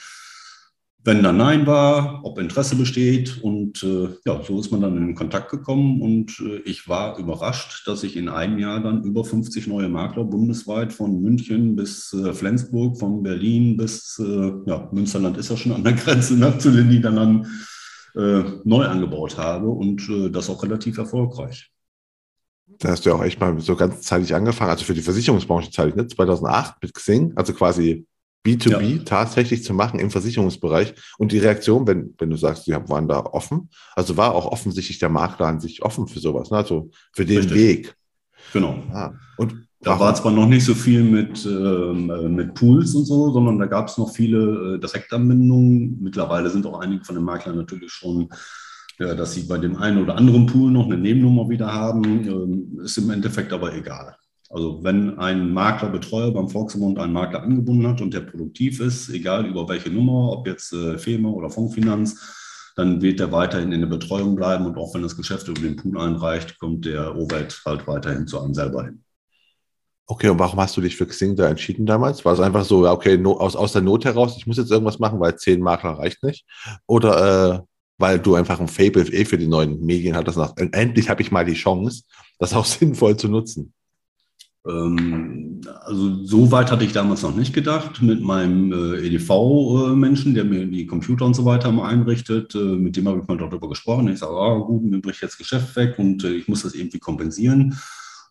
Wenn 1.05 1.25
da 1.25 1.33
Nein 1.33 1.67
war, 1.67 2.21
ob 2.25 2.39
Interesse 2.39 2.77
besteht. 2.77 3.43
Und 3.43 3.83
äh, 3.83 4.11
ja, 4.25 4.41
so 4.45 4.61
ist 4.61 4.71
man 4.71 4.83
dann 4.83 4.97
in 4.97 5.15
Kontakt 5.17 5.51
gekommen 5.51 6.01
und 6.01 6.39
äh, 6.41 6.59
ich 6.59 6.89
war 6.89 7.19
überrascht, 7.19 7.89
dass 7.89 8.05
ich 8.05 8.17
in 8.17 8.29
einem 8.29 8.59
Jahr 8.59 8.81
dann 8.81 9.03
über 9.03 9.25
50 9.25 9.67
neue 9.67 9.89
Makler 9.89 10.25
bundesweit 10.25 10.93
von 10.93 11.21
München 11.21 11.75
bis 11.75 12.13
äh, 12.13 12.33
Flensburg, 12.33 12.99
von 12.99 13.23
Berlin 13.23 13.77
bis, 13.77 14.21
äh, 14.21 14.53
ja, 14.67 14.89
Münsterland 14.93 15.37
ist 15.39 15.51
ja 15.51 15.57
schon 15.57 15.73
an 15.73 15.83
der 15.83 15.95
Grenze 15.95 16.37
ne, 16.37 16.57
zu 16.59 16.71
den 16.71 16.89
Niederlanden, 16.89 17.49
äh, 18.15 18.43
neu 18.63 18.85
angebaut 18.85 19.37
habe 19.39 19.69
und 19.69 20.09
äh, 20.09 20.31
das 20.31 20.51
auch 20.51 20.63
relativ 20.63 20.99
erfolgreich. 20.99 21.73
Da 22.79 22.91
hast 22.91 23.05
du 23.05 23.11
ja 23.11 23.17
auch 23.17 23.25
echt 23.25 23.41
mal 23.41 23.59
so 23.61 23.75
ganz 23.75 24.03
zeitig 24.03 24.35
angefangen, 24.35 24.71
also 24.71 24.85
für 24.85 24.95
die 24.95 25.03
Versicherungsbranche 25.03 25.71
zeitig, 25.71 25.97
ne? 25.97 26.07
2008 26.07 26.77
mit 26.81 26.95
Xing, 26.95 27.33
also 27.35 27.53
quasi 27.53 28.07
B2B 28.45 28.97
ja. 28.97 29.03
tatsächlich 29.05 29.63
zu 29.65 29.75
machen 29.75 30.01
im 30.01 30.11
Versicherungsbereich. 30.11 30.95
Und 31.19 31.33
die 31.33 31.39
Reaktion, 31.39 31.87
wenn, 31.87 32.15
wenn 32.19 32.31
du 32.31 32.37
sagst, 32.37 32.67
die 32.67 32.73
waren 32.73 33.09
da 33.09 33.21
offen, 33.21 33.71
also 33.95 34.17
war 34.17 34.35
auch 34.35 34.47
offensichtlich 34.47 34.99
der 34.99 35.09
Makler 35.09 35.47
an 35.47 35.61
sich 35.61 35.83
offen 35.83 36.09
für 36.09 36.19
sowas, 36.19 36.51
ne? 36.51 36.59
also 36.59 36.91
für 37.13 37.25
den 37.25 37.39
Richtig. 37.39 37.57
Weg. 37.57 37.97
Genau. 38.53 38.83
Ah, 38.93 39.13
und 39.37 39.67
da 39.81 39.99
war 39.99 40.15
zwar 40.15 40.31
noch 40.31 40.47
nicht 40.47 40.65
so 40.65 40.75
viel 40.75 41.03
mit, 41.03 41.45
ähm, 41.45 42.09
äh, 42.11 42.29
mit 42.29 42.55
Pools 42.55 42.95
und 42.95 43.05
so, 43.05 43.33
sondern 43.33 43.59
da 43.59 43.67
gab 43.67 43.89
es 43.89 43.99
noch 43.99 44.15
viele 44.15 44.75
äh, 44.77 44.79
Direktanbindungen. 44.79 46.01
Mittlerweile 46.01 46.51
sind 46.51 46.67
auch 46.67 46.79
einige 46.81 47.05
von 47.05 47.17
den 47.17 47.25
Maklern 47.25 47.57
natürlich 47.57 47.91
schon, 47.91 48.29
ja, 49.01 49.15
dass 49.15 49.35
sie 49.35 49.43
bei 49.43 49.59
dem 49.59 49.77
einen 49.77 50.01
oder 50.01 50.17
anderen 50.17 50.47
Pool 50.47 50.71
noch 50.71 50.87
eine 50.87 50.99
Nebennummer 50.99 51.49
wieder 51.49 51.73
haben. 51.73 52.05
Ähm, 52.05 52.81
ist 52.85 52.97
im 52.99 53.11
Endeffekt 53.11 53.53
aber 53.53 53.75
egal. 53.75 54.15
Also 54.53 54.85
wenn 54.85 55.19
ein 55.19 55.51
Maklerbetreuer 55.55 56.31
beim 56.31 56.51
Volksmund 56.51 56.99
einen 56.99 57.15
Makler 57.15 57.43
angebunden 57.43 57.87
hat 57.87 58.03
und 58.03 58.13
der 58.13 58.21
produktiv 58.21 58.81
ist, 58.81 59.09
egal 59.09 59.47
über 59.47 59.67
welche 59.67 59.89
Nummer, 59.89 60.31
ob 60.31 60.47
jetzt 60.47 60.75
äh, 60.75 60.99
FEMA 60.99 61.31
oder 61.31 61.49
Fondsfinanz, 61.49 62.73
dann 62.77 63.01
wird 63.01 63.21
er 63.21 63.33
weiterhin 63.33 63.73
in 63.73 63.81
der 63.81 63.89
Betreuung 63.89 64.37
bleiben 64.37 64.67
und 64.67 64.77
auch 64.77 64.95
wenn 64.95 65.01
das 65.01 65.17
Geschäft 65.17 65.49
über 65.49 65.61
den 65.61 65.77
Pool 65.77 65.99
einreicht, 65.99 66.59
kommt 66.59 66.85
der 66.85 67.17
Overhead 67.17 67.59
halt 67.65 67.87
weiterhin 67.87 68.27
zu 68.27 68.41
einem 68.41 68.53
selber 68.53 68.85
hin. 68.85 69.03
Okay, 70.07 70.29
und 70.29 70.39
warum 70.39 70.61
hast 70.61 70.77
du 70.77 70.83
dich 70.83 70.97
für 70.97 71.07
Xing 71.07 71.35
da 71.35 71.49
entschieden 71.49 71.87
damals? 71.87 72.23
War 72.23 72.35
es 72.35 72.41
einfach 72.41 72.67
so, 72.67 72.87
okay, 72.87 73.17
no, 73.17 73.39
aus, 73.39 73.57
aus 73.57 73.73
der 73.73 73.81
Not 73.81 74.05
heraus, 74.05 74.37
ich 74.37 74.47
muss 74.47 74.59
jetzt 74.59 74.71
irgendwas 74.71 74.99
machen, 74.99 75.19
weil 75.19 75.37
zehn 75.37 75.61
Makler 75.61 75.93
reicht 75.93 76.23
nicht? 76.23 76.45
Oder 76.87 77.55
äh, 77.55 77.61
weil 77.97 78.19
du 78.19 78.35
einfach 78.35 78.61
ein 78.61 78.69
Fable 78.69 79.05
eh 79.05 79.25
für 79.25 79.39
die 79.39 79.47
neuen 79.47 79.81
Medien 79.81 80.15
hattest, 80.15 80.37
nach, 80.37 80.53
endlich 80.57 81.09
habe 81.09 81.23
ich 81.23 81.31
mal 81.31 81.47
die 81.47 81.55
Chance, 81.55 82.03
das 82.39 82.53
auch 82.53 82.65
sinnvoll 82.67 83.17
zu 83.17 83.29
nutzen? 83.29 83.73
Ähm, 84.67 85.61
also 85.85 86.25
so 86.25 86.51
weit 86.53 86.71
hatte 86.71 86.85
ich 86.85 86.93
damals 86.93 87.23
noch 87.23 87.35
nicht 87.35 87.53
gedacht. 87.53 88.03
Mit 88.03 88.21
meinem 88.21 88.73
äh, 88.73 89.07
EDV-Menschen, 89.07 90.35
der 90.35 90.45
mir 90.45 90.67
die 90.67 90.87
Computer 90.87 91.25
und 91.25 91.35
so 91.35 91.45
weiter 91.45 91.73
mal 91.73 91.89
einrichtet, 91.89 92.55
äh, 92.55 92.59
mit 92.59 92.97
dem 92.97 93.09
habe 93.09 93.21
ich 93.21 93.29
mal 93.29 93.39
darüber 93.39 93.69
gesprochen. 93.69 94.09
Ich 94.09 94.21
sage, 94.21 94.37
ah, 94.37 94.59
gut, 94.59 94.85
mir 94.85 95.01
bricht 95.01 95.23
jetzt 95.23 95.39
Geschäft 95.39 95.75
weg 95.77 95.99
und 95.99 96.25
äh, 96.25 96.33
ich 96.33 96.49
muss 96.49 96.63
das 96.63 96.75
irgendwie 96.75 96.99
kompensieren. 96.99 97.77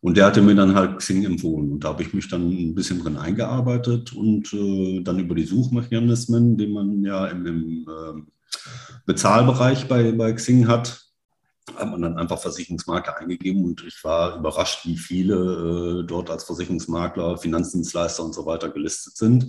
Und 0.02 0.18
der 0.18 0.26
hatte 0.26 0.42
mir 0.42 0.56
dann 0.56 0.74
halt 0.74 0.98
Xing 0.98 1.24
empfohlen. 1.26 1.74
Und 1.74 1.84
da 1.84 1.90
habe 1.90 2.02
ich 2.02 2.14
mich 2.14 2.28
dann 2.28 2.50
ein 2.50 2.76
bisschen 2.76 3.00
drin 3.04 3.18
eingearbeitet 3.18 4.14
und 4.14 4.52
äh, 4.54 5.02
dann 5.04 5.20
über 5.20 5.36
die 5.36 5.44
Suchmechanismen, 5.44 6.58
die 6.58 6.68
man 6.68 7.04
ja 7.04 7.28
im, 7.28 7.46
im 7.46 7.88
äh, 7.88 8.22
Bezahlbereich 9.06 9.88
bei, 9.88 10.12
bei 10.12 10.34
Xing 10.34 10.68
hat, 10.68 11.11
hat 11.76 11.90
man 11.90 12.02
dann 12.02 12.18
einfach 12.18 12.40
Versicherungsmakler 12.40 13.18
eingegeben 13.18 13.64
und 13.64 13.84
ich 13.86 14.04
war 14.04 14.38
überrascht, 14.38 14.86
wie 14.86 14.98
viele 14.98 16.02
äh, 16.02 16.08
dort 16.08 16.30
als 16.30 16.44
Versicherungsmakler, 16.44 17.38
Finanzdienstleister 17.38 18.24
und 18.24 18.34
so 18.34 18.46
weiter 18.46 18.70
gelistet 18.70 19.16
sind. 19.16 19.48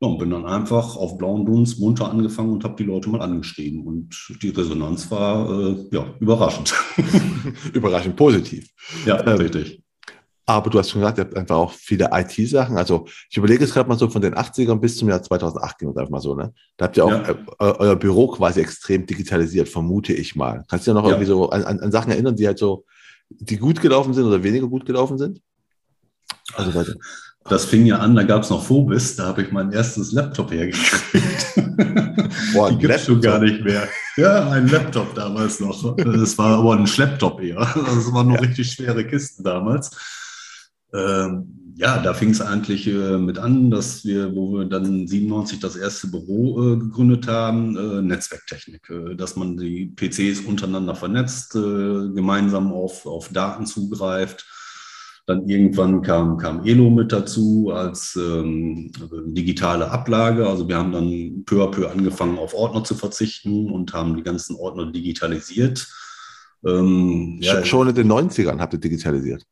Ja, 0.00 0.08
und 0.08 0.18
bin 0.18 0.30
dann 0.30 0.46
einfach 0.46 0.96
auf 0.96 1.16
blauen 1.16 1.46
Dunst 1.46 1.78
munter 1.78 2.10
angefangen 2.10 2.52
und 2.52 2.64
habe 2.64 2.76
die 2.76 2.82
Leute 2.82 3.08
mal 3.08 3.22
angeschrieben. 3.22 3.86
Und 3.86 4.36
die 4.42 4.50
Resonanz 4.50 5.10
war 5.10 5.48
äh, 5.48 5.88
ja, 5.92 6.04
überraschend. 6.18 6.74
überraschend 7.72 8.16
positiv. 8.16 8.68
Ja, 9.06 9.24
ähm, 9.24 9.36
richtig. 9.36 9.81
Aber 10.44 10.70
du 10.70 10.78
hast 10.78 10.90
schon 10.90 11.00
gesagt, 11.00 11.18
ihr 11.18 11.24
habt 11.24 11.36
einfach 11.36 11.56
auch 11.56 11.72
viele 11.72 12.10
IT-Sachen. 12.12 12.76
Also 12.76 13.06
ich 13.30 13.36
überlege 13.36 13.64
es 13.64 13.72
gerade 13.72 13.88
mal 13.88 13.96
so 13.96 14.08
von 14.08 14.22
den 14.22 14.34
80ern 14.34 14.80
bis 14.80 14.96
zum 14.96 15.08
Jahr 15.08 15.22
2008 15.22 15.78
gehen 15.78 15.94
wir 15.94 16.00
einfach 16.00 16.10
mal 16.10 16.20
so, 16.20 16.34
ne? 16.34 16.52
Da 16.76 16.86
habt 16.86 16.96
ihr 16.96 17.04
auch 17.04 17.10
ja. 17.10 17.30
äh, 17.30 17.34
euer 17.58 17.96
Büro 17.96 18.26
quasi 18.26 18.60
extrem 18.60 19.06
digitalisiert, 19.06 19.68
vermute 19.68 20.12
ich 20.12 20.34
mal. 20.34 20.64
Kannst 20.68 20.86
du 20.86 20.90
dich 20.90 20.96
noch 20.96 21.04
ja. 21.04 21.10
irgendwie 21.10 21.28
so 21.28 21.50
an, 21.50 21.78
an, 21.78 21.92
Sachen 21.92 22.10
erinnern, 22.10 22.34
die 22.34 22.46
halt 22.46 22.58
so, 22.58 22.84
die 23.28 23.56
gut 23.56 23.80
gelaufen 23.80 24.14
sind 24.14 24.24
oder 24.24 24.42
weniger 24.42 24.66
gut 24.66 24.84
gelaufen 24.84 25.16
sind? 25.16 25.40
Also 26.54 26.74
weiter. 26.74 26.94
Das 27.48 27.64
fing 27.64 27.86
ja 27.86 27.98
an, 27.98 28.14
da 28.14 28.22
gab 28.22 28.42
es 28.42 28.50
noch 28.50 28.64
Phobis, 28.64 29.16
da 29.16 29.26
habe 29.26 29.42
ich 29.42 29.52
mein 29.52 29.72
erstes 29.72 30.12
Laptop 30.12 30.52
hergekriegt. 30.52 31.54
Boah, 32.52 32.70
Die 32.70 32.78
gibt 32.78 32.94
es 32.94 33.04
schon 33.04 33.20
gar 33.20 33.40
nicht 33.40 33.64
mehr. 33.64 33.88
Ja, 34.16 34.48
ein 34.50 34.68
Laptop 34.68 35.14
damals 35.14 35.58
noch. 35.58 35.96
Das 35.96 36.38
war 36.38 36.58
aber 36.58 36.76
ein 36.76 36.86
Schlepptop 36.86 37.40
eher. 37.40 37.56
Das 37.74 38.12
waren 38.12 38.28
noch 38.28 38.36
ja. 38.36 38.42
richtig 38.42 38.72
schwere 38.72 39.04
Kisten 39.04 39.42
damals. 39.42 39.90
Ähm, 40.94 41.74
ja, 41.76 42.02
da 42.02 42.12
fing 42.12 42.30
es 42.30 42.40
eigentlich 42.40 42.86
äh, 42.86 43.18
mit 43.18 43.38
an, 43.38 43.70
dass 43.70 44.04
wir, 44.04 44.34
wo 44.36 44.52
wir 44.52 44.66
dann 44.66 45.06
97 45.06 45.58
das 45.58 45.76
erste 45.76 46.08
Büro 46.08 46.74
äh, 46.74 46.76
gegründet 46.76 47.26
haben, 47.26 47.76
äh, 47.76 48.02
Netzwerktechnik, 48.02 48.90
äh, 48.90 49.14
dass 49.14 49.36
man 49.36 49.56
die 49.56 49.86
PCs 49.96 50.40
untereinander 50.40 50.94
vernetzt, 50.94 51.54
äh, 51.54 51.58
gemeinsam 51.58 52.72
auf, 52.72 53.06
auf 53.06 53.30
Daten 53.30 53.66
zugreift 53.66 54.46
dann 55.26 55.48
irgendwann 55.48 56.02
kam, 56.02 56.36
kam 56.36 56.64
Elo 56.64 56.90
mit 56.90 57.12
dazu 57.12 57.70
als 57.72 58.16
ähm, 58.16 58.90
digitale 59.26 59.90
Ablage. 59.90 60.46
Also 60.48 60.66
wir 60.68 60.76
haben 60.76 60.92
dann 60.92 61.44
peu 61.44 61.62
à 61.62 61.70
peu 61.70 61.88
angefangen, 61.88 62.38
auf 62.38 62.54
Ordner 62.54 62.82
zu 62.82 62.94
verzichten 62.94 63.70
und 63.70 63.92
haben 63.92 64.16
die 64.16 64.22
ganzen 64.22 64.56
Ordner 64.56 64.90
digitalisiert. 64.90 65.88
Ähm, 66.66 67.38
ja, 67.40 67.64
Schon 67.64 67.88
in 67.88 67.94
den 67.94 68.10
90ern 68.10 68.58
habt 68.58 68.72
ihr 68.72 68.80
digitalisiert? 68.80 69.44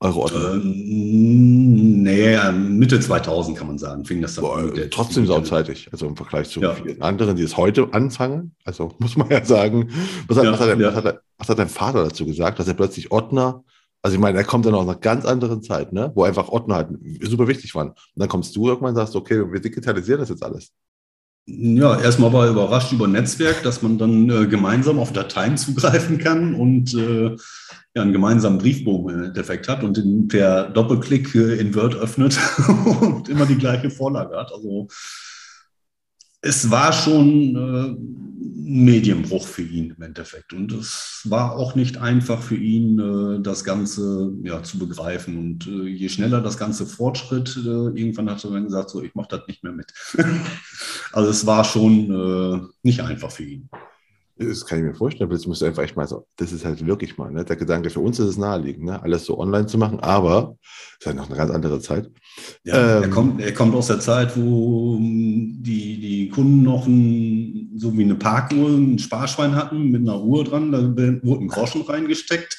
Eure 0.00 0.16
Ordner? 0.16 0.52
Ähm, 0.54 2.02
nee, 2.02 2.38
Mitte 2.52 3.00
2000 3.00 3.58
kann 3.58 3.66
man 3.66 3.78
sagen, 3.78 4.04
fing 4.04 4.22
das 4.22 4.36
dann 4.36 4.44
Boah, 4.44 4.58
an. 4.58 4.72
Trotzdem 4.90 5.26
sauzeitig, 5.26 5.88
also 5.90 6.06
im 6.06 6.16
Vergleich 6.16 6.48
zu 6.48 6.60
ja. 6.60 6.74
vielen 6.74 7.02
anderen, 7.02 7.34
die 7.34 7.42
es 7.42 7.56
heute 7.56 7.92
anfangen. 7.92 8.54
Also 8.64 8.94
muss 8.98 9.16
man 9.16 9.28
ja 9.28 9.44
sagen, 9.44 9.90
was 10.28 10.38
hat, 10.38 10.44
ja, 10.44 10.52
was, 10.52 10.60
hat 10.60 10.68
der, 10.68 10.78
was, 10.78 11.04
hat, 11.04 11.20
was 11.36 11.48
hat 11.48 11.58
dein 11.58 11.68
Vater 11.68 12.04
dazu 12.04 12.24
gesagt, 12.26 12.60
dass 12.60 12.68
er 12.68 12.74
plötzlich 12.74 13.10
Ordner 13.10 13.64
also 14.00 14.14
ich 14.14 14.20
meine, 14.20 14.38
er 14.38 14.44
kommt 14.44 14.64
dann 14.64 14.74
aus 14.74 14.86
einer 14.86 14.94
ganz 14.94 15.24
anderen 15.24 15.62
Zeit, 15.62 15.92
ne? 15.92 16.12
wo 16.14 16.22
einfach 16.22 16.48
Ordner 16.48 16.76
halt 16.76 16.88
super 17.22 17.48
wichtig 17.48 17.74
waren. 17.74 17.88
Und 17.88 17.96
dann 18.14 18.28
kommst 18.28 18.54
du 18.54 18.68
irgendwann 18.68 18.90
und 18.90 18.96
sagst, 18.96 19.16
okay, 19.16 19.42
wir 19.50 19.60
digitalisieren 19.60 20.20
das 20.20 20.28
jetzt 20.28 20.42
alles. 20.42 20.72
Ja, 21.46 21.98
erstmal 21.98 22.32
war 22.32 22.44
er 22.44 22.52
überrascht 22.52 22.92
über 22.92 23.08
Netzwerk, 23.08 23.62
dass 23.62 23.80
man 23.80 23.96
dann 23.96 24.28
äh, 24.28 24.46
gemeinsam 24.46 24.98
auf 24.98 25.12
Dateien 25.12 25.56
zugreifen 25.56 26.18
kann 26.18 26.54
und 26.54 26.94
äh, 26.94 27.36
ja, 27.98 28.02
einen 28.02 28.12
gemeinsamen 28.12 28.58
Briefbogen 28.58 29.14
im 29.14 29.24
Endeffekt 29.24 29.68
hat 29.68 29.82
und 29.82 29.96
den 29.96 30.28
per 30.28 30.70
Doppelklick 30.70 31.34
äh, 31.34 31.58
in 31.60 31.74
Word 31.74 31.96
öffnet 31.96 32.38
und 33.00 33.28
immer 33.28 33.44
die 33.44 33.58
gleiche 33.58 33.90
Vorlage 33.90 34.36
hat. 34.36 34.52
Also 34.52 34.86
es 36.40 36.70
war 36.70 36.92
schon 36.92 37.56
äh, 37.56 38.68
ein 38.68 38.84
Medienbruch 38.84 39.46
für 39.46 39.62
ihn 39.62 39.94
im 39.96 40.02
Endeffekt. 40.02 40.52
Und 40.52 40.70
es 40.72 41.22
war 41.24 41.56
auch 41.56 41.74
nicht 41.74 41.96
einfach 41.96 42.40
für 42.40 42.54
ihn, 42.54 43.00
äh, 43.00 43.42
das 43.42 43.64
Ganze 43.64 44.32
ja, 44.44 44.62
zu 44.62 44.78
begreifen. 44.78 45.38
Und 45.38 45.66
äh, 45.66 45.88
je 45.88 46.08
schneller 46.08 46.40
das 46.40 46.56
Ganze 46.56 46.86
fortschritt, 46.86 47.56
äh, 47.56 47.68
irgendwann 47.98 48.30
hat 48.30 48.44
er 48.44 48.52
dann 48.52 48.64
gesagt, 48.64 48.90
so, 48.90 49.02
ich 49.02 49.14
mache 49.16 49.28
das 49.30 49.48
nicht 49.48 49.64
mehr 49.64 49.72
mit. 49.72 49.92
also 51.12 51.30
es 51.30 51.46
war 51.46 51.64
schon 51.64 52.10
äh, 52.12 52.66
nicht 52.84 53.00
einfach 53.00 53.32
für 53.32 53.44
ihn. 53.44 53.68
Das 54.38 54.64
kann 54.64 54.78
ich 54.78 54.84
mir 54.84 54.94
vorstellen, 54.94 55.28
aber 55.28 55.36
das 55.36 55.46
musst 55.46 55.62
du 55.62 55.66
einfach 55.66 55.82
echt 55.82 55.96
mal 55.96 56.06
so, 56.06 56.26
das 56.36 56.52
ist 56.52 56.64
halt 56.64 56.86
wirklich 56.86 57.18
mal, 57.18 57.32
ne? 57.32 57.44
der 57.44 57.56
Gedanke, 57.56 57.90
für 57.90 57.98
uns 57.98 58.20
ist 58.20 58.28
es 58.28 58.36
naheliegend, 58.36 58.84
ne? 58.84 59.02
alles 59.02 59.24
so 59.24 59.38
online 59.38 59.66
zu 59.66 59.78
machen, 59.78 59.98
aber 59.98 60.56
es 60.62 61.00
ist 61.00 61.06
halt 61.06 61.16
noch 61.16 61.26
eine 61.26 61.36
ganz 61.36 61.50
andere 61.50 61.80
Zeit. 61.80 62.08
Ja, 62.62 62.98
ähm, 62.98 63.02
er, 63.02 63.10
kommt, 63.10 63.40
er 63.40 63.52
kommt 63.52 63.74
aus 63.74 63.88
der 63.88 63.98
Zeit, 63.98 64.36
wo 64.36 64.96
die, 65.00 66.00
die 66.00 66.28
Kunden 66.28 66.62
noch 66.62 66.86
ein, 66.86 67.72
so 67.76 67.96
wie 67.98 68.04
eine 68.04 68.14
Parkuhr, 68.14 68.68
ein 68.68 68.98
Sparschwein 69.00 69.56
hatten 69.56 69.90
mit 69.90 70.02
einer 70.02 70.22
Uhr 70.22 70.44
dran, 70.44 70.70
da 70.70 70.82
wurde 70.82 71.44
ein 71.44 71.48
Groschen 71.48 71.82
reingesteckt 71.82 72.56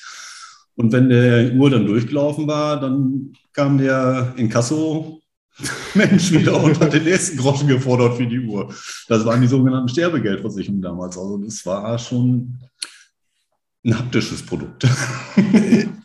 Und 0.76 0.92
wenn 0.92 1.08
der 1.08 1.54
Uhr 1.54 1.70
dann 1.70 1.86
durchgelaufen 1.86 2.46
war, 2.48 2.80
dann 2.80 3.32
kam 3.54 3.78
der 3.78 4.34
Inkasso 4.36 5.18
Mensch 5.93 6.32
wieder 6.32 6.62
und 6.62 6.80
hat 6.80 6.93
den 6.93 7.04
nächsten 7.04 7.38
Groschen 7.38 7.67
gefordert 7.67 8.17
für 8.17 8.28
die 8.28 8.39
Uhr. 8.39 8.74
Das 9.08 9.26
waren 9.26 9.41
die 9.41 9.48
sogenannten 9.48 9.89
Sterbegeldversicherungen 9.89 10.82
damals. 10.82 11.17
Also 11.17 11.38
das 11.38 11.65
war 11.65 11.98
schon 12.00 12.58
ein 13.84 13.98
haptisches 13.98 14.45
Produkt. 14.45 14.88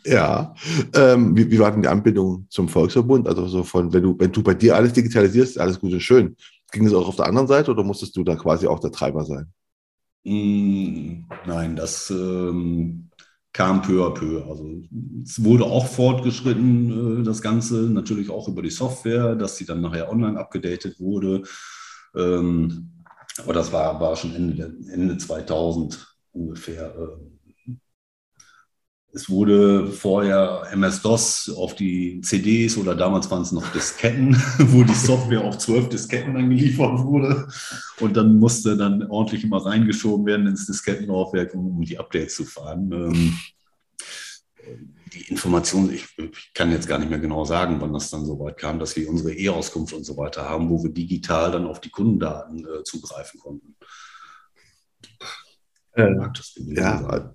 ja. 0.05 0.55
Ähm, 0.95 1.37
wie, 1.37 1.51
wie, 1.51 1.59
war 1.59 1.73
denn 1.73 1.83
die 1.83 1.89
Anbindung 1.89 2.47
zum 2.49 2.69
Volksverbund? 2.69 3.29
Also 3.29 3.47
so 3.49 3.63
von, 3.63 3.93
wenn 3.93 4.03
du, 4.03 4.17
wenn 4.19 4.33
du 4.33 4.43
bei 4.43 4.55
dir 4.55 4.77
alles 4.77 4.93
digitalisierst, 4.93 5.59
alles 5.59 5.81
gut 5.81 5.93
und 5.93 6.01
schön. 6.01 6.37
Ging 6.73 6.87
es 6.87 6.95
auch 6.95 7.09
auf 7.09 7.17
der 7.17 7.27
anderen 7.27 7.49
Seite 7.49 7.71
oder 7.71 7.85
musstest 7.85 8.17
du 8.17 8.25
da 8.25 8.35
quasi 8.37 8.67
auch 8.67 8.81
der 8.81 8.91
Treiber 8.91 9.25
sein? 9.25 9.53
Mm, 10.25 11.25
nein, 11.47 11.77
das 11.77 12.11
ähm, 12.11 13.11
kam 13.55 13.81
peu 13.81 14.05
à 14.05 14.11
peu. 14.13 14.45
Also 14.47 14.83
es 15.25 15.43
wurde 15.43 15.65
auch 15.65 15.87
fortgeschritten, 15.87 17.21
äh, 17.21 17.23
das 17.23 17.41
Ganze, 17.41 17.89
natürlich 17.89 18.29
auch 18.29 18.49
über 18.49 18.61
die 18.61 18.71
Software, 18.71 19.37
dass 19.37 19.57
sie 19.57 19.65
dann 19.65 19.81
nachher 19.81 20.11
online 20.11 20.39
abgedatet 20.39 21.01
wurde. 21.01 21.45
Ähm, 22.15 22.91
aber 23.39 23.53
das 23.55 23.73
war, 23.73 23.99
war 24.01 24.17
schon 24.17 24.35
Ende, 24.35 24.75
Ende 24.93 25.17
2000 25.17 26.17
ungefähr. 26.33 26.93
Es 29.15 29.31
wurde 29.31 29.87
vorher 29.87 30.67
MS-DOS 30.73 31.55
auf 31.57 31.77
die 31.77 32.21
CDs 32.21 32.77
oder 32.77 32.97
damals 32.97 33.31
waren 33.31 33.43
es 33.43 33.53
noch 33.53 33.71
Disketten, 33.73 34.35
wo 34.59 34.83
die 34.83 34.93
Software 34.93 35.45
auf 35.45 35.59
zwölf 35.59 35.89
Disketten 35.89 36.35
dann 36.35 36.51
geliefert 36.51 36.99
wurde. 37.05 37.47
Und 38.01 38.17
dann 38.17 38.41
musste 38.41 38.77
dann 38.77 39.05
ordentlich 39.05 39.45
immer 39.45 39.65
reingeschoben 39.65 40.27
werden 40.27 40.49
ins 40.49 40.67
Diskettenlaufwerk, 40.67 41.55
um 41.55 41.81
die 41.83 41.97
Updates 41.97 42.35
zu 42.35 42.45
fahren. 42.45 42.91
Ähm, 42.91 43.39
die 45.13 45.29
Information, 45.29 45.93
ich, 45.93 46.07
ich, 46.19 46.53
kann 46.53 46.73
jetzt 46.73 46.89
gar 46.89 46.99
nicht 46.99 47.11
mehr 47.11 47.21
genau 47.21 47.45
sagen, 47.45 47.81
wann 47.81 47.93
das 47.93 48.11
dann 48.11 48.27
so 48.27 48.41
weit 48.41 48.59
kam, 48.59 48.81
dass 48.81 48.97
wir 48.97 49.09
unsere 49.09 49.33
E-Auskunft 49.33 49.95
und 49.95 50.03
so 50.03 50.17
weiter 50.17 50.49
haben, 50.49 50.71
wo 50.71 50.83
wir 50.83 50.91
digital 50.91 51.53
dann 51.53 51.67
auf 51.67 51.81
die 51.81 51.91
Kundendaten 51.91 52.67
äh, 52.67 52.83
zugreifen 52.83 53.39
konnten. 53.39 53.77
Äh, 55.93 56.11
ja, 56.67 57.35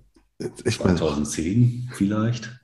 ich 0.64 0.76
2010 0.76 1.60
meine, 1.60 1.96
vielleicht? 1.96 2.60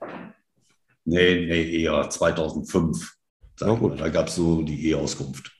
Nee, 1.05 1.47
nee, 1.47 1.83
eher 1.83 2.09
2005. 2.09 3.15
Ja, 3.61 3.75
da 3.75 4.09
gab 4.09 4.29
es 4.29 4.35
so 4.35 4.63
die 4.63 4.91
E-Auskunft. 4.91 5.53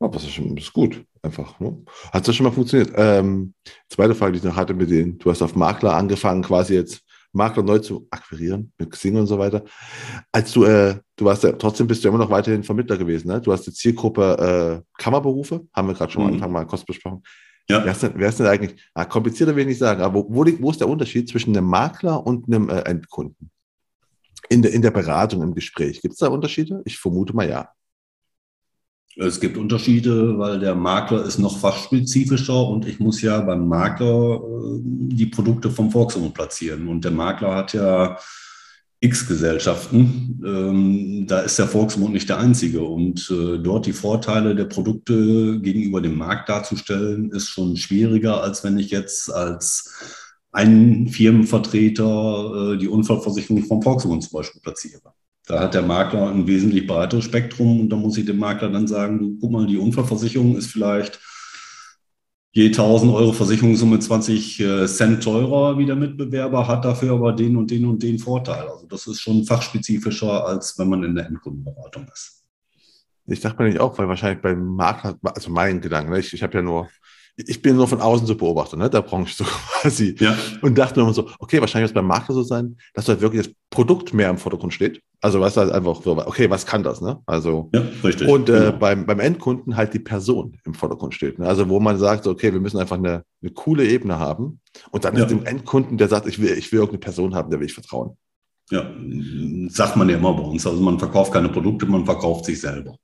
Ja, 0.00 0.08
das, 0.08 0.24
ist 0.24 0.32
schon, 0.32 0.56
ist 0.56 0.72
gut, 0.72 1.04
einfach. 1.22 1.58
Ne? 1.60 1.82
Hat 2.12 2.26
das 2.26 2.34
schon 2.34 2.44
mal 2.44 2.52
funktioniert? 2.52 2.92
Ähm, 2.96 3.54
zweite 3.88 4.14
Frage, 4.14 4.32
die 4.32 4.38
ich 4.38 4.44
noch 4.44 4.56
hatte 4.56 4.74
mit 4.74 4.90
denen. 4.90 5.18
Du 5.18 5.30
hast 5.30 5.42
auf 5.42 5.54
Makler 5.56 5.94
angefangen, 5.94 6.42
quasi 6.42 6.74
jetzt 6.74 7.02
Makler 7.32 7.62
neu 7.62 7.78
zu 7.80 8.06
akquirieren 8.10 8.72
mit 8.78 8.90
Xing 8.90 9.16
und 9.16 9.26
so 9.26 9.38
weiter. 9.38 9.64
Als 10.32 10.52
du, 10.52 10.64
äh, 10.64 10.96
du 11.16 11.24
warst 11.24 11.42
ja, 11.42 11.52
trotzdem 11.52 11.86
bist 11.86 12.04
du 12.04 12.08
immer 12.08 12.18
noch 12.18 12.30
weiterhin 12.30 12.62
Vermittler 12.62 12.96
gewesen. 12.96 13.28
Ne? 13.28 13.40
Du 13.40 13.52
hast 13.52 13.66
die 13.66 13.72
Zielgruppe 13.72 14.82
äh, 14.84 15.02
Kammerberufe, 15.02 15.66
haben 15.74 15.88
wir 15.88 15.94
gerade 15.94 16.12
schon 16.12 16.22
mhm. 16.22 16.28
am 16.28 16.34
Anfang 16.34 16.52
mal 16.52 16.66
kurz 16.66 16.84
besprochen. 16.84 17.22
Ja. 17.68 17.82
Wer 17.84 17.92
ist 17.92 18.02
denn, 18.02 18.12
wer 18.16 18.28
ist 18.28 18.38
denn 18.38 18.46
eigentlich, 18.46 18.80
ah, 18.92 19.04
komplizierter 19.04 19.54
will 19.54 19.62
ich 19.62 19.68
nicht 19.68 19.78
sagen, 19.78 20.02
aber 20.02 20.14
wo, 20.16 20.26
wo, 20.28 20.46
wo 20.60 20.70
ist 20.70 20.80
der 20.80 20.88
Unterschied 20.88 21.28
zwischen 21.28 21.56
einem 21.56 21.66
Makler 21.66 22.26
und 22.26 22.46
einem 22.46 22.68
äh, 22.68 22.80
Endkunden? 22.80 23.50
In 24.50 24.60
der, 24.60 24.72
in 24.72 24.82
der 24.82 24.90
Beratung, 24.90 25.42
im 25.42 25.54
Gespräch. 25.54 26.02
Gibt 26.02 26.12
es 26.12 26.18
da 26.18 26.28
Unterschiede? 26.28 26.82
Ich 26.84 26.98
vermute 26.98 27.34
mal 27.34 27.48
ja. 27.48 27.70
Es 29.16 29.40
gibt 29.40 29.56
Unterschiede, 29.56 30.38
weil 30.38 30.58
der 30.58 30.74
Makler 30.74 31.24
ist 31.24 31.38
noch 31.38 31.58
fachspezifischer 31.58 32.66
und 32.68 32.86
ich 32.86 32.98
muss 32.98 33.22
ja 33.22 33.40
beim 33.40 33.66
Makler 33.66 34.42
äh, 34.42 34.80
die 34.82 35.26
Produkte 35.26 35.70
vom 35.70 35.90
Volkswagen 35.90 36.32
platzieren. 36.32 36.88
Und 36.88 37.04
der 37.04 37.12
Makler 37.12 37.54
hat 37.54 37.72
ja 37.72 38.18
X-Gesellschaften. 39.04 40.42
Ähm, 40.44 41.26
da 41.26 41.40
ist 41.40 41.58
der 41.58 41.68
Volksmund 41.68 42.14
nicht 42.14 42.28
der 42.28 42.38
einzige. 42.38 42.82
Und 42.82 43.30
äh, 43.30 43.58
dort 43.58 43.86
die 43.86 43.92
Vorteile 43.92 44.54
der 44.54 44.64
Produkte 44.64 45.60
gegenüber 45.60 46.00
dem 46.00 46.16
Markt 46.16 46.48
darzustellen, 46.48 47.30
ist 47.30 47.48
schon 47.48 47.76
schwieriger, 47.76 48.42
als 48.42 48.64
wenn 48.64 48.78
ich 48.78 48.90
jetzt 48.90 49.32
als 49.32 49.92
ein 50.52 51.08
Firmenvertreter 51.08 52.72
äh, 52.74 52.78
die 52.78 52.88
Unfallversicherung 52.88 53.64
vom 53.64 53.82
Volksmund 53.82 54.22
zum 54.22 54.38
Beispiel 54.38 54.62
platziere. 54.62 55.12
Da 55.46 55.60
hat 55.60 55.74
der 55.74 55.82
Makler 55.82 56.30
ein 56.30 56.46
wesentlich 56.46 56.86
breiteres 56.86 57.24
Spektrum 57.24 57.80
und 57.80 57.90
da 57.90 57.96
muss 57.96 58.16
ich 58.16 58.24
dem 58.24 58.38
Makler 58.38 58.70
dann 58.70 58.86
sagen, 58.86 59.18
du, 59.18 59.36
guck 59.38 59.50
mal, 59.50 59.66
die 59.66 59.76
Unfallversicherung 59.76 60.56
ist 60.56 60.68
vielleicht 60.68 61.20
je 62.54 62.70
1000 62.70 63.12
Euro 63.12 63.32
Versicherungssumme 63.32 63.98
20 63.98 64.60
äh, 64.60 64.86
Cent 64.86 65.22
teurer 65.22 65.76
wie 65.76 65.86
der 65.86 65.96
Mitbewerber, 65.96 66.68
hat 66.68 66.84
dafür 66.84 67.14
aber 67.14 67.32
den 67.32 67.56
und 67.56 67.70
den 67.70 67.84
und 67.84 68.02
den 68.02 68.18
Vorteil. 68.18 68.68
Also 68.68 68.86
das 68.86 69.08
ist 69.08 69.20
schon 69.20 69.44
fachspezifischer, 69.44 70.46
als 70.46 70.78
wenn 70.78 70.88
man 70.88 71.02
in 71.02 71.16
der 71.16 71.26
Endkundenberatung 71.26 72.06
ist. 72.12 72.44
Ich 73.26 73.40
dachte 73.40 73.60
mir 73.60 73.70
nicht 73.70 73.80
auch, 73.80 73.98
weil 73.98 74.06
wahrscheinlich 74.06 74.40
beim 74.40 74.76
Makler, 74.76 75.18
also 75.22 75.50
mein 75.50 75.80
Gedanke, 75.80 76.12
ne, 76.12 76.20
ich, 76.20 76.32
ich 76.32 76.42
habe 76.42 76.54
ja 76.54 76.62
nur 76.62 76.88
ich 77.36 77.62
bin 77.62 77.76
nur 77.76 77.88
von 77.88 78.00
außen 78.00 78.26
zu 78.26 78.36
beobachten, 78.36 78.78
ne, 78.78 78.88
der 78.88 79.02
Branche 79.02 79.34
so 79.34 79.44
quasi. 79.80 80.14
Ja. 80.18 80.36
Und 80.62 80.78
dachte 80.78 81.00
mir 81.00 81.04
immer 81.04 81.14
so, 81.14 81.28
okay, 81.38 81.60
wahrscheinlich 81.60 81.90
wird 81.90 81.96
es 81.96 82.00
beim 82.00 82.06
Makler 82.06 82.34
so 82.34 82.42
sein, 82.42 82.76
dass 82.94 83.08
halt 83.08 83.20
wirklich 83.20 83.46
das 83.46 83.54
Produkt 83.70 84.14
mehr 84.14 84.30
im 84.30 84.38
Vordergrund 84.38 84.72
steht. 84.72 85.00
Also 85.20 85.40
was 85.40 85.56
halt 85.56 85.72
einfach 85.72 86.00
so, 86.02 86.16
okay, 86.26 86.48
was 86.50 86.64
kann 86.64 86.82
das, 86.82 87.00
ne? 87.00 87.20
Also 87.26 87.70
ja, 87.74 87.82
richtig. 88.04 88.28
Und 88.28 88.48
äh, 88.48 88.52
genau. 88.52 88.72
beim, 88.78 89.06
beim 89.06 89.20
Endkunden 89.20 89.76
halt 89.76 89.94
die 89.94 89.98
Person 89.98 90.58
im 90.64 90.74
Vordergrund 90.74 91.14
steht. 91.14 91.38
Ne? 91.38 91.46
Also 91.46 91.68
wo 91.68 91.80
man 91.80 91.98
sagt, 91.98 92.26
okay, 92.26 92.52
wir 92.52 92.60
müssen 92.60 92.78
einfach 92.78 92.98
eine, 92.98 93.24
eine 93.42 93.50
coole 93.52 93.84
Ebene 93.84 94.18
haben. 94.18 94.60
Und 94.90 95.04
dann 95.04 95.16
ja. 95.16 95.24
ist 95.24 95.30
dem 95.30 95.44
Endkunden, 95.44 95.98
der 95.98 96.08
sagt, 96.08 96.26
ich 96.26 96.40
will, 96.40 96.56
ich 96.56 96.70
will 96.70 96.78
irgendeine 96.78 97.00
Person 97.00 97.34
haben, 97.34 97.50
der 97.50 97.58
will 97.58 97.66
ich 97.66 97.74
vertrauen. 97.74 98.16
Ja, 98.70 98.90
sagt 99.68 99.96
man 99.96 100.08
ja 100.08 100.16
immer 100.16 100.32
bei 100.32 100.42
uns. 100.42 100.66
Also 100.66 100.80
man 100.80 100.98
verkauft 100.98 101.32
keine 101.32 101.48
Produkte, 101.48 101.84
man 101.86 102.06
verkauft 102.06 102.46
sich 102.46 102.60
selber. 102.60 102.96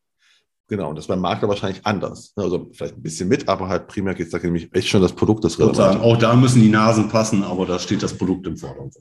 Genau, 0.70 0.90
und 0.90 0.96
das 0.96 1.08
beim 1.08 1.18
Makler 1.20 1.48
wahrscheinlich 1.48 1.84
anders. 1.84 2.32
Also 2.36 2.70
vielleicht 2.72 2.96
ein 2.96 3.02
bisschen 3.02 3.28
mit, 3.28 3.48
aber 3.48 3.66
halt 3.66 3.88
primär 3.88 4.14
geht 4.14 4.26
es 4.26 4.32
da 4.32 4.38
nämlich 4.38 4.72
echt 4.72 4.86
schon 4.86 5.02
das 5.02 5.12
Produkt, 5.12 5.42
das 5.42 5.58
relevant 5.58 6.00
Auch 6.00 6.16
da 6.16 6.36
müssen 6.36 6.62
die 6.62 6.68
Nasen 6.68 7.08
passen, 7.08 7.42
aber 7.42 7.66
da 7.66 7.80
steht 7.80 8.04
das 8.04 8.16
Produkt 8.16 8.46
im 8.46 8.56
Vordergrund. 8.56 8.94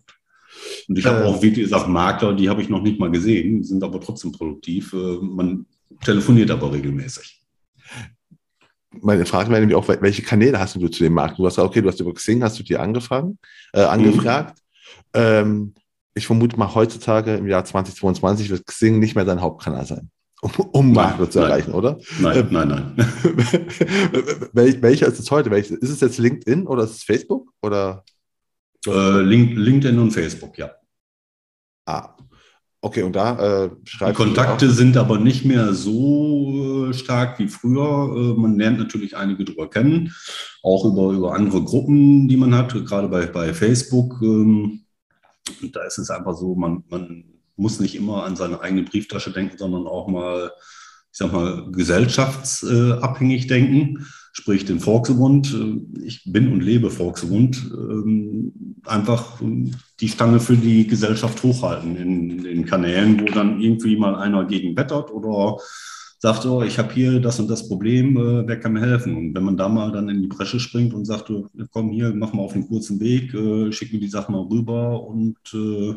Und 0.87 0.97
ich 0.97 1.05
habe 1.05 1.19
äh, 1.19 1.25
auch, 1.25 1.39
wie 1.43 1.53
gesagt, 1.53 1.87
Makler, 1.87 2.33
die 2.33 2.49
habe 2.49 2.63
ich 2.63 2.69
noch 2.69 2.81
nicht 2.81 2.99
mal 2.99 3.11
gesehen, 3.11 3.63
sind 3.63 3.83
aber 3.83 4.01
trotzdem 4.01 4.31
produktiv. 4.31 4.93
Äh, 4.93 5.17
man 5.21 5.67
telefoniert 6.03 6.49
aber 6.49 6.73
regelmäßig. 6.73 7.39
Meine 8.99 9.27
Frage 9.27 9.51
wäre 9.51 9.59
nämlich 9.59 9.77
auch, 9.77 9.87
welche 9.87 10.23
Kanäle 10.23 10.59
hast 10.59 10.75
du 10.75 10.87
zu 10.87 11.03
dem 11.03 11.13
Markt? 11.13 11.37
Du 11.37 11.45
hast 11.45 11.57
gesagt, 11.57 11.69
okay, 11.69 11.83
du 11.83 11.89
hast 11.89 11.99
über 11.99 12.15
Xing, 12.15 12.41
hast 12.41 12.57
du 12.57 12.63
dir 12.63 12.81
angefangen, 12.81 13.37
äh, 13.73 13.81
angefragt. 13.81 14.57
Mhm. 15.13 15.21
Ähm, 15.21 15.73
ich 16.15 16.25
vermute 16.25 16.57
mal, 16.57 16.73
heutzutage 16.73 17.35
im 17.35 17.47
Jahr 17.47 17.63
2022 17.63 18.49
wird 18.49 18.65
Xing 18.65 18.97
nicht 18.97 19.13
mehr 19.13 19.25
dein 19.25 19.41
Hauptkanal 19.41 19.85
sein 19.85 20.09
um, 20.41 20.51
um 20.71 20.93
Makler 20.93 21.29
zu 21.29 21.39
erreichen, 21.39 21.73
oder? 21.73 21.99
Nein, 22.19 22.37
ähm, 22.37 22.47
nein, 22.51 22.67
nein. 22.69 22.93
Wel 24.53 24.81
welcher 24.81 25.07
ist 25.07 25.19
es 25.19 25.29
heute? 25.31 25.51
Welche? 25.51 25.75
Ist 25.75 25.89
es 25.89 25.99
jetzt 25.99 26.17
LinkedIn 26.17 26.65
oder 26.65 26.83
ist 26.83 26.91
es 26.91 27.03
Facebook? 27.03 27.51
Oder? 27.61 28.03
Äh, 28.87 29.21
Link, 29.21 29.57
LinkedIn 29.57 29.99
und 29.99 30.11
Facebook, 30.11 30.57
ja. 30.57 30.71
Ah, 31.85 32.15
okay, 32.79 33.03
und 33.03 33.15
da 33.15 33.65
äh, 33.65 33.69
schreibt. 33.83 34.17
Die 34.17 34.23
Kontakte 34.23 34.69
sind 34.71 34.95
aber 34.95 35.19
nicht 35.19 35.43
mehr 35.43 35.73
so 35.73 36.87
äh, 36.87 36.93
stark 36.93 37.37
wie 37.39 37.49
früher. 37.49 38.15
Äh, 38.15 38.39
man 38.39 38.57
lernt 38.57 38.79
natürlich 38.79 39.17
einige 39.17 39.43
drüber 39.43 39.69
kennen, 39.69 40.13
auch 40.63 40.85
über, 40.85 41.11
über 41.11 41.33
andere 41.33 41.63
Gruppen, 41.63 42.29
die 42.29 42.37
man 42.37 42.55
hat, 42.55 42.73
gerade 42.85 43.09
bei, 43.09 43.25
bei 43.25 43.53
Facebook. 43.53 44.21
Ähm, 44.21 44.85
da 45.73 45.83
ist 45.83 45.97
es 45.97 46.09
einfach 46.09 46.35
so, 46.35 46.55
man, 46.55 46.83
man 46.89 47.25
muss 47.59 47.79
nicht 47.79 47.95
immer 47.95 48.23
an 48.23 48.35
seine 48.35 48.61
eigene 48.61 48.83
Brieftasche 48.83 49.31
denken, 49.31 49.57
sondern 49.57 49.85
auch 49.85 50.07
mal, 50.07 50.51
ich 51.11 51.17
sag 51.17 51.31
mal, 51.31 51.69
gesellschaftsabhängig 51.71 53.47
denken, 53.47 54.07
sprich 54.31 54.65
den 54.65 54.79
Volksbund. 54.79 55.55
Ich 56.03 56.23
bin 56.25 56.51
und 56.51 56.61
lebe 56.61 56.89
Volksbund. 56.89 57.71
Ähm, 57.71 58.53
einfach 58.85 59.41
die 59.99 60.07
Stange 60.07 60.39
für 60.39 60.55
die 60.55 60.87
Gesellschaft 60.87 61.43
hochhalten 61.43 61.95
in 61.95 62.43
den 62.43 62.65
Kanälen, 62.65 63.21
wo 63.21 63.25
dann 63.25 63.59
irgendwie 63.59 63.97
mal 63.97 64.15
einer 64.15 64.45
gegen 64.45 64.75
wettert 64.77 65.11
oder 65.11 65.57
sagt, 66.19 66.45
oh, 66.45 66.63
ich 66.63 66.77
habe 66.77 66.93
hier 66.93 67.19
das 67.21 67.39
und 67.39 67.49
das 67.49 67.67
Problem, 67.67 68.17
äh, 68.17 68.47
wer 68.47 68.59
kann 68.59 68.73
mir 68.73 68.81
helfen? 68.81 69.15
Und 69.15 69.35
wenn 69.35 69.43
man 69.43 69.57
da 69.57 69.69
mal 69.69 69.91
dann 69.91 70.09
in 70.09 70.21
die 70.21 70.27
Bresche 70.27 70.59
springt 70.59 70.93
und 70.93 71.05
sagt, 71.05 71.31
komm 71.71 71.91
hier, 71.91 72.13
mach 72.13 72.33
mal 72.33 72.43
auf 72.43 72.53
den 72.53 72.67
kurzen 72.67 72.99
Weg, 72.99 73.33
äh, 73.33 73.71
schick 73.71 73.93
mir 73.93 73.99
die 73.99 74.09
Sachen 74.09 74.33
mal 74.33 74.43
rüber 74.43 75.01
und 75.07 75.37
äh, 75.53 75.95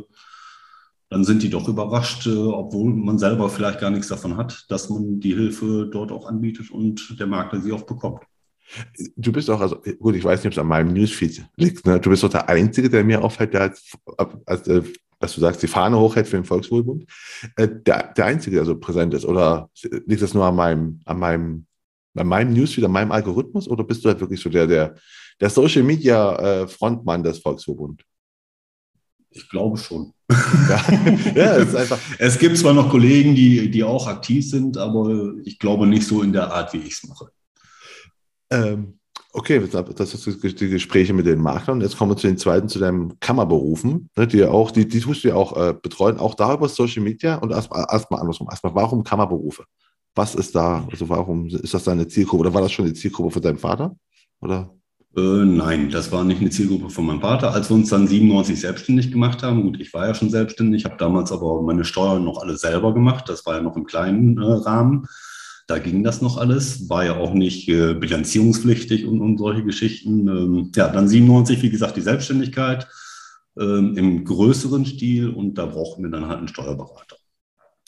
dann 1.13 1.25
sind 1.25 1.43
die 1.43 1.51
doch 1.51 1.69
überrascht, 1.69 2.27
äh, 2.27 2.35
obwohl 2.35 2.95
man 2.95 3.19
selber 3.19 3.51
vielleicht 3.51 3.81
gar 3.81 3.91
nichts 3.91 4.09
davon 4.09 4.39
hat, 4.39 4.65
dass 4.71 4.89
man 4.89 5.21
die 5.21 5.35
Hilfe 5.35 5.89
dort 5.93 6.11
auch 6.11 6.27
anbietet 6.27 6.71
und 6.71 7.21
der 7.21 7.27
Makler 7.27 7.61
sie 7.61 7.73
auch 7.73 7.83
bekommt. 7.83 8.23
Du 9.17 9.31
bist 9.31 9.51
auch, 9.51 9.61
also 9.61 9.77
gut, 9.99 10.17
ich 10.17 10.25
weiß 10.25 10.41
nicht, 10.41 10.47
ob 10.47 10.53
es 10.53 10.59
an 10.59 10.67
meinem 10.67 10.95
Newsfeed 10.95 11.45
liegt. 11.57 11.87
Ne? 11.87 12.01
Du 12.01 12.09
bist 12.09 12.23
doch 12.23 12.31
der 12.31 12.49
Einzige, 12.49 12.89
der 12.89 13.05
mir 13.05 13.23
auffällt, 13.23 13.53
der 13.53 13.61
als, 13.61 13.93
als, 14.47 14.67
äh, 14.69 14.83
was 15.21 15.35
du 15.35 15.43
sagst, 15.43 15.63
die 15.63 15.67
Fahne 15.67 15.99
hochhält 15.99 16.27
für 16.27 16.37
den 16.37 16.47
Volkswohlbund. 16.47 17.05
Äh, 17.57 17.69
der, 17.69 18.15
der 18.15 18.25
Einzige, 18.25 18.57
der 18.57 18.65
so 18.65 18.79
präsent 18.79 19.13
ist. 19.13 19.27
Oder 19.27 19.69
liegt 20.07 20.23
das 20.23 20.33
nur 20.33 20.47
an 20.47 20.57
meinem, 20.57 21.01
an 21.05 21.19
meinem, 21.19 21.67
an 22.15 22.27
meinem 22.27 22.55
Newsfeed, 22.55 22.87
an 22.87 22.93
meinem 22.93 23.13
Algorithmus? 23.13 23.69
Oder 23.69 23.85
bist 23.85 24.03
du 24.03 24.09
halt 24.09 24.21
wirklich 24.21 24.41
so 24.41 24.49
der, 24.49 24.67
der, 24.67 24.95
der 25.39 25.51
Social 25.51 25.83
Media 25.83 26.67
Frontmann 26.67 27.23
des 27.23 27.39
Volksverbunds? 27.39 28.03
Ich 29.35 29.49
glaube 29.49 29.79
schon. 29.79 30.13
Ja, 30.31 30.85
ja 31.35 31.57
es, 31.57 31.69
ist 31.69 31.77
einfach 31.77 31.99
es 32.19 32.39
gibt 32.39 32.57
zwar 32.59 32.75
noch 32.75 32.91
Kollegen, 32.91 33.35
die, 33.35 33.71
die 33.71 33.85
auch 33.85 34.07
aktiv 34.07 34.49
sind, 34.49 34.77
aber 34.77 35.35
ich 35.45 35.59
glaube 35.59 35.87
nicht 35.87 36.07
so 36.07 36.23
in 36.23 36.33
der 36.33 36.53
Art, 36.53 36.73
wie 36.73 36.79
ich 36.79 36.95
es 36.95 37.09
mache. 37.09 37.31
Ähm, 38.51 38.99
okay, 39.33 39.61
das 39.97 40.15
ist 40.15 40.61
die 40.61 40.69
Gespräche 40.69 41.13
mit 41.13 41.27
den 41.27 41.41
Maklern. 41.41 41.81
Jetzt 41.81 41.97
kommen 41.97 42.13
wir 42.13 42.17
zu 42.17 42.27
den 42.27 42.39
zweiten, 42.39 42.69
zu 42.69 42.79
deinen 42.79 43.19
Kammerberufen, 43.21 44.11
ne, 44.17 44.27
die 44.27 44.45
auch, 44.45 44.71
die, 44.71 44.87
die 44.87 45.01
tust 45.01 45.25
du 45.25 45.29
ja 45.29 45.35
auch 45.35 45.57
äh, 45.57 45.75
betreuen, 45.75 46.19
auch 46.19 46.35
da 46.35 46.55
über 46.55 46.69
Social 46.69 47.03
Media 47.03 47.37
und 47.37 47.51
erstmal 47.51 47.87
erst 47.91 48.11
andersrum. 48.13 48.49
Erstmal, 48.51 48.75
warum 48.75 49.03
Kammerberufe? 49.03 49.65
Was 50.15 50.35
ist 50.35 50.55
da, 50.55 50.87
also 50.91 51.09
warum 51.09 51.47
ist 51.47 51.73
das 51.73 51.85
deine 51.85 52.07
Zielgruppe 52.07 52.43
oder 52.43 52.55
war 52.55 52.61
das 52.61 52.73
schon 52.73 52.85
die 52.85 52.93
Zielgruppe 52.93 53.31
für 53.31 53.41
deinen 53.41 53.59
Vater? 53.59 53.97
Oder? 54.41 54.75
Äh, 55.17 55.21
nein, 55.21 55.91
das 55.91 56.11
war 56.11 56.25
nicht 56.25 56.41
eine 56.41 56.51
Zielgruppe 56.51 56.89
von 56.89 57.05
meinem 57.07 57.21
Vater. 57.21 57.53
Als 57.53 57.69
wir 57.71 57.77
uns 57.77 57.91
dann 57.91 58.07
97 58.07 58.59
selbstständig 58.59 59.13
gemacht 59.13 59.43
haben, 59.43 59.63
gut, 59.63 59.81
ich 59.81 59.93
war 59.93 60.07
ja 60.07 60.15
schon 60.15 60.31
selbstständig, 60.31 60.85
habe 60.85 60.97
damals 60.97 61.33
aber 61.33 61.61
meine 61.63 61.85
Steuern 61.85 62.25
noch 62.25 62.41
alle 62.41 62.57
selber 62.57 62.95
gemacht. 62.95 63.29
Das 63.29 63.45
war 63.45 63.57
ja 63.57 63.63
noch 63.63 63.77
im 63.77 63.85
kleinen 63.85 64.39
äh, 64.39 64.45
Rahmen. 64.45 65.07
Da 65.67 65.79
ging 65.79 66.03
das 66.03 66.23
noch 66.23 66.39
alles, 66.39 66.89
war 66.89 67.05
ja 67.05 67.17
auch 67.17 67.35
nicht 67.35 67.69
äh, 67.69 67.95
bilanzierungspflichtig 67.95 69.07
und, 69.07 69.21
und 69.21 69.39
solche 69.39 69.65
Geschichten. 69.65 70.29
Ähm, 70.29 70.73
ja, 70.75 70.89
dann 70.89 71.09
97, 71.09 71.63
wie 71.63 71.71
gesagt, 71.71 71.97
die 71.97 72.01
Selbstständigkeit 72.01 72.89
ähm, 73.59 73.97
im 73.97 74.25
größeren 74.25 74.87
Stil 74.87 75.29
und 75.29 75.55
da 75.55 75.67
brauchten 75.67 76.03
wir 76.03 76.11
dann 76.11 76.27
halt 76.27 76.39
einen 76.39 76.49
Steuerberater. 76.49 77.17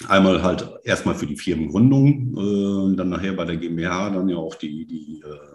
Einmal 0.09 0.43
halt 0.43 0.69
erstmal 0.85 1.15
für 1.15 1.27
die 1.27 1.37
Firmengründung, 1.37 2.93
äh, 2.93 2.97
dann 2.97 3.09
nachher 3.09 3.33
bei 3.33 3.45
der 3.45 3.57
GmbH, 3.57 4.11
dann 4.11 4.29
ja 4.29 4.37
auch 4.37 4.57
die, 4.57 4.87
die 4.87 5.23
äh, 5.25 5.54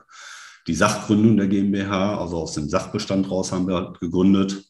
die 0.67 0.75
Sachgründung 0.75 1.37
der 1.37 1.47
GmbH, 1.47 2.19
also 2.19 2.37
aus 2.37 2.53
dem 2.53 2.69
Sachbestand 2.69 3.29
raus 3.29 3.51
haben 3.51 3.67
wir 3.67 3.93
gegründet, 3.99 4.63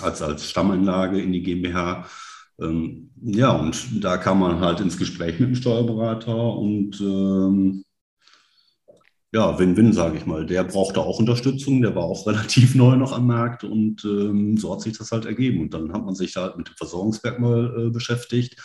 als, 0.00 0.22
als 0.22 0.48
Stammanlage 0.48 1.20
in 1.20 1.32
die 1.32 1.42
GmbH. 1.42 2.06
Ähm, 2.60 3.10
ja, 3.22 3.52
und 3.52 4.04
da 4.04 4.18
kam 4.18 4.40
man 4.40 4.60
halt 4.60 4.80
ins 4.80 4.98
Gespräch 4.98 5.40
mit 5.40 5.48
dem 5.48 5.54
Steuerberater 5.54 6.56
und 6.56 7.00
ähm, 7.00 7.84
ja, 9.32 9.58
Win-Win, 9.58 9.92
sage 9.92 10.18
ich 10.18 10.26
mal. 10.26 10.44
Der 10.44 10.64
brauchte 10.64 11.00
auch 11.00 11.20
Unterstützung, 11.20 11.82
der 11.82 11.94
war 11.94 12.04
auch 12.04 12.26
relativ 12.26 12.74
neu 12.74 12.96
noch 12.96 13.12
am 13.12 13.26
Markt 13.26 13.64
und 13.64 14.04
ähm, 14.04 14.56
so 14.56 14.72
hat 14.72 14.82
sich 14.82 14.98
das 14.98 15.12
halt 15.12 15.24
ergeben. 15.24 15.62
Und 15.62 15.74
dann 15.74 15.92
hat 15.92 16.04
man 16.04 16.14
sich 16.14 16.36
halt 16.36 16.56
mit 16.56 16.68
dem 16.68 16.76
Versorgungsmerkmal 16.76 17.86
äh, 17.86 17.90
beschäftigt 17.90 18.60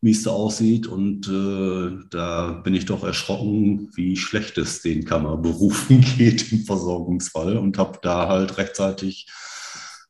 wie 0.00 0.12
es 0.12 0.22
da 0.22 0.30
aussieht. 0.30 0.86
Und 0.86 1.28
äh, 1.28 2.04
da 2.10 2.52
bin 2.52 2.74
ich 2.74 2.86
doch 2.86 3.04
erschrocken, 3.04 3.90
wie 3.94 4.16
schlecht 4.16 4.58
es 4.58 4.82
den 4.82 5.04
Kammerberufen 5.04 6.00
geht 6.16 6.52
im 6.52 6.60
Versorgungsfall 6.60 7.56
und 7.56 7.78
habe 7.78 7.98
da 8.02 8.28
halt 8.28 8.56
rechtzeitig 8.58 9.28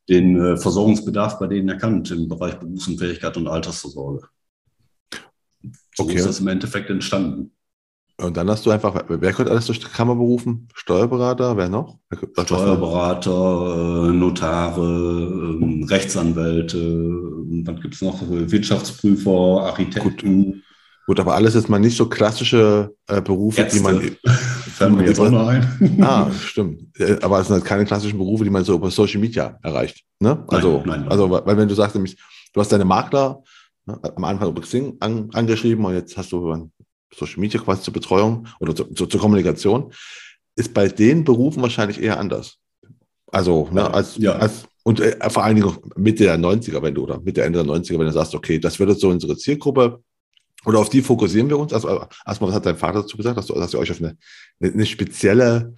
den 0.08 0.40
äh, 0.40 0.56
Versorgungsbedarf 0.56 1.38
bei 1.38 1.46
denen 1.46 1.68
erkannt 1.68 2.10
im 2.10 2.28
Bereich 2.28 2.58
Berufsunfähigkeit 2.58 3.36
und 3.36 3.46
Altersvorsorge. 3.46 4.28
So 5.94 6.04
okay. 6.04 6.14
ist 6.14 6.26
das 6.26 6.40
im 6.40 6.48
Endeffekt 6.48 6.90
entstanden. 6.90 7.52
Und 8.20 8.36
dann 8.36 8.50
hast 8.50 8.66
du 8.66 8.70
einfach, 8.70 9.04
wer 9.08 9.32
könnte 9.32 9.50
alles 9.50 9.66
durch 9.66 9.78
die 9.78 9.86
Kammer 9.86 10.14
berufen? 10.14 10.68
Steuerberater, 10.74 11.56
wer 11.56 11.70
noch? 11.70 11.98
Steuerberater, 12.38 14.08
äh, 14.08 14.12
Notare, 14.12 14.82
ähm, 14.82 15.84
Rechtsanwälte, 15.84 17.39
was 17.50 17.80
gibt 17.80 17.94
es 17.94 18.02
noch? 18.02 18.20
Wirtschaftsprüfer, 18.28 19.64
Architekten. 19.66 20.44
Gut. 20.44 20.62
Gut, 21.06 21.18
aber 21.18 21.34
alles 21.34 21.56
ist 21.56 21.68
mal 21.68 21.80
nicht 21.80 21.96
so 21.96 22.08
klassische 22.08 22.94
äh, 23.08 23.20
Berufe, 23.20 23.62
Ärzte. 23.62 23.78
die 23.78 23.82
man. 23.82 24.00
Fällt 24.24 24.92
mir 24.92 25.06
jetzt 25.06 25.18
auch 25.18 25.28
noch 25.28 25.48
ein. 25.48 25.98
ah, 26.02 26.30
stimmt. 26.30 26.96
Äh, 27.00 27.16
aber 27.20 27.40
es 27.40 27.48
sind 27.48 27.54
halt 27.54 27.64
keine 27.64 27.84
klassischen 27.84 28.16
Berufe, 28.16 28.44
die 28.44 28.50
man 28.50 28.62
so 28.62 28.74
über 28.76 28.92
Social 28.92 29.20
Media 29.20 29.58
erreicht. 29.62 30.04
Ne? 30.20 30.44
Also, 30.46 30.78
nein, 30.78 30.86
nein, 30.86 31.00
nein. 31.00 31.08
also, 31.10 31.28
weil 31.28 31.56
wenn 31.56 31.66
du 31.66 31.74
sagst, 31.74 31.96
nämlich, 31.96 32.16
du 32.52 32.60
hast 32.60 32.70
deine 32.70 32.84
Makler 32.84 33.42
ne, 33.86 33.98
am 34.14 34.22
Anfang 34.22 34.50
über 34.50 34.60
Xing 34.60 34.98
an, 35.00 35.30
angeschrieben 35.32 35.84
und 35.84 35.94
jetzt 35.94 36.16
hast 36.16 36.30
du 36.30 36.70
Social 37.12 37.40
Media 37.40 37.60
quasi 37.60 37.82
zur 37.82 37.92
Betreuung 37.92 38.46
oder 38.60 38.76
zu, 38.76 38.84
zu, 38.84 39.06
zur 39.06 39.20
Kommunikation, 39.20 39.92
ist 40.54 40.72
bei 40.74 40.86
den 40.86 41.24
Berufen 41.24 41.60
wahrscheinlich 41.60 42.00
eher 42.00 42.20
anders. 42.20 42.58
Also, 43.32 43.68
ne, 43.72 43.92
als, 43.92 44.16
ja. 44.16 44.34
als 44.34 44.66
und 44.82 45.00
äh, 45.00 45.30
vor 45.30 45.44
allen 45.44 45.56
Dingen 45.56 45.76
Mitte 45.96 46.24
der 46.24 46.38
90er, 46.38 46.82
wenn 46.82 46.94
du, 46.94 47.02
oder 47.04 47.20
Mitte, 47.20 47.42
Ende 47.42 47.62
der 47.62 47.72
90er, 47.72 47.98
wenn 47.98 48.06
du 48.06 48.12
sagst, 48.12 48.34
okay, 48.34 48.58
das 48.58 48.78
wird 48.78 48.90
jetzt 48.90 49.00
so 49.00 49.08
unsere 49.08 49.36
Zielgruppe, 49.36 50.02
oder 50.66 50.78
auf 50.78 50.90
die 50.90 51.02
fokussieren 51.02 51.48
wir 51.48 51.58
uns. 51.58 51.72
Also 51.72 51.88
erstmal, 52.26 52.50
was 52.50 52.56
hat 52.56 52.66
dein 52.66 52.76
Vater 52.76 53.02
dazu 53.02 53.16
gesagt, 53.16 53.38
dass, 53.38 53.46
du, 53.46 53.54
dass 53.54 53.72
ihr 53.72 53.78
euch 53.78 53.90
auf 53.90 54.00
eine, 54.00 54.16
eine 54.60 54.86
spezielle 54.86 55.74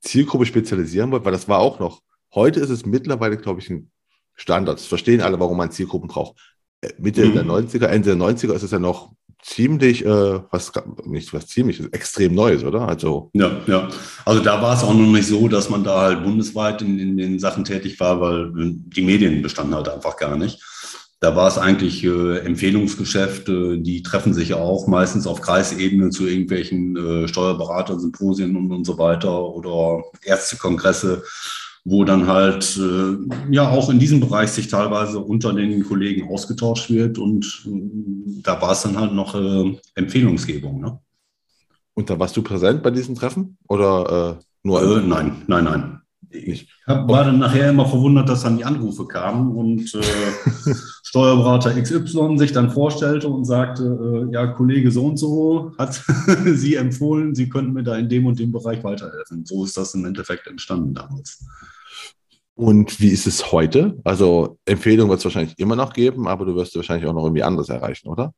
Zielgruppe 0.00 0.46
spezialisieren 0.46 1.10
wollt? 1.10 1.24
Weil 1.24 1.32
das 1.32 1.48
war 1.48 1.58
auch 1.58 1.78
noch, 1.78 2.02
heute 2.34 2.60
ist 2.60 2.70
es 2.70 2.84
mittlerweile, 2.84 3.38
glaube 3.38 3.60
ich, 3.60 3.70
ein 3.70 3.90
Standard. 4.34 4.78
Das 4.78 4.86
verstehen 4.86 5.22
alle, 5.22 5.40
warum 5.40 5.56
man 5.56 5.70
Zielgruppen 5.70 6.08
braucht. 6.08 6.36
Äh, 6.82 6.90
Mitte 6.98 7.24
mhm. 7.24 7.34
der 7.34 7.44
90er, 7.44 7.86
Ende 7.86 8.16
der 8.16 8.26
90er 8.26 8.52
ist 8.52 8.62
es 8.62 8.70
ja 8.70 8.78
noch 8.78 9.12
ziemlich, 9.46 10.04
äh, 10.04 10.40
was 10.50 10.72
nicht 11.04 11.32
was 11.32 11.46
ziemlich, 11.46 11.80
extrem 11.92 12.34
Neues, 12.34 12.64
oder? 12.64 12.88
Also 12.88 13.30
ja, 13.32 13.50
ja. 13.66 13.88
Also 14.24 14.42
da 14.42 14.60
war 14.60 14.74
es 14.74 14.82
auch 14.82 14.92
noch 14.92 15.06
nicht 15.06 15.28
so, 15.28 15.46
dass 15.48 15.70
man 15.70 15.84
da 15.84 16.00
halt 16.00 16.24
bundesweit 16.24 16.82
in, 16.82 16.98
in 16.98 17.16
den 17.16 17.38
Sachen 17.38 17.64
tätig 17.64 17.98
war, 18.00 18.20
weil 18.20 18.50
die 18.52 19.02
Medien 19.02 19.42
bestanden 19.42 19.74
halt 19.74 19.88
einfach 19.88 20.16
gar 20.16 20.36
nicht. 20.36 20.60
Da 21.20 21.34
war 21.34 21.48
es 21.48 21.58
eigentlich 21.58 22.04
äh, 22.04 22.38
Empfehlungsgeschäfte, 22.40 23.78
die 23.78 24.02
treffen 24.02 24.34
sich 24.34 24.52
auch 24.52 24.86
meistens 24.86 25.26
auf 25.26 25.40
Kreisebene 25.40 26.10
zu 26.10 26.26
irgendwelchen 26.26 26.96
äh, 26.96 27.28
Steuerberatersymposien 27.28 28.54
und, 28.56 28.70
und 28.70 28.84
so 28.84 28.98
weiter 28.98 29.42
oder 29.42 30.04
Ärztekongresse 30.22 31.22
wo 31.88 32.02
dann 32.02 32.26
halt 32.26 32.76
äh, 32.78 33.16
ja 33.52 33.70
auch 33.70 33.88
in 33.90 34.00
diesem 34.00 34.18
Bereich 34.18 34.50
sich 34.50 34.66
teilweise 34.66 35.20
unter 35.20 35.52
den 35.52 35.84
Kollegen 35.84 36.28
ausgetauscht 36.28 36.90
wird 36.90 37.16
und 37.16 37.64
äh, 37.64 38.40
da 38.42 38.60
war 38.60 38.72
es 38.72 38.82
dann 38.82 38.98
halt 38.98 39.12
noch 39.12 39.36
äh, 39.36 39.78
Empfehlungsgebung. 39.94 40.80
Ne? 40.80 40.98
Und 41.94 42.10
da 42.10 42.18
warst 42.18 42.36
du 42.36 42.42
präsent 42.42 42.82
bei 42.82 42.90
diesen 42.90 43.14
Treffen 43.14 43.56
oder 43.68 44.38
äh, 44.40 44.44
nur? 44.64 44.82
Äh, 44.82 45.06
nein, 45.06 45.44
nein, 45.46 45.64
nein. 45.64 46.00
Ich 46.28 46.68
hab, 46.88 47.08
war 47.08 47.22
dann 47.22 47.38
nachher 47.38 47.70
immer 47.70 47.86
verwundert, 47.86 48.28
dass 48.28 48.42
dann 48.42 48.58
die 48.58 48.64
Anrufe 48.64 49.06
kamen 49.06 49.56
und 49.56 49.94
äh, 49.94 50.74
Steuerberater 51.04 51.80
XY 51.80 52.36
sich 52.36 52.50
dann 52.50 52.70
vorstellte 52.70 53.28
und 53.28 53.44
sagte, 53.44 54.28
ja, 54.32 54.48
Kollege 54.48 54.90
so 54.90 55.06
und 55.06 55.18
so 55.18 55.72
hat 55.78 56.02
Sie 56.46 56.74
empfohlen, 56.74 57.36
Sie 57.36 57.48
könnten 57.48 57.74
mir 57.74 57.84
da 57.84 57.94
in 57.94 58.08
dem 58.08 58.26
und 58.26 58.40
dem 58.40 58.50
Bereich 58.50 58.82
weiterhelfen. 58.82 59.46
So 59.46 59.64
ist 59.64 59.76
das 59.76 59.94
im 59.94 60.04
Endeffekt 60.04 60.48
entstanden 60.48 60.92
damals. 60.92 61.46
Und 62.56 63.00
wie 63.00 63.10
ist 63.10 63.26
es 63.26 63.52
heute? 63.52 63.98
Also 64.02 64.58
Empfehlungen 64.64 65.10
wird 65.10 65.18
es 65.18 65.24
wahrscheinlich 65.24 65.58
immer 65.58 65.76
noch 65.76 65.92
geben, 65.92 66.26
aber 66.26 66.46
du 66.46 66.54
wirst 66.56 66.74
wahrscheinlich 66.74 67.06
auch 67.06 67.12
noch 67.12 67.24
irgendwie 67.24 67.42
anderes 67.42 67.68
erreichen, 67.68 68.08
oder? 68.08 68.32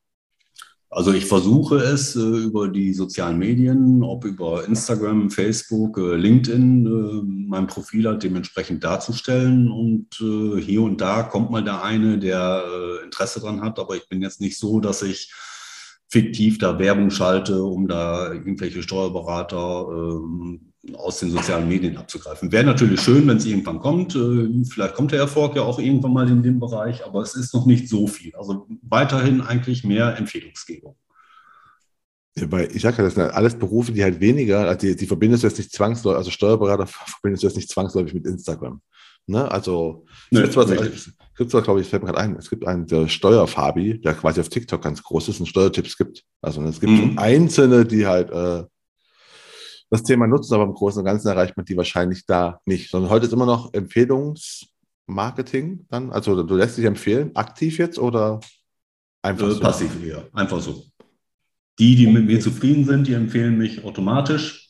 Also 0.91 1.13
ich 1.13 1.27
versuche 1.27 1.77
es 1.77 2.17
äh, 2.17 2.21
über 2.21 2.67
die 2.69 2.95
sozialen 2.95 3.39
Medien, 3.39 4.03
ob 4.03 4.25
über 4.25 4.65
Instagram, 4.67 5.31
Facebook, 5.31 5.99
äh, 5.99 6.17
LinkedIn, 6.17 6.87
äh, 6.87 7.23
mein 7.49 7.69
Profil 7.69 8.09
halt 8.09 8.25
dementsprechend 8.25 8.83
darzustellen. 8.83 9.71
Und 9.71 10.09
hier 10.17 10.83
und 10.83 11.01
da 11.01 11.23
kommt 11.23 11.51
mal 11.51 11.63
der 11.63 11.83
eine, 11.83 12.19
der 12.19 12.65
Interesse 13.05 13.41
dran 13.41 13.61
hat, 13.61 13.79
aber 13.79 13.97
ich 13.97 14.09
bin 14.09 14.21
jetzt 14.21 14.41
nicht 14.41 14.59
so, 14.59 14.81
dass 14.81 15.03
ich 15.03 15.33
fiktiv 16.09 16.59
da 16.59 16.79
Werbung 16.79 17.11
schalte, 17.11 17.63
um 17.63 17.87
da 17.87 18.33
irgendwelche 18.33 18.83
Steuerberater 18.83 19.87
ähm, 19.91 20.68
aus 20.95 21.21
den 21.21 21.31
sozialen 21.31 21.69
Medien 21.69 21.97
abzugreifen. 21.97 22.53
Wäre 22.53 22.65
natürlich 22.65 23.01
schön, 23.01 23.27
wenn 23.27 23.37
es 23.37 23.47
irgendwann 23.47 23.81
kommt. 23.81 24.15
Äh, 24.15 24.65
vielleicht 24.65 24.95
kommt 24.95 25.13
der 25.13 25.21
Erfolg 25.21 25.57
ja 25.57 25.63
auch 25.63 25.79
irgendwann 25.79 26.13
mal 26.13 26.29
in 26.29 26.43
dem 26.43 26.61
Bereich, 26.61 27.05
aber 27.05 27.23
es 27.23 27.35
ist 27.35 27.55
noch 27.55 27.67
nicht 27.67 27.89
so 27.89 28.07
viel. 28.07 28.35
Also 28.37 28.67
weiterhin 28.83 29.41
eigentlich 29.41 29.85
mehr 29.85 30.17
Empfehlungsgebung. 30.17 30.97
Ja, 32.37 32.51
weil 32.53 32.75
ich 32.75 32.83
sage 32.83 32.99
ja, 32.99 33.05
das 33.05 33.15
sind 33.15 33.31
alles 33.31 33.59
Berufe, 33.59 33.93
die 33.93 34.03
halt 34.03 34.21
weniger, 34.21 34.61
also 34.69 34.87
die, 34.87 34.97
die 34.97 35.07
verbindest 35.07 35.43
du 35.43 35.49
jetzt 35.49 35.59
nicht 35.59 35.73
zwangsläufig, 35.73 36.19
also 36.19 36.31
Steuerberater 36.31 36.87
verbindest 36.87 37.43
du 37.43 37.49
jetzt 37.49 37.57
nicht 37.57 37.71
zwangsläufig 37.71 38.15
mit 38.15 38.27
Instagram. 38.27 38.81
Ne? 39.27 39.51
Also 39.51 40.07
es 40.31 40.41
gibt 40.41 40.53
zwar, 40.55 40.71
es 40.71 41.13
gibt 41.37 41.51
zwar, 41.51 41.63
glaube 41.63 41.81
ich, 41.81 41.89
fällt 41.89 42.03
mir 42.03 42.13
gerade 42.13 42.23
ein, 42.23 42.37
es 42.37 42.49
gibt 42.49 42.67
einen 42.67 42.87
der 42.87 43.09
Steuerfabi, 43.09 44.01
der 44.01 44.15
quasi 44.15 44.41
auf 44.41 44.49
TikTok 44.49 44.83
ganz 44.83 45.03
groß 45.03 45.29
ist 45.29 45.41
und 45.41 45.47
Steuertipps 45.47 45.99
gibt. 45.99 46.25
Also 46.41 46.63
es 46.63 46.81
gibt 46.81 46.93
mhm. 46.93 47.19
einzelne, 47.19 47.85
die 47.85 48.07
halt 48.07 48.31
äh, 48.31 48.65
das 49.91 50.03
Thema 50.03 50.27
nutzen, 50.27 50.55
aber 50.55 50.65
im 50.65 50.75
Großen 50.75 50.99
und 51.01 51.07
Ganzen 51.07 51.29
erreicht 51.29 51.57
man 51.57 51.67
die 51.67 51.77
wahrscheinlich 51.77 52.27
da 52.27 52.61
nicht. 52.67 52.91
Sondern 52.91 53.11
heute 53.11 53.27
ist 53.27 53.33
immer 53.33 53.47
noch 53.47 53.73
Empfehlungsmarketing 53.73 55.87
dann. 55.89 56.11
Also 56.11 56.43
du 56.43 56.57
lässt 56.57 56.77
dich 56.77 56.85
empfehlen, 56.85 57.31
aktiv 57.35 57.79
jetzt 57.79 57.99
oder 57.99 58.41
einfach 59.23 59.49
äh, 59.49 59.53
so? 59.53 59.61
Passiv 59.61 60.05
eher, 60.05 60.29
einfach 60.33 60.61
so. 60.61 60.85
Die, 61.79 61.97
die 61.97 62.09
mit 62.09 62.27
mir 62.27 62.41
zufrieden 62.41 62.85
sind, 62.85 63.07
die 63.07 63.15
empfehlen 63.15 63.57
mich 63.57 63.85
automatisch. 63.85 64.67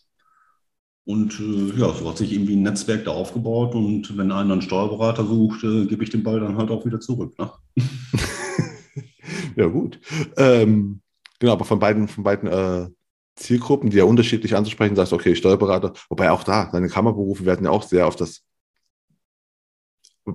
Und 1.05 1.41
äh, 1.41 1.73
ja, 1.81 1.93
so 1.95 2.09
hat 2.09 2.19
sich 2.19 2.33
irgendwie 2.35 2.55
ein 2.55 2.63
Netzwerk 2.63 3.07
da 3.07 3.13
aufgebaut. 3.13 3.75
Und 3.75 4.15
wenn 4.19 4.31
einer 4.31 4.53
einen 4.53 4.61
Steuerberater 4.61 5.25
sucht, 5.25 5.65
äh, 5.65 5.87
gebe 5.87 6.05
ich 6.05 6.11
den 6.11 6.23
Ball 6.23 6.39
dann 6.39 6.59
halt 6.59 6.71
auch 6.71 6.85
wieder 6.85 7.01
zurück. 7.01 7.35
Ne? 7.39 7.51
ja, 9.57 9.69
gut. 9.69 9.99
Ähm, 10.37 11.01
genau, 11.39 11.53
aber 11.53 11.65
von 11.65 11.79
beiden, 11.79 12.09
von 12.09 12.25
beiden 12.25 12.47
äh, 12.47 12.91
Zielgruppen, 13.39 13.91
die 13.91 13.99
ja 13.99 14.05
unterschiedlich 14.05 14.57
anzusprechen, 14.57 14.97
sagst, 14.97 15.13
okay, 15.13 15.35
Steuerberater, 15.35 15.93
wobei 16.09 16.31
auch 16.31 16.43
da, 16.43 16.69
deine 16.71 16.89
Kammerberufe 16.89 17.45
werden 17.45 17.65
ja 17.65 17.71
auch 17.71 17.83
sehr 17.83 18.07
auf 18.07 18.17
das 18.17 18.43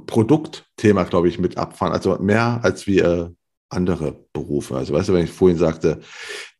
Produktthema, 0.05 1.03
glaube 1.03 1.27
ich, 1.27 1.37
mit 1.39 1.57
abfahren. 1.57 1.93
Also 1.93 2.17
mehr 2.19 2.59
als 2.63 2.87
wir 2.87 3.35
andere 3.69 4.25
Berufe. 4.33 4.75
Also 4.75 4.93
weißt 4.93 5.09
du, 5.09 5.13
wenn 5.13 5.25
ich 5.25 5.31
vorhin 5.31 5.57
sagte, 5.57 5.99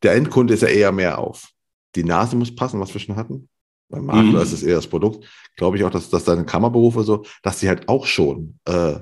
der 0.02 0.16
Endkunde 0.16 0.54
ist 0.54 0.62
ja 0.62 0.68
eher 0.68 0.92
mehr 0.92 1.20
auf. 1.20 1.50
Die 1.96 2.04
Nase 2.04 2.36
muss 2.36 2.56
passen, 2.56 2.80
was 2.80 2.94
wir 2.94 3.02
schon 3.02 3.16
hatten. 3.16 3.50
Beim 3.90 4.06
Makler 4.06 4.40
mhm. 4.40 4.42
ist 4.42 4.54
es 4.54 4.64
eher 4.64 4.76
das 4.76 4.88
Produkt. 4.88 5.28
Glaube 5.56 5.78
ich 5.78 5.84
auch, 5.84 5.92
dass, 5.92 6.10
dass 6.10 6.24
deine 6.24 6.46
Kammerberufe 6.46 7.04
so, 7.04 7.24
dass 7.44 7.60
sie 7.60 7.70
halt 7.70 7.88
auch 7.88 8.06
schon, 8.06 8.60
äh, 8.66 9.00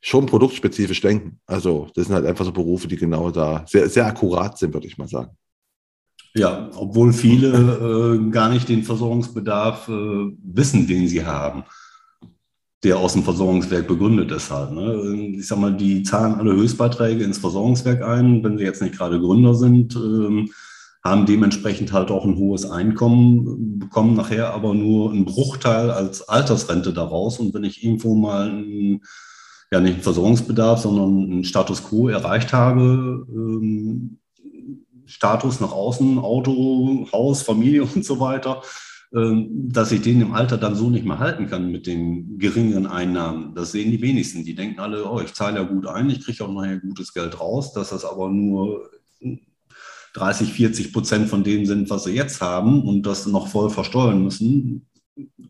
schon 0.00 0.26
produktspezifisch 0.26 1.00
denken. 1.00 1.40
Also 1.46 1.88
das 1.94 2.06
sind 2.06 2.14
halt 2.14 2.26
einfach 2.26 2.44
so 2.44 2.52
Berufe, 2.52 2.88
die 2.88 2.96
genau 2.96 3.30
da 3.30 3.64
sehr, 3.68 3.88
sehr 3.88 4.06
akkurat 4.06 4.58
sind, 4.58 4.74
würde 4.74 4.88
ich 4.88 4.98
mal 4.98 5.08
sagen. 5.08 5.36
Ja, 6.34 6.70
obwohl 6.76 7.12
viele 7.12 8.18
äh, 8.18 8.30
gar 8.30 8.48
nicht 8.48 8.68
den 8.68 8.84
Versorgungsbedarf 8.84 9.88
äh, 9.88 10.32
wissen, 10.42 10.86
den 10.86 11.06
sie 11.06 11.26
haben, 11.26 11.64
der 12.82 12.98
aus 12.98 13.12
dem 13.12 13.22
Versorgungswerk 13.22 13.86
begründet 13.86 14.30
ist 14.32 14.50
halt. 14.50 14.72
Ne? 14.72 15.36
Ich 15.36 15.46
sag 15.46 15.58
mal, 15.58 15.76
die 15.76 16.02
zahlen 16.02 16.36
alle 16.36 16.54
Höchstbeiträge 16.54 17.22
ins 17.22 17.38
Versorgungswerk 17.38 18.02
ein, 18.02 18.42
wenn 18.42 18.56
sie 18.56 18.64
jetzt 18.64 18.80
nicht 18.80 18.96
gerade 18.96 19.20
Gründer 19.20 19.54
sind. 19.54 19.94
Ähm, 19.94 20.48
haben 21.04 21.26
dementsprechend 21.26 21.92
halt 21.92 22.10
auch 22.10 22.24
ein 22.24 22.36
hohes 22.36 22.64
Einkommen, 22.64 23.78
bekommen 23.80 24.14
nachher 24.14 24.54
aber 24.54 24.72
nur 24.72 25.10
einen 25.10 25.24
Bruchteil 25.24 25.90
als 25.90 26.28
Altersrente 26.28 26.92
daraus. 26.92 27.40
Und 27.40 27.54
wenn 27.54 27.64
ich 27.64 27.82
irgendwo 27.82 28.14
mal 28.14 28.48
einen, 28.48 29.02
ja 29.72 29.80
nicht 29.80 29.94
einen 29.94 30.02
Versorgungsbedarf, 30.02 30.80
sondern 30.80 31.30
einen 31.30 31.44
Status 31.44 31.82
quo 31.82 32.08
erreicht 32.08 32.52
habe, 32.52 33.26
ähm, 33.28 34.18
Status 35.12 35.60
nach 35.60 35.72
außen, 35.72 36.18
Auto, 36.18 37.06
Haus, 37.12 37.42
Familie 37.42 37.84
und 37.94 38.04
so 38.04 38.18
weiter, 38.20 38.62
ähm, 39.14 39.48
dass 39.70 39.92
ich 39.92 40.00
den 40.00 40.22
im 40.22 40.32
Alter 40.32 40.56
dann 40.56 40.74
so 40.74 40.88
nicht 40.88 41.04
mehr 41.04 41.18
halten 41.18 41.46
kann 41.46 41.70
mit 41.70 41.86
den 41.86 42.38
geringeren 42.38 42.86
Einnahmen. 42.86 43.54
Das 43.54 43.72
sehen 43.72 43.90
die 43.90 44.00
wenigsten. 44.00 44.44
Die 44.44 44.54
denken 44.54 44.80
alle, 44.80 45.08
oh, 45.08 45.20
ich 45.20 45.34
zahle 45.34 45.60
ja 45.60 45.64
gut 45.64 45.86
ein, 45.86 46.08
ich 46.08 46.24
kriege 46.24 46.44
auch 46.44 46.52
nachher 46.52 46.78
gutes 46.78 47.12
Geld 47.12 47.38
raus, 47.38 47.72
dass 47.74 47.90
das 47.90 48.04
aber 48.04 48.30
nur 48.30 48.90
30, 50.14 50.52
40 50.52 50.92
Prozent 50.92 51.28
von 51.28 51.44
dem 51.44 51.66
sind, 51.66 51.90
was 51.90 52.04
sie 52.04 52.12
jetzt 52.12 52.40
haben 52.40 52.82
und 52.82 53.02
das 53.02 53.26
noch 53.26 53.48
voll 53.48 53.70
versteuern 53.70 54.22
müssen. 54.22 54.86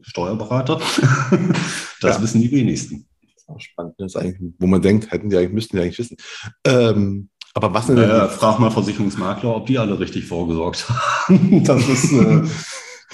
Steuerberater, 0.02 0.78
das 2.00 2.16
ja. 2.16 2.22
wissen 2.22 2.40
die 2.40 2.50
wenigsten. 2.50 3.06
Das 3.22 3.42
ist 3.42 3.48
auch 3.48 3.60
spannend. 3.60 3.94
Das 3.98 4.14
ist 4.14 4.16
eigentlich, 4.16 4.52
wo 4.58 4.66
man 4.66 4.82
denkt, 4.82 5.12
hätten 5.12 5.30
die 5.30 5.36
eigentlich, 5.36 5.52
müssten 5.52 5.76
die 5.76 5.82
eigentlich 5.82 5.98
wissen. 5.98 6.16
Ähm, 6.64 7.28
aber 7.54 7.74
was 7.74 7.86
denn? 7.86 7.96
Naja, 7.96 8.28
frag 8.28 8.58
mal 8.58 8.70
Versicherungsmakler, 8.70 9.56
ob 9.56 9.66
die 9.66 9.78
alle 9.78 9.98
richtig 9.98 10.26
vorgesorgt 10.26 10.88
haben. 11.28 11.64
das 11.64 11.88
ist, 11.88 12.12
äh, 12.12 12.42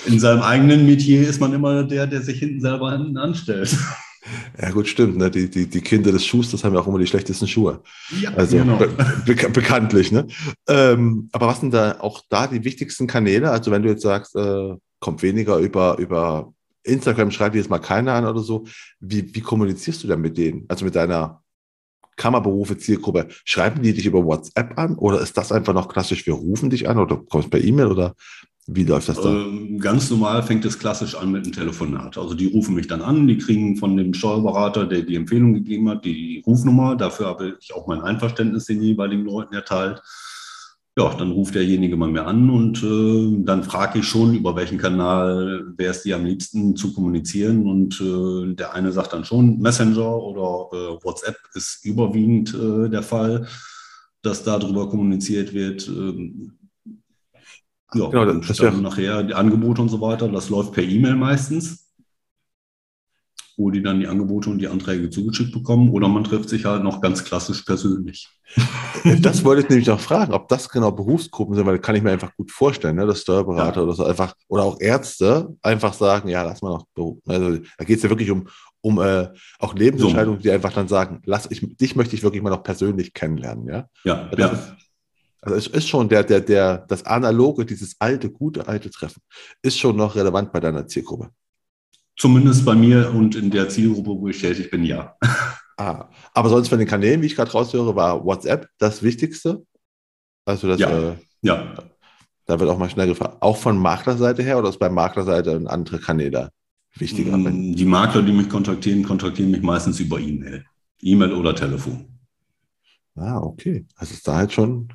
in 0.06 0.20
seinem 0.20 0.42
eigenen 0.42 0.86
Metier 0.86 1.28
ist 1.28 1.40
man 1.40 1.52
immer 1.52 1.82
der, 1.84 2.06
der 2.06 2.22
sich 2.22 2.38
hinten 2.38 2.60
selber 2.60 2.92
hinten 2.92 3.16
anstellt. 3.16 3.76
Ja, 4.60 4.70
gut, 4.70 4.88
stimmt. 4.88 5.16
Ne? 5.16 5.30
Die, 5.30 5.50
die, 5.50 5.66
die 5.66 5.80
Kinder 5.80 6.12
des 6.12 6.24
Schuhs, 6.24 6.50
das 6.50 6.62
haben 6.62 6.74
ja 6.74 6.80
auch 6.80 6.86
immer 6.86 6.98
die 6.98 7.06
schlechtesten 7.06 7.48
Schuhe. 7.48 7.82
Ja, 8.20 8.34
also 8.34 8.58
genau. 8.58 8.76
be 8.76 8.88
be 9.24 9.48
bekanntlich. 9.50 10.12
Ne? 10.12 10.26
Ähm, 10.68 11.28
aber 11.32 11.46
was 11.46 11.60
sind 11.60 11.72
da 11.72 12.00
auch 12.00 12.22
da 12.28 12.46
die 12.46 12.64
wichtigsten 12.64 13.06
Kanäle? 13.06 13.50
Also 13.50 13.70
wenn 13.70 13.82
du 13.82 13.88
jetzt 13.88 14.02
sagst, 14.02 14.36
äh, 14.36 14.74
kommt 15.00 15.22
weniger 15.22 15.58
über, 15.58 15.98
über 15.98 16.52
Instagram, 16.82 17.30
schreibt 17.30 17.54
dir 17.54 17.60
jetzt 17.60 17.70
mal 17.70 17.78
keiner 17.78 18.14
an 18.14 18.26
oder 18.26 18.40
so. 18.40 18.64
Wie, 19.00 19.34
wie 19.34 19.40
kommunizierst 19.40 20.02
du 20.02 20.08
denn 20.08 20.20
mit 20.20 20.36
denen? 20.36 20.64
Also 20.68 20.84
mit 20.84 20.94
deiner 20.94 21.42
Kammerberufe, 22.18 22.76
Zielgruppe. 22.76 23.28
Schreiben 23.44 23.82
die 23.82 23.94
dich 23.94 24.04
über 24.04 24.24
WhatsApp 24.24 24.76
an 24.76 24.96
oder 24.96 25.20
ist 25.22 25.38
das 25.38 25.50
einfach 25.52 25.72
noch 25.72 25.88
klassisch, 25.88 26.26
wir 26.26 26.34
rufen 26.34 26.68
dich 26.68 26.88
an 26.88 26.98
oder 26.98 27.16
kommst 27.16 27.50
per 27.50 27.64
E-Mail 27.64 27.86
oder 27.86 28.14
wie 28.70 28.84
läuft 28.84 29.08
das 29.08 29.18
da? 29.18 29.30
Ähm, 29.30 29.78
ganz 29.80 30.10
normal 30.10 30.42
fängt 30.42 30.62
es 30.66 30.78
klassisch 30.78 31.14
an 31.14 31.32
mit 31.32 31.44
einem 31.44 31.54
Telefonat. 31.54 32.18
Also 32.18 32.34
die 32.34 32.48
rufen 32.52 32.74
mich 32.74 32.86
dann 32.86 33.00
an, 33.00 33.26
die 33.26 33.38
kriegen 33.38 33.78
von 33.78 33.96
dem 33.96 34.12
Steuerberater, 34.12 34.84
der 34.84 35.02
die 35.02 35.16
Empfehlung 35.16 35.54
gegeben 35.54 35.88
hat, 35.88 36.04
die 36.04 36.42
Rufnummer. 36.46 36.94
Dafür 36.94 37.28
habe 37.28 37.56
ich 37.60 37.72
auch 37.72 37.86
mein 37.86 38.02
Einverständnis 38.02 38.66
den 38.66 38.82
jeweiligen 38.82 39.24
Leuten 39.24 39.54
erteilt. 39.54 40.02
Ja, 40.98 41.14
dann 41.14 41.30
ruft 41.30 41.54
derjenige 41.54 41.96
mal 41.96 42.10
mir 42.10 42.26
an 42.26 42.50
und 42.50 42.82
äh, 42.82 43.44
dann 43.44 43.62
frage 43.62 44.00
ich 44.00 44.04
schon, 44.04 44.34
über 44.34 44.56
welchen 44.56 44.78
Kanal 44.78 45.72
wäre 45.76 45.92
es 45.92 46.02
dir 46.02 46.16
am 46.16 46.24
liebsten 46.24 46.74
zu 46.74 46.92
kommunizieren. 46.92 47.68
Und 47.68 48.00
äh, 48.00 48.52
der 48.56 48.74
eine 48.74 48.90
sagt 48.90 49.12
dann 49.12 49.24
schon 49.24 49.60
Messenger 49.60 50.20
oder 50.20 50.66
äh, 50.72 51.04
WhatsApp 51.04 51.36
ist 51.54 51.84
überwiegend 51.84 52.52
äh, 52.52 52.88
der 52.88 53.04
Fall, 53.04 53.46
dass 54.22 54.42
darüber 54.42 54.88
kommuniziert 54.88 55.54
wird. 55.54 55.86
Ähm, 55.86 56.58
ja, 57.94 58.08
genau, 58.08 58.24
dann 58.24 58.40
das 58.40 58.56
dann 58.56 58.82
nachher 58.82 59.22
die 59.22 59.34
Angebote 59.34 59.80
und 59.80 59.90
so 59.90 60.00
weiter. 60.00 60.26
Das 60.28 60.48
läuft 60.48 60.72
per 60.72 60.82
E-Mail 60.82 61.14
meistens, 61.14 61.87
wo 63.58 63.70
die 63.70 63.82
dann 63.82 63.98
die 63.98 64.06
Angebote 64.06 64.48
und 64.48 64.58
die 64.58 64.68
Anträge 64.68 65.10
zugeschickt 65.10 65.52
bekommen. 65.52 65.90
Oder 65.90 66.08
man 66.08 66.22
trifft 66.22 66.48
sich 66.48 66.64
halt 66.64 66.84
noch 66.84 67.00
ganz 67.00 67.24
klassisch 67.24 67.62
persönlich. 67.62 68.28
Das 69.20 69.44
wollte 69.44 69.62
ich 69.62 69.68
nämlich 69.68 69.86
noch 69.86 70.00
fragen, 70.00 70.32
ob 70.32 70.48
das 70.48 70.68
genau 70.68 70.90
Berufsgruppen 70.90 71.54
sind, 71.54 71.64
weil 71.66 71.76
das 71.76 71.86
kann 71.86 71.94
ich 71.94 72.02
mir 72.02 72.10
einfach 72.10 72.34
gut 72.34 72.50
vorstellen, 72.50 72.96
ne? 72.96 73.06
dass 73.06 73.20
Steuerberater 73.20 73.76
ja. 73.76 73.82
oder 73.84 73.92
so 73.92 74.04
einfach 74.04 74.34
oder 74.48 74.64
auch 74.64 74.80
Ärzte 74.80 75.54
einfach 75.62 75.92
sagen, 75.92 76.28
ja, 76.28 76.42
lass 76.42 76.62
mal 76.62 76.70
noch 76.70 76.84
Beruf. 76.94 77.18
Also 77.26 77.58
da 77.78 77.84
geht 77.84 77.98
es 77.98 78.02
ja 78.02 78.10
wirklich 78.10 78.30
um, 78.30 78.48
um 78.80 79.00
äh, 79.00 79.28
auch 79.60 79.74
Lebensentscheidungen, 79.74 80.40
so. 80.40 80.42
die 80.42 80.50
einfach 80.50 80.72
dann 80.72 80.88
sagen, 80.88 81.22
lass 81.26 81.48
ich, 81.48 81.76
dich 81.76 81.94
möchte 81.94 82.16
ich 82.16 82.24
wirklich 82.24 82.42
mal 82.42 82.50
noch 82.50 82.64
persönlich 82.64 83.14
kennenlernen, 83.14 83.68
ja. 83.68 83.88
Ja, 84.02 84.28
das 84.32 84.40
ja. 84.40 84.76
Also 85.40 85.56
es 85.56 85.66
ist 85.68 85.88
schon 85.88 86.08
der, 86.08 86.24
der, 86.24 86.40
der, 86.40 86.78
das 86.88 87.06
analoge, 87.06 87.64
dieses 87.64 87.94
alte, 88.00 88.30
gute, 88.30 88.66
alte 88.66 88.90
Treffen, 88.90 89.22
ist 89.62 89.78
schon 89.78 89.96
noch 89.96 90.16
relevant 90.16 90.52
bei 90.52 90.58
deiner 90.58 90.88
Zielgruppe. 90.88 91.30
Zumindest 92.18 92.64
bei 92.64 92.74
mir 92.74 93.14
und 93.14 93.36
in 93.36 93.50
der 93.50 93.68
Zielgruppe, 93.68 94.10
wo 94.10 94.28
ich 94.28 94.40
tätig 94.40 94.70
bin, 94.70 94.84
ja. 94.84 95.16
Ah, 95.80 96.08
aber 96.34 96.48
sonst 96.48 96.68
von 96.68 96.80
den 96.80 96.88
Kanälen, 96.88 97.22
wie 97.22 97.26
ich 97.26 97.36
gerade 97.36 97.52
raushöre, 97.52 97.94
war 97.94 98.24
WhatsApp 98.24 98.68
das 98.78 99.04
Wichtigste. 99.04 99.64
Also 100.44 100.66
das, 100.66 100.80
ja. 100.80 101.10
Äh, 101.10 101.14
ja. 101.42 101.74
Da 102.46 102.58
wird 102.58 102.68
auch 102.68 102.78
mal 102.78 102.90
schnell 102.90 103.06
gefragt. 103.06 103.36
Auch 103.40 103.56
von 103.56 103.78
Maklerseite 103.78 104.42
her 104.42 104.58
oder 104.58 104.70
ist 104.70 104.80
bei 104.80 104.88
Maklerseite 104.88 105.62
andere 105.66 106.00
Kanäle 106.00 106.50
wichtiger? 106.96 107.36
Mm, 107.36 107.76
die 107.76 107.84
Makler, 107.84 108.22
die 108.22 108.32
mich 108.32 108.48
kontaktieren, 108.48 109.04
kontaktieren 109.04 109.52
mich 109.52 109.62
meistens 109.62 110.00
über 110.00 110.18
E-Mail. 110.18 110.64
E-Mail 111.00 111.32
oder 111.32 111.54
Telefon. 111.54 112.06
Ah, 113.14 113.38
okay. 113.38 113.86
Also 113.94 114.14
ist 114.14 114.26
da 114.26 114.34
halt 114.34 114.52
schon 114.52 114.88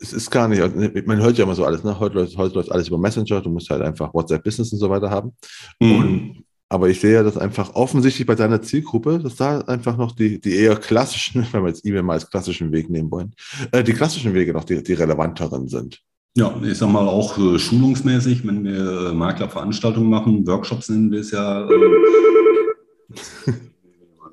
es 0.00 0.14
ist 0.14 0.30
gar 0.30 0.48
nicht, 0.48 1.06
man 1.06 1.20
hört 1.20 1.36
ja 1.36 1.44
immer 1.44 1.54
so 1.54 1.64
alles, 1.64 1.84
ne? 1.84 2.00
Heute 2.00 2.16
läuft, 2.16 2.36
heute 2.36 2.54
läuft 2.54 2.72
alles 2.72 2.88
über 2.88 2.98
Messenger, 2.98 3.42
du 3.42 3.50
musst 3.50 3.68
halt 3.68 3.82
einfach 3.82 4.14
WhatsApp 4.14 4.42
Business 4.42 4.72
und 4.72 4.78
so 4.78 4.88
weiter 4.88 5.10
haben. 5.10 5.32
Mhm. 5.78 5.92
Und, 5.92 6.44
aber 6.70 6.88
ich 6.88 7.00
sehe 7.00 7.12
ja, 7.14 7.22
dass 7.22 7.36
einfach 7.36 7.74
offensichtlich 7.74 8.26
bei 8.26 8.34
deiner 8.34 8.62
Zielgruppe, 8.62 9.18
dass 9.18 9.36
da 9.36 9.60
einfach 9.60 9.98
noch 9.98 10.12
die, 10.12 10.40
die 10.40 10.56
eher 10.56 10.76
klassischen, 10.76 11.46
wenn 11.52 11.62
wir 11.62 11.68
jetzt 11.68 11.84
E-Mail 11.84 12.02
mal 12.02 12.14
als 12.14 12.30
klassischen 12.30 12.72
Weg 12.72 12.88
nehmen 12.88 13.10
wollen, 13.10 13.34
äh, 13.72 13.84
die 13.84 13.92
klassischen 13.92 14.32
Wege 14.32 14.54
noch 14.54 14.64
die, 14.64 14.82
die 14.82 14.94
relevanteren 14.94 15.68
sind. 15.68 16.00
Ja, 16.36 16.54
ich 16.62 16.78
sag 16.78 16.90
mal 16.90 17.08
auch 17.08 17.36
äh, 17.38 17.58
schulungsmäßig, 17.58 18.46
wenn 18.46 18.64
wir 18.64 19.10
äh, 19.10 19.12
Maklerveranstaltungen 19.12 20.08
machen, 20.08 20.46
Workshops 20.46 20.88
nennen 20.88 21.10
wir 21.10 21.20
es 21.20 21.32
ja, 21.32 21.68
äh, 21.68 21.70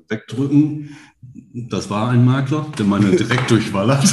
wegdrücken. 0.08 0.96
Das 1.68 1.90
war 1.90 2.10
ein 2.10 2.24
Makler, 2.24 2.66
der 2.78 2.86
meine 2.86 3.10
direkt 3.10 3.50
Durchwahl 3.50 3.96
hat. 3.96 4.12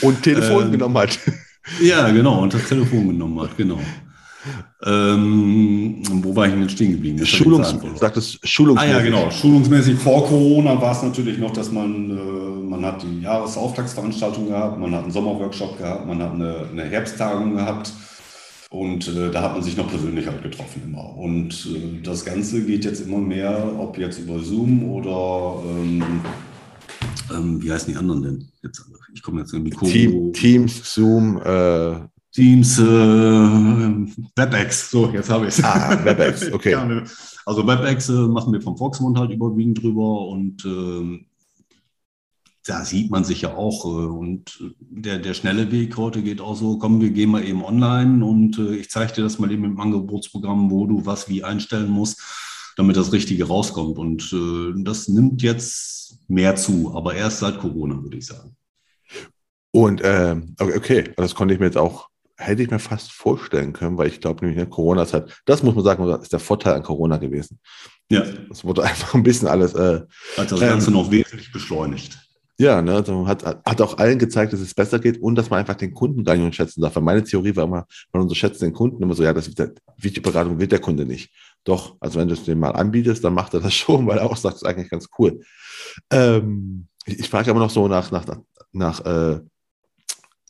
Und 0.00 0.22
Telefon 0.22 0.66
ähm, 0.66 0.72
genommen 0.72 0.98
hat. 0.98 1.18
Ja, 1.80 2.08
genau, 2.10 2.42
und 2.42 2.54
das 2.54 2.68
Telefon 2.68 3.08
genommen 3.08 3.40
hat, 3.40 3.56
genau. 3.56 3.78
Ähm, 4.84 6.02
wo 6.22 6.36
war 6.36 6.46
ich 6.46 6.52
denn 6.52 6.68
stehen 6.68 6.92
geblieben? 6.92 7.18
Das 7.18 7.28
Schulungs 7.28 7.74
sagt 7.96 8.16
es 8.16 8.38
schulungsmäßig. 8.44 8.94
Ah 8.94 8.98
ja, 8.98 9.04
genau. 9.04 9.30
Schulungsmäßig 9.30 9.98
vor 9.98 10.26
Corona 10.26 10.80
war 10.80 10.92
es 10.92 11.02
natürlich 11.02 11.38
noch, 11.38 11.52
dass 11.52 11.72
man, 11.72 12.10
äh, 12.10 12.70
man 12.70 12.84
hat 12.84 13.02
die 13.02 13.22
Jahresauftragsveranstaltung 13.22 14.46
gehabt, 14.46 14.78
man 14.78 14.94
hat 14.94 15.02
einen 15.02 15.12
Sommerworkshop 15.12 15.78
gehabt, 15.78 16.06
man 16.06 16.22
hat 16.22 16.32
eine, 16.32 16.68
eine 16.70 16.84
Herbsttagung 16.84 17.56
gehabt 17.56 17.90
und 18.70 19.08
äh, 19.08 19.30
da 19.30 19.42
hat 19.42 19.54
man 19.54 19.62
sich 19.62 19.76
noch 19.76 19.88
persönlich 19.88 20.26
halt 20.26 20.42
getroffen 20.42 20.82
immer. 20.84 21.16
Und 21.16 21.66
äh, 21.66 22.02
das 22.02 22.24
Ganze 22.24 22.64
geht 22.64 22.84
jetzt 22.84 23.00
immer 23.00 23.18
mehr, 23.18 23.74
ob 23.78 23.98
jetzt 23.98 24.18
über 24.18 24.38
Zoom 24.40 24.90
oder 24.90 25.62
ähm, 25.64 26.02
ähm, 27.32 27.62
wie 27.62 27.72
heißen 27.72 27.92
die 27.92 27.98
anderen 27.98 28.22
denn? 28.22 28.48
Jetzt, 28.62 28.84
ich 29.14 29.22
komme 29.22 29.40
jetzt 29.40 29.52
irgendwie 29.52 29.70
Team, 29.70 30.32
Teams, 30.32 30.94
Zoom, 30.94 31.40
äh 31.42 32.00
Teams, 32.36 32.78
äh, 32.78 32.82
WebEx. 32.82 34.90
So, 34.90 35.10
jetzt 35.10 35.30
habe 35.30 35.46
ich 35.46 35.56
es. 35.56 35.64
Ah, 35.64 35.98
WebEx, 36.04 36.52
okay. 36.52 36.74
also 37.46 37.66
WebEx 37.66 38.10
äh, 38.10 38.12
machen 38.12 38.52
wir 38.52 38.60
vom 38.60 38.76
Volksmund 38.76 39.18
halt 39.18 39.30
überwiegend 39.30 39.82
drüber 39.82 40.28
und 40.28 40.62
ähm, 40.66 41.24
da 42.66 42.84
sieht 42.84 43.10
man 43.10 43.24
sich 43.24 43.42
ja 43.42 43.54
auch. 43.54 43.84
Äh, 43.84 43.88
und 43.88 44.62
der, 44.80 45.18
der 45.18 45.34
schnelle 45.34 45.70
Weg 45.72 45.96
heute 45.96 46.22
geht 46.22 46.40
auch 46.40 46.56
so, 46.56 46.78
komm, 46.78 47.00
wir 47.00 47.10
gehen 47.10 47.30
mal 47.30 47.44
eben 47.44 47.64
online 47.64 48.24
und 48.24 48.58
äh, 48.58 48.76
ich 48.76 48.90
zeige 48.90 49.14
dir 49.14 49.22
das 49.22 49.38
mal 49.38 49.50
eben 49.50 49.64
im 49.64 49.80
Angebotsprogramm, 49.80 50.70
wo 50.70 50.86
du 50.86 51.06
was 51.06 51.28
wie 51.28 51.44
einstellen 51.44 51.88
musst, 51.88 52.20
damit 52.76 52.96
das 52.96 53.12
Richtige 53.12 53.46
rauskommt. 53.46 53.98
Und 53.98 54.32
äh, 54.32 54.82
das 54.82 55.08
nimmt 55.08 55.42
jetzt 55.42 56.18
mehr 56.28 56.56
zu, 56.56 56.94
aber 56.94 57.14
erst 57.14 57.40
seit 57.40 57.58
Corona, 57.58 58.02
würde 58.02 58.18
ich 58.18 58.26
sagen. 58.26 58.56
Und 59.72 60.00
äh, 60.00 60.36
okay, 60.58 61.12
das 61.16 61.34
konnte 61.34 61.54
ich 61.54 61.60
mir 61.60 61.66
jetzt 61.66 61.76
auch 61.76 62.08
hätte 62.38 62.62
ich 62.62 62.70
mir 62.70 62.78
fast 62.78 63.12
vorstellen 63.12 63.72
können, 63.72 63.96
weil 63.96 64.08
ich 64.08 64.20
glaube 64.20 64.44
nämlich, 64.44 64.58
ne, 64.58 64.68
Corona 64.68 65.02
ist 65.02 65.14
halt, 65.14 65.40
das 65.46 65.62
muss 65.62 65.74
man 65.74 65.84
sagen, 65.84 66.06
ist 66.20 66.32
der 66.32 66.38
Vorteil 66.38 66.74
an 66.74 66.82
Corona 66.82 67.16
gewesen. 67.16 67.58
Ja. 68.10 68.24
Es 68.50 68.64
wurde 68.64 68.82
einfach 68.84 69.14
ein 69.14 69.22
bisschen 69.22 69.48
alles. 69.48 69.74
Äh, 69.74 70.02
hat 70.36 70.52
das 70.52 70.60
Ganze 70.60 70.88
ähm, 70.88 70.92
noch 70.92 71.10
wesentlich 71.10 71.50
beschleunigt. 71.50 72.25
Ja, 72.58 72.80
ne, 72.80 72.94
also 72.94 73.26
hat, 73.26 73.44
hat 73.44 73.80
auch 73.82 73.98
allen 73.98 74.18
gezeigt, 74.18 74.52
dass 74.52 74.60
es 74.60 74.74
besser 74.74 74.98
geht 74.98 75.20
und 75.20 75.34
dass 75.34 75.50
man 75.50 75.60
einfach 75.60 75.74
den 75.74 75.92
Kunden 75.92 76.24
gar 76.24 76.34
nicht 76.34 76.44
unterschätzen 76.44 76.80
darf. 76.80 76.96
Weil 76.96 77.02
meine 77.02 77.22
Theorie 77.22 77.54
war 77.54 77.64
immer, 77.64 77.86
man 78.12 78.22
unterschätzt 78.22 78.62
den 78.62 78.72
Kunden 78.72 79.02
immer 79.02 79.14
so, 79.14 79.22
ja, 79.22 79.34
das 79.34 79.50
Videoberatung 79.98 80.58
wird 80.58 80.72
der 80.72 80.78
Kunde 80.78 81.04
nicht. 81.04 81.30
Doch, 81.64 81.96
also 82.00 82.18
wenn 82.18 82.28
du 82.28 82.34
es 82.34 82.44
dem 82.44 82.58
mal 82.58 82.70
anbietest, 82.70 83.22
dann 83.22 83.34
macht 83.34 83.52
er 83.52 83.60
das 83.60 83.74
schon, 83.74 84.06
weil 84.06 84.18
er 84.18 84.24
auch 84.24 84.36
sagt, 84.36 84.54
das 84.54 84.62
ist 84.62 84.68
eigentlich 84.68 84.88
ganz 84.88 85.08
cool. 85.18 85.40
Ähm, 86.10 86.86
ich, 87.04 87.20
ich 87.20 87.28
frage 87.28 87.50
aber 87.50 87.60
noch 87.60 87.70
so 87.70 87.88
nach, 87.88 88.10
nach, 88.10 88.24
nach, 88.72 89.04
äh, 89.04 89.40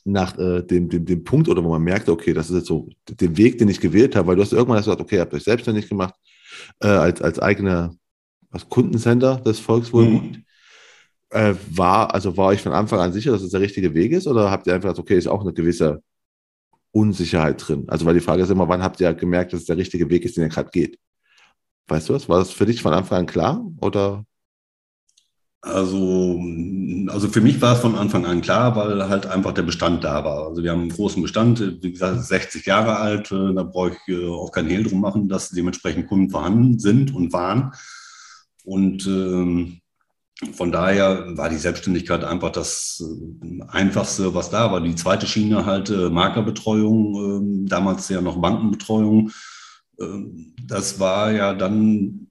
nach 0.04 0.38
äh, 0.38 0.62
dem, 0.62 0.88
dem, 0.88 1.04
dem 1.04 1.24
Punkt 1.24 1.48
oder 1.48 1.64
wo 1.64 1.70
man 1.70 1.82
merkt, 1.82 2.08
okay, 2.08 2.32
das 2.32 2.50
ist 2.50 2.56
jetzt 2.56 2.68
so 2.68 2.88
den 3.08 3.36
Weg, 3.36 3.58
den 3.58 3.68
ich 3.68 3.80
gewählt 3.80 4.14
habe, 4.14 4.28
weil 4.28 4.36
du 4.36 4.42
hast 4.42 4.52
irgendwann 4.52 4.78
gesagt, 4.78 5.00
okay, 5.00 5.16
ihr 5.16 5.22
habt 5.22 5.34
euch 5.34 5.42
selbstständig 5.42 5.88
gemacht, 5.88 6.14
äh, 6.80 6.86
als, 6.86 7.20
als 7.20 7.40
eigener 7.40 7.96
was, 8.50 8.68
Kundencenter 8.68 9.36
des 9.38 9.58
Volkswohlbund. 9.58 10.36
Mhm. 10.36 10.45
Äh, 11.30 11.54
war, 11.70 12.14
also 12.14 12.36
war 12.36 12.52
ich 12.52 12.62
von 12.62 12.72
Anfang 12.72 13.00
an 13.00 13.12
sicher, 13.12 13.32
dass 13.32 13.42
es 13.42 13.50
der 13.50 13.60
richtige 13.60 13.94
Weg 13.94 14.12
ist, 14.12 14.26
oder 14.26 14.50
habt 14.50 14.66
ihr 14.66 14.74
einfach 14.74 14.90
gesagt, 14.90 15.00
okay, 15.00 15.18
ist 15.18 15.26
auch 15.26 15.40
eine 15.42 15.52
gewisse 15.52 16.02
Unsicherheit 16.92 17.66
drin? 17.66 17.84
Also, 17.88 18.06
weil 18.06 18.14
die 18.14 18.20
Frage 18.20 18.42
ist 18.42 18.50
immer, 18.50 18.68
wann 18.68 18.82
habt 18.82 19.00
ihr 19.00 19.12
gemerkt, 19.14 19.52
dass 19.52 19.60
es 19.60 19.66
der 19.66 19.76
richtige 19.76 20.08
Weg 20.08 20.24
ist, 20.24 20.36
den 20.36 20.44
ihr 20.44 20.50
gerade 20.50 20.70
geht? 20.70 20.98
Weißt 21.88 22.08
du 22.08 22.14
was? 22.14 22.28
War 22.28 22.38
das 22.38 22.50
für 22.50 22.66
dich 22.66 22.82
von 22.82 22.92
Anfang 22.92 23.20
an 23.20 23.26
klar 23.26 23.66
oder? 23.80 24.24
Also, 25.62 26.40
also 27.08 27.28
für 27.28 27.40
mich 27.40 27.60
war 27.60 27.74
es 27.74 27.80
von 27.80 27.96
Anfang 27.96 28.24
an 28.24 28.40
klar, 28.40 28.76
weil 28.76 29.08
halt 29.08 29.26
einfach 29.26 29.52
der 29.52 29.62
Bestand 29.62 30.04
da 30.04 30.24
war. 30.24 30.48
Also 30.48 30.62
wir 30.62 30.70
haben 30.70 30.82
einen 30.82 30.90
großen 30.90 31.20
Bestand, 31.20 31.82
wie 31.82 31.90
gesagt, 31.90 32.22
60 32.22 32.66
Jahre 32.66 32.96
alt, 32.96 33.32
äh, 33.32 33.52
da 33.52 33.64
brauche 33.64 33.90
ich 33.90 34.14
äh, 34.14 34.28
auch 34.28 34.52
kein 34.52 34.68
Hehl 34.68 34.84
drum 34.84 35.00
machen, 35.00 35.28
dass 35.28 35.50
dementsprechend 35.50 36.06
Kunden 36.06 36.30
vorhanden 36.30 36.78
sind 36.78 37.12
und 37.12 37.32
waren. 37.32 37.72
Und 38.64 39.06
ähm, 39.06 39.80
von 40.52 40.70
daher 40.70 41.36
war 41.36 41.48
die 41.48 41.56
Selbstständigkeit 41.56 42.22
einfach 42.22 42.50
das 42.50 43.02
äh, 43.02 43.62
Einfachste, 43.68 44.34
was 44.34 44.50
da 44.50 44.70
war. 44.70 44.80
Die 44.80 44.94
zweite 44.94 45.26
Schiene 45.26 45.64
halt 45.64 45.90
Maklerbetreuung, 45.90 47.14
ähm, 47.14 47.66
damals 47.66 48.08
ja 48.08 48.20
noch 48.20 48.40
Bankenbetreuung. 48.40 49.30
Ähm, 49.98 50.54
das 50.62 51.00
war 51.00 51.32
ja 51.32 51.54
dann 51.54 52.26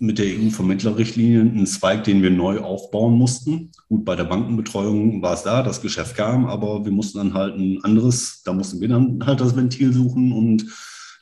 mit 0.00 0.18
der 0.18 0.26
EU-Vermittlerrichtlinie 0.26 1.42
ein 1.42 1.66
Zweig, 1.66 2.04
den 2.04 2.22
wir 2.22 2.30
neu 2.30 2.60
aufbauen 2.60 3.14
mussten. 3.14 3.70
Gut, 3.88 4.04
bei 4.04 4.16
der 4.16 4.24
Bankenbetreuung 4.24 5.20
war 5.20 5.34
es 5.34 5.42
da, 5.42 5.62
das 5.62 5.82
Geschäft 5.82 6.16
kam, 6.16 6.46
aber 6.46 6.84
wir 6.86 6.92
mussten 6.92 7.18
dann 7.18 7.34
halt 7.34 7.56
ein 7.56 7.84
anderes, 7.84 8.42
da 8.42 8.54
mussten 8.54 8.80
wir 8.80 8.88
dann 8.88 9.24
halt 9.24 9.40
das 9.40 9.54
Ventil 9.54 9.92
suchen 9.92 10.32
und 10.32 10.64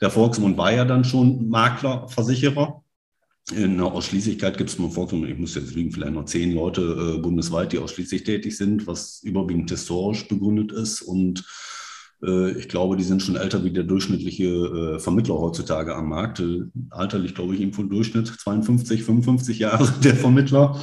der 0.00 0.10
Volksmund 0.10 0.56
war 0.56 0.72
ja 0.72 0.84
dann 0.84 1.02
schon 1.02 1.48
Makler, 1.48 2.06
Versicherer. 2.08 2.84
In 3.54 3.78
der 3.78 3.86
Ausschließlichkeit 3.86 4.58
gibt 4.58 4.68
es 4.70 4.76
beim 4.76 4.90
Volksmund, 4.90 5.28
ich 5.28 5.38
muss 5.38 5.54
jetzt 5.54 5.74
liegen, 5.74 5.90
vielleicht 5.90 6.12
noch 6.12 6.26
zehn 6.26 6.52
Leute 6.52 7.16
äh, 7.16 7.18
bundesweit, 7.18 7.72
die 7.72 7.78
ausschließlich 7.78 8.24
tätig 8.24 8.56
sind, 8.56 8.86
was 8.86 9.22
überwiegend 9.22 9.70
historisch 9.70 10.28
begründet 10.28 10.72
ist 10.72 11.00
und 11.00 11.44
äh, 12.22 12.52
ich 12.52 12.68
glaube, 12.68 12.96
die 12.96 13.04
sind 13.04 13.22
schon 13.22 13.36
älter 13.36 13.64
wie 13.64 13.70
der 13.70 13.84
durchschnittliche 13.84 14.44
äh, 14.44 14.98
Vermittler 14.98 15.38
heutzutage 15.38 15.94
am 15.94 16.08
Markt. 16.08 16.40
Äh, 16.40 16.62
alterlich, 16.90 17.34
glaube 17.34 17.54
ich, 17.54 17.60
im 17.60 17.72
Durchschnitt 17.88 18.26
52, 18.26 19.02
55 19.02 19.58
Jahre 19.58 19.92
der 20.04 20.14
Vermittler. 20.14 20.80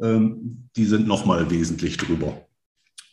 Ähm, 0.00 0.68
die 0.76 0.84
sind 0.84 1.06
nochmal 1.06 1.50
wesentlich 1.50 1.96
drüber. 1.96 2.46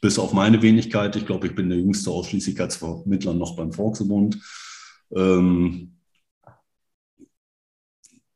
Bis 0.01 0.17
auf 0.17 0.33
meine 0.33 0.61
Wenigkeit. 0.61 1.15
Ich 1.15 1.25
glaube, 1.25 1.47
ich 1.47 1.55
bin 1.55 1.69
der 1.69 1.77
jüngste 1.77 2.09
Ausschließlichkeitsvermittler 2.09 3.33
noch 3.33 3.55
beim 3.55 3.71
Volksbund. 3.71 4.39
Ähm, 5.15 5.93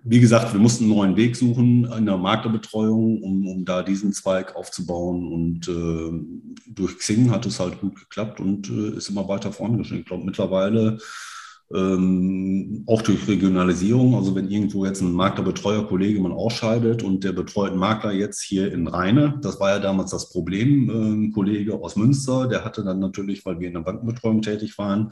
wie 0.08 0.20
gesagt, 0.20 0.54
wir 0.54 0.60
mussten 0.60 0.84
einen 0.84 0.94
neuen 0.94 1.16
Weg 1.18 1.36
suchen 1.36 1.86
in 1.86 2.06
der 2.06 2.18
Maklerbetreuung, 2.18 3.24
um, 3.24 3.48
um 3.48 3.66
da 3.66 3.82
diesen 3.82 4.14
Zweig 4.14 4.56
aufzubauen. 4.56 5.26
Und 5.34 5.68
äh, 5.68 6.72
durch 6.72 7.00
Xing 7.00 7.32
hat 7.32 7.48
es 7.48 7.60
halt 7.60 7.82
gut 7.82 7.96
geklappt 7.96 8.40
und 8.40 8.70
äh, 8.70 8.98
ist 8.98 9.10
immer 9.10 9.28
weiter 9.28 9.52
vorangeschritten. 9.52 10.02
Ich 10.02 10.06
glaube, 10.06 10.24
mittlerweile 10.24 11.00
ähm, 11.74 12.84
auch 12.86 13.02
durch 13.02 13.28
Regionalisierung, 13.28 14.14
also 14.14 14.36
wenn 14.36 14.52
irgendwo 14.52 14.86
jetzt 14.86 15.02
ein 15.02 15.12
Maklerbetreuerkollege 15.12 16.22
man 16.22 16.34
ausscheidet 16.34 17.02
und 17.02 17.24
der 17.24 17.32
betreut 17.32 17.72
einen 17.72 17.80
Makler 17.80 18.12
jetzt 18.12 18.44
hier 18.44 18.72
in 18.72 18.88
Rheine, 18.88 19.40
das 19.42 19.60
war 19.60 19.72
ja 19.72 19.80
damals 19.80 20.12
das 20.12 20.30
Problem, 20.30 20.88
äh, 20.88 20.94
ein 20.94 21.32
Kollege 21.32 21.74
aus 21.74 21.96
Münster, 21.96 22.48
der 22.48 22.64
hatte 22.64 22.84
dann 22.84 23.00
natürlich, 23.00 23.44
weil 23.44 23.60
wir 23.60 23.70
in 23.70 23.74
der 23.74 23.82
Bankenbetreuung 23.82 24.44
tätig 24.44 24.78
waren, 24.78 25.12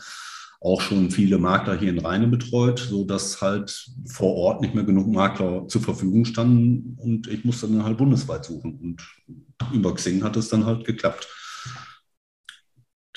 auch 0.63 0.79
schon 0.79 1.11
viele 1.11 1.37
Makler 1.37 1.77
hier 1.77 1.89
in 1.89 1.99
Rheine 1.99 2.27
betreut, 2.27 2.79
sodass 2.79 3.41
halt 3.41 3.91
vor 4.07 4.33
Ort 4.35 4.61
nicht 4.61 4.73
mehr 4.73 4.85
genug 4.85 5.07
Makler 5.07 5.67
zur 5.67 5.81
Verfügung 5.81 6.23
standen 6.23 6.97
und 7.01 7.27
ich 7.27 7.43
musste 7.43 7.67
dann 7.67 7.83
halt 7.83 7.97
bundesweit 7.97 8.45
suchen. 8.45 8.79
Und 8.79 9.73
über 9.73 9.93
Xing 9.93 10.23
hat 10.23 10.37
es 10.37 10.47
dann 10.47 10.65
halt 10.65 10.85
geklappt. 10.85 11.27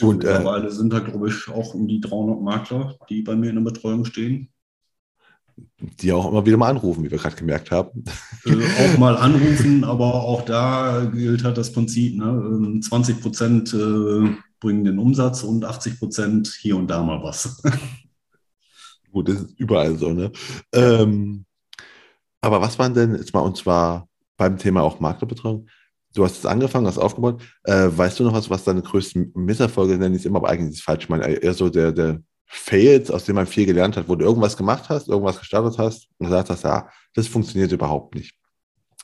Und 0.01 0.25
äh, 0.25 0.27
mittlerweile 0.27 0.67
äh, 0.67 0.71
sind 0.73 0.93
da, 0.93 0.99
glaube 0.99 1.29
ich, 1.29 1.49
auch 1.49 1.73
um 1.73 1.87
die 1.87 2.01
300 2.01 2.41
Makler, 2.41 2.99
die 3.09 3.23
bei 3.23 3.37
mir 3.37 3.51
in 3.51 3.57
der 3.57 3.63
Betreuung 3.63 4.05
stehen. 4.05 4.53
Die 5.79 6.13
auch 6.13 6.31
immer 6.31 6.45
wieder 6.45 6.57
mal 6.57 6.71
anrufen, 6.71 7.05
wie 7.05 7.11
wir 7.11 7.19
gerade 7.19 7.37
gemerkt 7.37 7.71
haben. 7.71 8.05
Äh, 8.45 8.55
auch 8.55 8.99
mal 8.99 9.17
anrufen, 9.17 9.85
aber 9.85 10.23
auch 10.23 10.43
da 10.43 11.05
gilt 11.05 11.45
halt 11.45 11.57
das 11.57 11.73
Prinzip, 11.73 12.17
ne? 12.17 12.81
20 12.81 13.17
ähm, 13.17 13.23
Prozent 13.23 13.75
äh, 13.75 14.37
bringen 14.61 14.85
den 14.85 14.99
Umsatz 14.99 15.43
und 15.43 15.65
80 15.65 15.99
Prozent 15.99 16.57
hier 16.61 16.77
und 16.77 16.89
da 16.89 17.03
mal 17.03 17.23
was. 17.23 17.63
Gut, 19.13 19.29
das 19.29 19.37
ist 19.37 19.59
überall 19.59 19.97
so, 19.97 20.13
ne? 20.13 20.31
Ähm, 20.73 21.47
aber 22.41 22.61
was 22.61 22.79
waren 22.79 22.95
denn 22.95 23.15
jetzt 23.15 23.33
mal, 23.33 23.41
und 23.41 23.57
zwar 23.57 24.09
beim 24.37 24.59
Thema 24.59 24.83
auch 24.83 25.01
Maklerbetreuung, 25.01 25.67
du 26.15 26.25
hast 26.25 26.39
es 26.39 26.47
angefangen, 26.47 26.87
hast 26.87 26.99
aufgebaut. 26.99 27.43
Äh, 27.65 27.89
weißt 27.91 28.19
du 28.19 28.25
noch 28.25 28.33
was, 28.33 28.51
was 28.51 28.65
deine 28.65 28.83
größten 28.83 29.33
Misserfolge 29.35 29.97
nenne 29.97 30.17
ich 30.17 30.23
es 30.23 30.27
immer, 30.27 30.39
aber 30.39 30.49
eigentlich 30.49 30.71
ist 30.71 30.79
es 30.79 30.83
falsch. 30.83 31.05
Ich 31.05 31.09
meine, 31.09 31.27
eher 31.27 31.55
so 31.55 31.69
der, 31.69 31.93
der 31.93 32.23
Fails, 32.47 33.11
aus 33.11 33.25
dem 33.25 33.35
man 33.35 33.47
viel 33.47 33.67
gelernt 33.67 33.97
hat, 33.97 34.09
wo 34.09 34.15
du 34.15 34.25
irgendwas 34.25 34.57
gemacht 34.57 34.89
hast, 34.89 35.09
irgendwas 35.09 35.39
gestartet 35.39 35.79
hast 35.79 36.09
und 36.19 36.27
gesagt 36.27 36.49
hast, 36.49 36.65
ja, 36.65 36.89
das 37.15 37.27
funktioniert 37.27 37.73
überhaupt 37.73 38.15
nicht. 38.15 38.35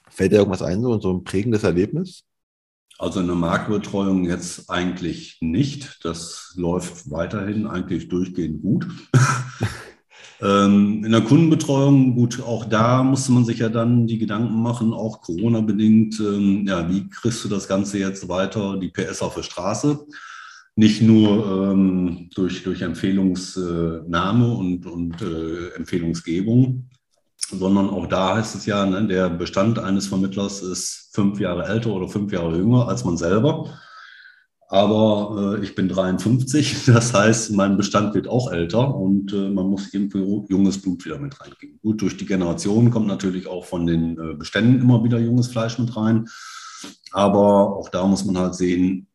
Fällt 0.09 0.33
dir 0.33 0.37
irgendwas 0.37 0.63
ein, 0.63 0.83
so, 0.83 1.01
so 1.01 1.13
ein 1.13 1.25
prägendes 1.25 1.65
Erlebnis? 1.65 2.25
Also 2.99 3.19
eine 3.19 3.35
Marktbetreuung 3.35 4.25
jetzt 4.27 4.71
eigentlich 4.71 5.39
nicht. 5.41 6.05
Das 6.05 6.55
läuft 6.57 7.11
weiterhin 7.11 7.67
eigentlich 7.67 8.09
durchgehend 8.09 8.63
gut. 8.63 8.87
ähm, 10.41 11.03
in 11.05 11.11
der 11.11 11.23
Kundenbetreuung, 11.23 12.15
gut, 12.15 12.41
auch 12.43 12.65
da 12.65 13.03
musste 13.03 13.33
man 13.33 13.45
sich 13.45 13.59
ja 13.59 13.71
dann 13.71 14.07
die 14.07 14.19
Gedanken 14.19 14.63
machen, 14.63 14.93
auch 14.93 15.21
Corona-bedingt, 15.23 16.21
ähm, 16.21 16.67
ja, 16.69 16.89
wie 16.89 17.09
kriegst 17.09 17.45
du 17.45 17.49
das 17.49 17.67
Ganze 17.67 17.99
jetzt 17.99 18.29
weiter, 18.29 18.77
die 18.77 18.91
PS 18.91 19.23
auf 19.23 19.35
der 19.35 19.43
Straße? 19.43 20.07
Nicht 20.75 21.03
nur 21.03 21.73
ähm, 21.73 22.31
durch, 22.35 22.63
durch 22.63 22.81
Empfehlungsnahme 22.81 24.55
und, 24.55 24.87
und 24.87 25.21
äh, 25.21 25.75
Empfehlungsgebung, 25.77 26.89
sondern 27.51 27.91
auch 27.91 28.07
da 28.07 28.37
heißt 28.37 28.55
es 28.55 28.67
ja, 28.67 28.87
ne, 28.87 29.07
der 29.07 29.29
Bestand 29.29 29.79
eines 29.79 30.07
Vermittlers 30.07 30.63
ist 30.63 31.11
fünf 31.13 31.41
Jahre 31.41 31.67
älter 31.67 31.91
oder 31.91 32.09
fünf 32.09 32.33
Jahre 32.33 32.57
jünger 32.57 32.89
als 32.89 33.05
man 33.05 33.17
selber. 33.17 33.69
Aber 34.73 35.59
äh, 35.59 35.65
ich 35.65 35.75
bin 35.75 35.91
53, 35.91 36.85
das 36.87 37.13
heißt, 37.13 37.53
mein 37.53 37.77
Bestand 37.77 38.15
wird 38.15 38.27
auch 38.27 38.51
älter 38.51 38.95
und 38.95 39.31
äh, 39.35 39.51
man 39.51 39.67
muss 39.67 39.93
irgendwie 39.93 40.25
junges 40.49 40.81
Blut 40.81 41.05
wieder 41.05 41.19
mit 41.19 41.39
reingeben. 41.39 41.79
Gut, 41.83 42.01
durch 42.01 42.17
die 42.17 42.25
Generation 42.25 42.91
kommt 42.91 43.07
natürlich 43.07 43.47
auch 43.47 43.67
von 43.67 43.87
den 43.87 44.19
äh, 44.19 44.35
Beständen 44.35 44.81
immer 44.81 45.05
wieder 45.05 45.19
junges 45.19 45.49
Fleisch 45.49 45.79
mit 45.79 45.95
rein. 45.95 46.27
Aber 47.11 47.77
auch 47.77 47.91
da 47.91 48.07
muss 48.07 48.25
man 48.25 48.39
halt 48.39 48.55
sehen, 48.55 49.09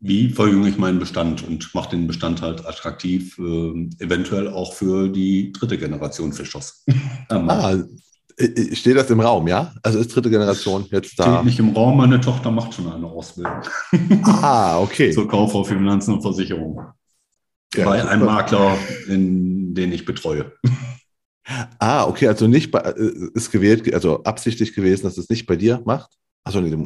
wie 0.00 0.30
verjünge 0.30 0.68
ich 0.68 0.78
meinen 0.78 0.98
Bestand 0.98 1.46
und 1.46 1.74
mache 1.74 1.90
den 1.90 2.06
Bestand 2.06 2.42
halt 2.42 2.66
attraktiv, 2.66 3.38
äh, 3.38 3.88
eventuell 3.98 4.48
auch 4.48 4.74
für 4.74 5.08
die 5.08 5.52
dritte 5.52 5.76
Generation 5.76 6.32
Fischers. 6.32 6.84
ah, 7.28 7.76
steht 8.72 8.96
das 8.96 9.10
im 9.10 9.20
Raum, 9.20 9.48
ja? 9.48 9.74
Also 9.82 9.98
ist 9.98 10.14
dritte 10.14 10.30
Generation 10.30 10.86
jetzt 10.90 11.18
da? 11.18 11.34
Steht 11.34 11.44
nicht 11.44 11.58
im 11.58 11.70
Raum, 11.70 11.96
meine 11.96 12.20
Tochter 12.20 12.50
macht 12.50 12.74
schon 12.74 12.92
eine 12.92 13.06
Ausbildung. 13.06 13.62
Ah, 14.24 14.78
okay. 14.80 15.10
Zur 15.10 15.26
Kauffrau 15.26 15.64
für 15.64 15.74
Finanzen 15.74 16.14
und 16.14 16.22
Versicherung. 16.22 16.80
Ja, 17.74 17.84
bei 17.84 18.08
einem 18.08 18.24
Makler, 18.24 18.78
in, 19.08 19.74
den 19.74 19.92
ich 19.92 20.04
betreue. 20.04 20.52
Ah, 21.78 22.04
okay, 22.04 22.28
also 22.28 22.46
nicht 22.46 22.70
bei, 22.70 22.80
äh, 22.80 23.30
ist 23.32 23.50
gewählt, 23.50 23.94
also 23.94 24.22
absichtlich 24.22 24.74
gewesen, 24.74 25.04
dass 25.04 25.16
es 25.16 25.30
nicht 25.30 25.46
bei 25.46 25.56
dir 25.56 25.80
macht? 25.86 26.10
Achso, 26.44 26.60
nee, 26.60 26.76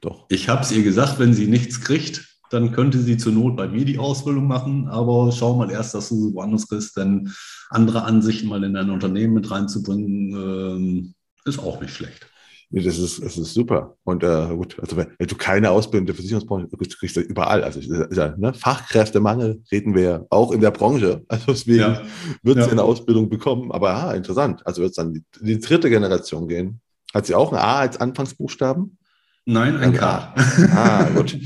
doch. 0.00 0.26
Ich 0.30 0.48
habe 0.48 0.62
es 0.62 0.72
ihr 0.72 0.82
gesagt, 0.82 1.20
wenn 1.20 1.32
sie 1.32 1.46
nichts 1.46 1.80
kriegt, 1.80 2.29
dann 2.50 2.72
könnte 2.72 2.98
sie 2.98 3.16
zur 3.16 3.32
Not 3.32 3.56
bei 3.56 3.68
mir 3.68 3.84
die 3.84 3.98
Ausbildung 3.98 4.46
machen, 4.46 4.88
aber 4.88 5.32
schau 5.32 5.56
mal 5.56 5.70
erst, 5.70 5.94
dass 5.94 6.08
du 6.08 6.28
sie 6.28 6.34
woanders 6.34 6.68
kriegst, 6.68 6.96
denn 6.96 7.32
andere 7.70 8.02
Ansichten 8.04 8.48
mal 8.48 8.62
in 8.64 8.76
ein 8.76 8.90
Unternehmen 8.90 9.34
mit 9.34 9.50
reinzubringen, 9.50 10.32
ähm, 10.34 11.14
ist 11.44 11.58
auch 11.58 11.80
nicht 11.80 11.94
schlecht. 11.94 12.26
Nee, 12.72 12.82
das 12.82 12.98
ist, 12.98 13.22
das 13.22 13.36
ist 13.36 13.52
super. 13.52 13.96
Und 14.04 14.22
äh, 14.22 14.46
gut, 14.54 14.78
also 14.80 14.96
wenn, 14.96 15.08
wenn, 15.18 15.26
du 15.26 15.34
keine 15.34 15.70
Ausbildung 15.70 16.06
der 16.06 16.14
Versicherungsbranche 16.14 16.68
kriegst, 16.68 17.00
kriegst 17.00 17.16
du 17.16 17.20
überall. 17.20 17.64
Also 17.64 17.80
ja, 17.80 18.36
ne? 18.36 18.54
Fachkräftemangel 18.54 19.60
reden 19.72 19.92
wir 19.94 20.02
ja 20.02 20.26
auch 20.30 20.52
in 20.52 20.60
der 20.60 20.70
Branche. 20.70 21.24
Also 21.26 21.46
deswegen 21.48 21.80
ja. 21.80 22.02
wird 22.44 22.58
sie 22.58 22.66
ja. 22.66 22.70
eine 22.70 22.84
Ausbildung 22.84 23.28
bekommen. 23.28 23.72
Aber 23.72 23.90
ah, 23.90 24.14
interessant. 24.14 24.64
Also 24.64 24.82
wird 24.82 24.90
es 24.90 24.96
dann 24.96 25.14
die, 25.14 25.24
die, 25.40 25.58
dritte 25.58 25.90
Generation 25.90 26.46
gehen. 26.46 26.80
Hat 27.12 27.26
sie 27.26 27.34
auch 27.34 27.52
ein 27.52 27.58
A 27.58 27.80
als 27.80 28.00
Anfangsbuchstaben? 28.00 28.98
Nein, 29.46 29.76
ein, 29.76 29.92
K. 29.94 30.34
Ah, 30.74 31.08
gut. 31.14 31.36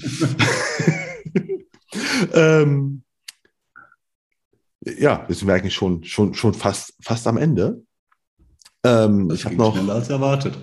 ähm, 2.34 3.02
ja, 4.80 5.24
wir 5.26 5.34
sind 5.34 5.48
wir 5.48 5.54
eigentlich 5.54 5.74
schon, 5.74 6.04
schon, 6.04 6.34
schon 6.34 6.54
fast, 6.54 6.94
fast 7.02 7.26
am 7.26 7.38
Ende. 7.38 7.82
Ähm, 8.84 9.30
ich 9.32 9.44
habe 9.44 9.54
noch. 9.54 9.74
Schneller 9.74 9.94
als 9.94 10.10
erwartet. 10.10 10.58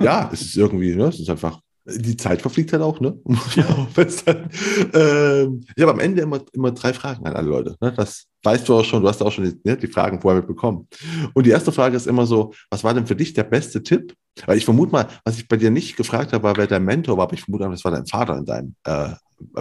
ja, 0.00 0.30
es 0.32 0.42
ist 0.42 0.56
irgendwie, 0.56 0.94
ne, 0.94 1.06
es 1.06 1.18
ist 1.18 1.30
einfach, 1.30 1.60
die 1.86 2.16
Zeit 2.16 2.40
verfliegt 2.40 2.72
halt 2.72 2.82
auch, 2.82 3.00
ne? 3.00 3.18
Ja. 3.56 3.86
ähm, 4.94 5.64
ich 5.76 5.82
habe 5.82 5.92
am 5.92 6.00
Ende 6.00 6.22
immer, 6.22 6.40
immer 6.52 6.72
drei 6.72 6.92
Fragen 6.94 7.26
an 7.26 7.34
alle 7.34 7.48
Leute. 7.48 7.76
Ne? 7.80 7.92
Das 7.92 8.26
weißt 8.42 8.68
du 8.68 8.74
auch 8.76 8.84
schon, 8.84 9.02
du 9.02 9.08
hast 9.08 9.22
auch 9.22 9.32
schon 9.32 9.44
die, 9.44 9.60
ne, 9.64 9.76
die 9.76 9.86
Fragen 9.86 10.20
vorher 10.20 10.40
mitbekommen. 10.40 10.88
Und 11.34 11.44
die 11.44 11.50
erste 11.50 11.72
Frage 11.72 11.96
ist 11.96 12.06
immer 12.06 12.26
so: 12.26 12.54
Was 12.70 12.84
war 12.84 12.94
denn 12.94 13.06
für 13.06 13.16
dich 13.16 13.34
der 13.34 13.44
beste 13.44 13.82
Tipp? 13.82 14.14
Weil 14.46 14.56
ich 14.56 14.64
vermute 14.64 14.92
mal, 14.92 15.08
was 15.24 15.38
ich 15.38 15.46
bei 15.46 15.56
dir 15.56 15.70
nicht 15.70 15.96
gefragt 15.96 16.32
habe, 16.32 16.42
war, 16.42 16.56
wer 16.56 16.66
dein 16.66 16.84
Mentor 16.84 17.18
war, 17.18 17.24
aber 17.24 17.34
ich 17.34 17.42
vermute, 17.42 17.68
das 17.68 17.84
war 17.84 17.92
dein 17.92 18.06
Vater 18.06 18.38
in 18.38 18.44
deinem, 18.46 18.74
äh, 18.84 19.10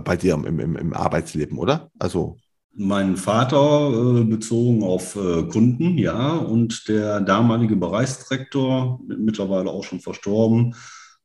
bei 0.03 0.15
dir 0.15 0.34
im, 0.36 0.59
im, 0.59 0.76
im 0.78 0.93
Arbeitsleben, 0.93 1.57
oder? 1.57 1.91
Also 1.99 2.38
mein 2.76 3.17
Vater 3.17 3.91
äh, 3.91 4.24
bezogen 4.24 4.84
auf 4.84 5.15
äh, 5.15 5.43
Kunden, 5.43 5.97
ja, 5.97 6.38
und 6.38 6.88
der 6.88 7.21
damalige 7.21 7.76
Bereichsdirektor, 7.76 8.99
mittlerweile 9.05 9.69
auch 9.69 9.84
schon 9.84 9.99
verstorben, 9.99 10.74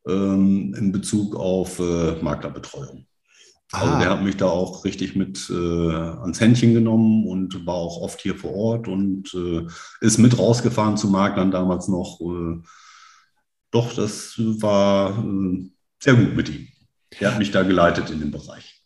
ähm, 0.09 0.74
in 0.74 0.92
Bezug 0.92 1.36
auf 1.36 1.78
äh, 1.78 2.22
Maklerbetreuung. 2.22 3.06
Also 3.70 3.92
ah. 3.92 3.98
der 3.98 4.11
hat 4.11 4.22
mich 4.22 4.36
da 4.36 4.46
auch 4.46 4.84
richtig 4.84 5.14
mit 5.14 5.50
äh, 5.50 5.54
ans 5.54 6.40
Händchen 6.40 6.72
genommen 6.72 7.26
und 7.26 7.66
war 7.66 7.74
auch 7.74 8.00
oft 8.00 8.20
hier 8.22 8.34
vor 8.34 8.54
Ort 8.54 8.88
und 8.88 9.34
äh, 9.34 9.66
ist 10.00 10.18
mit 10.18 10.38
rausgefahren 10.38 10.96
zu 10.96 11.09
Maklern 11.09 11.50
damals 11.50 11.86
noch. 11.88 12.18
Äh, 12.20 12.62
doch, 13.70 13.92
das 13.94 14.34
war 14.38 15.22
sehr 16.00 16.14
gut 16.14 16.34
mit 16.34 16.48
ihm. 16.48 16.68
Er 17.20 17.32
hat 17.32 17.38
mich 17.38 17.50
da 17.50 17.62
geleitet 17.62 18.09
in 18.09 18.20
dem 18.20 18.30
Bereich. 18.30 18.82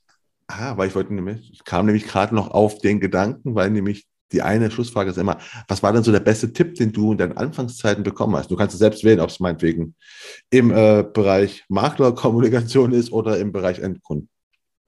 Ah, 0.49 0.77
weil 0.77 0.89
ich 0.89 0.95
wollte 0.97 1.15
nämlich, 1.15 1.53
ich 1.53 1.65
kam 1.65 1.87
nämlich 1.87 2.07
gerade 2.07 2.35
noch 2.35 2.51
auf 2.51 2.79
den 2.79 2.99
Gedanken, 2.99 3.55
weil 3.55 3.71
nämlich 3.71 4.07
die 4.33 4.43
eine 4.43 4.71
Schlussfrage 4.71 5.11
ist 5.11 5.19
immer, 5.19 5.39
was 5.69 5.83
war 5.83 5.93
denn 5.93 6.03
so 6.03 6.13
der 6.13 6.21
beste 6.21 6.53
Tipp, 6.53 6.75
den 6.75 6.93
du 6.93 7.13
in 7.13 7.19
deinen 7.19 7.37
Anfangszeiten 7.37 8.03
bekommen 8.03 8.37
hast? 8.37 8.51
Du 8.51 8.57
kannst 8.57 8.75
es 8.75 8.81
selbst 8.81 9.05
wählen, 9.05 9.21
ob 9.21 9.31
es 9.31 9.41
meinetwegen 9.41 9.95
im 10.51 10.71
äh, 10.71 11.05
Bereich 11.05 11.65
Maklerkommunikation 11.69 12.93
ist 12.93 13.13
oder 13.13 13.39
im 13.39 13.53
Bereich 13.53 13.79
Endkunden. 13.79 14.29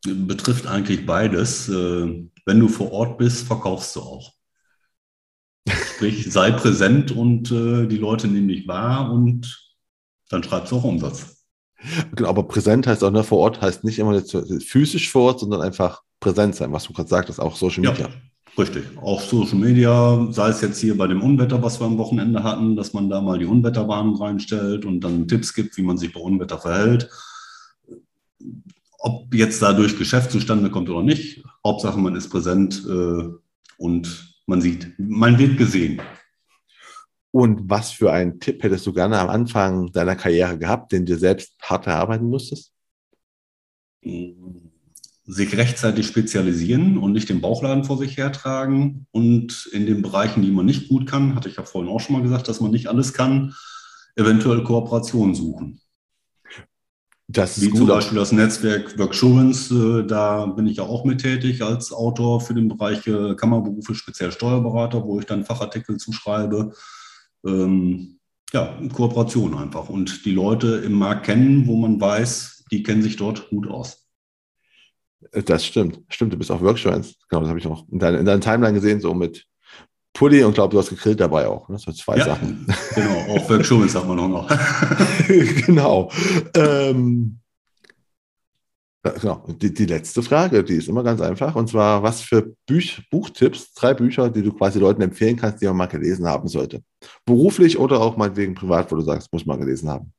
Betrifft 0.05 0.67
eigentlich 0.67 1.07
beides. 1.07 1.69
Äh, 1.69 2.29
wenn 2.47 2.61
du 2.61 2.69
vor 2.69 2.93
Ort 2.93 3.19
bist, 3.19 3.47
verkaufst 3.47 3.97
du 3.97 4.01
auch. 4.01 4.33
Sprich, 5.69 6.25
sei 6.31 6.51
präsent 6.51 7.11
und 7.11 7.51
äh, 7.51 7.87
die 7.87 7.97
Leute 7.97 8.29
nehmen 8.29 8.49
dich 8.49 8.69
wahr 8.69 9.11
und 9.13 9.73
dann 10.29 10.43
schreibst 10.43 10.73
du 10.73 10.77
auch 10.77 10.85
Umsatz. 10.85 11.47
Genau, 12.15 12.29
aber 12.29 12.45
präsent 12.45 12.87
heißt 12.87 13.05
auch, 13.05 13.11
ne, 13.11 13.25
vor 13.25 13.39
Ort 13.39 13.61
heißt 13.61 13.85
nicht 13.85 13.99
immer 13.99 14.21
physisch 14.61 15.11
vor 15.11 15.25
Ort, 15.25 15.41
sondern 15.41 15.61
einfach 15.61 16.03
präsent 16.21 16.55
sein, 16.55 16.73
was 16.73 16.85
du 16.85 16.93
gerade 16.93 17.09
sagtest, 17.09 17.41
auch 17.41 17.57
Social 17.57 17.83
Media. 17.83 18.09
Ja, 18.09 18.15
richtig. 18.59 18.85
Auch 19.01 19.21
Social 19.21 19.59
Media, 19.59 20.29
sei 20.31 20.49
es 20.49 20.61
jetzt 20.61 20.79
hier 20.81 20.97
bei 20.97 21.07
dem 21.07 21.23
Unwetter, 21.23 21.63
was 21.63 21.81
wir 21.81 21.87
am 21.87 21.99
Wochenende 21.99 22.43
hatten, 22.43 22.77
dass 22.77 22.93
man 22.93 23.09
da 23.09 23.21
mal 23.21 23.39
die 23.39 23.47
Unwetterwarnung 23.47 24.17
reinstellt 24.17 24.85
und 24.85 25.01
dann 25.01 25.29
Tipps 25.29 25.55
gibt, 25.55 25.77
wie 25.77 25.83
man 25.83 25.99
sich 25.99 26.13
bei 26.13 26.21
Unwetter 26.21 26.59
verhält. 26.59 27.09
Ob 28.99 29.35
jetzt 29.35 29.61
dadurch 29.61 29.99
Geschäft 29.99 30.31
zustande 30.31 30.71
kommt 30.71 30.89
oder 30.89 31.03
nicht, 31.03 31.45
Hauptsache 31.65 31.99
man 31.99 32.17
ist 32.17 32.31
präsent 32.31 32.85
äh, 32.89 33.29
und 33.79 34.35
man 34.47 34.61
sieht, 34.61 34.93
man 34.99 35.39
wird 35.39 35.59
gesehen. 35.59 36.01
Und 37.31 37.69
was 37.69 37.91
für 37.91 38.13
einen 38.13 38.39
Tipp 38.39 38.63
hättest 38.63 38.87
du 38.87 38.93
gerne 38.93 39.19
am 39.19 39.29
Anfang 39.29 39.91
deiner 39.91 40.15
Karriere 40.15 40.57
gehabt, 40.57 40.93
den 40.93 41.05
du 41.05 41.19
selbst 41.19 41.55
hart 41.61 41.87
erarbeiten 41.87 42.27
musstest? 42.27 42.73
Sich 45.27 45.57
rechtzeitig 45.57 46.07
spezialisieren 46.07 46.99
und 46.99 47.13
nicht 47.13 47.29
den 47.29 47.41
Bauchladen 47.41 47.85
vor 47.85 47.97
sich 47.97 48.17
hertragen. 48.17 49.07
Und 49.11 49.69
in 49.73 49.87
den 49.87 50.03
Bereichen, 50.03 50.43
die 50.43 50.51
man 50.51 50.67
nicht 50.67 50.89
gut 50.89 51.07
kann, 51.07 51.35
hatte 51.35 51.49
ich 51.49 51.57
ja 51.57 51.63
vorhin 51.63 51.91
auch 51.91 52.01
schon 52.01 52.17
mal 52.17 52.23
gesagt, 52.23 52.49
dass 52.49 52.61
man 52.61 52.71
nicht 52.71 52.89
alles 52.89 53.15
kann, 53.15 53.55
eventuell 54.17 54.63
Kooperationen 54.63 55.35
suchen. 55.35 55.81
Das 57.27 57.61
Wie 57.61 57.69
gut. 57.69 57.79
zum 57.79 57.87
Beispiel 57.87 58.19
das 58.19 58.33
Netzwerk 58.33 58.99
Worksurance, 58.99 59.75
äh, 59.75 60.07
da 60.07 60.45
bin 60.45 60.67
ich 60.67 60.77
ja 60.77 60.83
auch 60.85 61.07
mit 61.07 61.23
tätig 61.23 61.63
als 61.63 61.91
Autor 61.91 62.41
für 62.43 62.53
den 62.53 62.69
Bereich 62.69 63.07
äh, 63.07 63.35
Kammerberufe, 63.35 63.95
speziell 63.95 64.31
Steuerberater, 64.31 65.05
wo 65.05 65.19
ich 65.19 65.25
dann 65.25 65.47
Fachartikel 65.47 65.97
zuschreibe 65.97 66.73
ähm, 67.47 68.19
ja, 68.53 68.79
Kooperation 68.93 69.57
einfach 69.57 69.89
und 69.89 70.27
die 70.27 70.33
Leute 70.33 70.77
im 70.85 70.93
Markt 70.93 71.27
kennen, 71.27 71.67
wo 71.67 71.77
man 71.77 71.99
weiß, 71.99 72.65
die 72.71 72.83
kennen 72.83 73.03
sich 73.03 73.17
dort 73.17 73.49
gut 73.49 73.69
aus. 73.69 74.04
Das 75.33 75.65
stimmt. 75.65 76.01
Stimmt, 76.09 76.33
du 76.33 76.37
bist 76.37 76.51
auch 76.51 76.61
Workshops. 76.61 77.15
Genau, 77.29 77.41
das 77.41 77.49
habe 77.49 77.59
ich 77.59 77.65
noch 77.65 77.89
in, 77.91 77.99
deiner, 77.99 78.19
in 78.19 78.27
deiner 78.27 78.41
Timeline 78.41 78.75
gesehen, 78.75 79.01
so 79.01 79.15
mit 79.15 79.45
Pulli 80.13 80.45
und 80.45 80.55
glaube, 80.55 80.73
du 80.73 80.79
hast 80.79 80.91
gegrillt 80.91 81.21
dabei 81.21 81.49
auch. 81.49 81.69
Ne? 81.69 81.75
Das 81.75 81.83
sind 81.83 81.97
zwei 81.97 82.17
ja, 82.17 82.25
Sachen. 82.25 82.67
Genau, 82.95 83.37
auch 83.37 83.51
Workshops 83.51 83.95
haben 83.95 84.09
wir 84.09 84.15
noch. 84.15 84.49
genau. 85.67 86.11
Ähm, 86.57 87.41
Genau. 89.21 89.45
Die, 89.61 89.73
die, 89.73 89.85
letzte 89.85 90.23
Frage, 90.23 90.65
die 90.65 90.77
ist 90.77 90.89
immer 90.89 91.03
ganz 91.03 91.21
einfach. 91.21 91.55
Und 91.57 91.69
zwar, 91.69 92.03
was 92.03 92.23
für 92.23 92.55
Büch, 92.67 93.03
Buchtipps, 93.11 93.75
drei 93.75 93.93
Bücher, 93.93 94.31
die 94.31 94.43
du 94.43 94.51
quasi 94.53 94.79
Leuten 94.79 95.03
empfehlen 95.03 95.37
kannst, 95.37 95.61
die 95.61 95.67
man 95.67 95.77
mal 95.77 95.87
gelesen 95.87 96.27
haben 96.27 96.49
sollte? 96.49 96.83
Beruflich 97.27 97.79
oder 97.79 98.01
auch 98.01 98.17
mal 98.17 98.35
wegen 98.35 98.55
privat, 98.55 98.91
wo 98.91 98.97
du 98.97 99.03
sagst, 99.03 99.31
muss 99.31 99.45
man 99.45 99.61
gelesen 99.61 99.91
haben? 99.91 100.15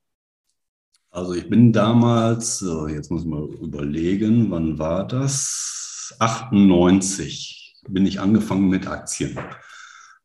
Also 1.16 1.34
ich 1.34 1.48
bin 1.48 1.72
damals, 1.72 2.62
jetzt 2.90 3.10
muss 3.10 3.24
man 3.24 3.48
überlegen, 3.48 4.52
wann 4.52 4.78
war 4.80 5.08
das? 5.08 6.14
98 6.20 7.74
bin 7.88 8.06
ich 8.06 8.20
angefangen 8.20 8.68
mit 8.68 8.86
Aktien. 8.88 9.40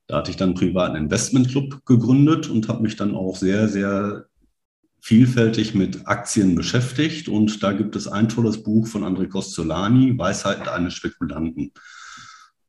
Da 0.09 0.16
hatte 0.16 0.32
ich 0.32 0.36
dann 0.36 0.49
einen 0.49 0.59
privaten 0.59 0.97
Investmentclub 0.97 1.86
gegründet 1.86 2.51
und 2.51 2.66
habe 2.66 2.82
mich 2.82 2.97
dann 2.97 3.14
auch 3.14 3.36
sehr, 3.36 3.68
sehr 3.68 4.26
vielfältig 5.01 5.76
mit 5.76 6.09
Aktien 6.09 6.57
beschäftigt 6.57 7.28
und 7.28 7.62
da 7.62 7.70
gibt 7.70 7.95
es 7.95 8.09
ein 8.09 8.28
tolles 8.28 8.64
Buch 8.64 8.88
von 8.88 9.05
André 9.05 9.28
Costolani, 9.28 10.18
Weisheiten 10.18 10.66
eines 10.66 10.95
Spekulanten. 10.95 11.70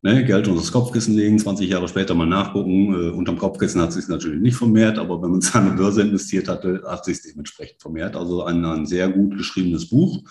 Ne, 0.04 0.26
Geld 0.26 0.47
unter 0.47 0.62
das 0.62 0.72
Kopfkissen 0.72 1.16
legen, 1.16 1.38
20 1.38 1.70
Jahre 1.70 1.88
später 1.88 2.16
mal 2.16 2.26
nachgucken. 2.26 2.93
Äh, 2.93 3.12
unterm 3.12 3.38
Kopfkissen 3.38 3.80
hat 3.82 3.89
es 3.89 3.95
sich 3.95 4.08
natürlich 4.08 4.41
nicht 4.41 4.56
vermehrt, 4.56 4.97
aber 4.97 5.22
wenn 5.22 5.30
man 5.30 5.39
es 5.41 5.54
an 5.54 5.68
eine 5.68 5.78
Börse 5.78 6.02
investiert 6.02 6.47
hatte, 6.47 6.82
hat 6.88 7.08
es 7.08 7.22
sich 7.22 7.32
dementsprechend 7.32 7.82
vermehrt. 7.82 8.16
Also 8.16 8.43
ein, 8.43 8.66
ein 8.66 8.88
sehr 8.88 9.10
gut 9.10 9.38
geschriebenes 9.38 9.89
Buch. 9.89 10.24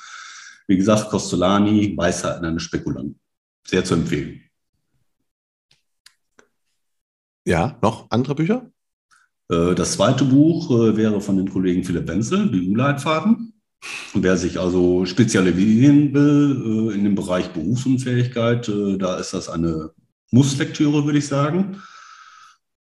Wie 0.66 0.76
gesagt, 0.76 1.10
Costolani, 1.10 1.96
Weisheiten 1.96 2.44
eines 2.44 2.64
Spekulanten. 2.64 3.20
Sehr 3.66 3.84
zu 3.84 3.94
empfehlen. 3.94 4.40
Ja, 7.46 7.78
noch 7.80 8.10
andere 8.10 8.34
Bücher? 8.34 8.70
Äh, 9.50 9.74
das 9.76 9.92
zweite 9.92 10.24
Buch 10.24 10.70
äh, 10.70 10.96
wäre 10.96 11.20
von 11.20 11.36
dem 11.36 11.48
Kollegen 11.48 11.84
Philipp 11.84 12.08
Wenzel, 12.08 12.46
BU-Leitfaden. 12.46 13.49
Wer 14.14 14.36
sich 14.36 14.58
also 14.58 15.06
spezialisieren 15.06 16.12
will 16.12 16.90
äh, 16.90 16.94
in 16.94 17.04
dem 17.04 17.14
Bereich 17.14 17.48
Berufsunfähigkeit, 17.50 18.70
da 18.98 19.16
ist 19.16 19.32
das 19.32 19.48
eine 19.48 19.90
Musslektüre, 20.30 21.04
würde 21.04 21.18
ich 21.18 21.26
sagen. 21.26 21.80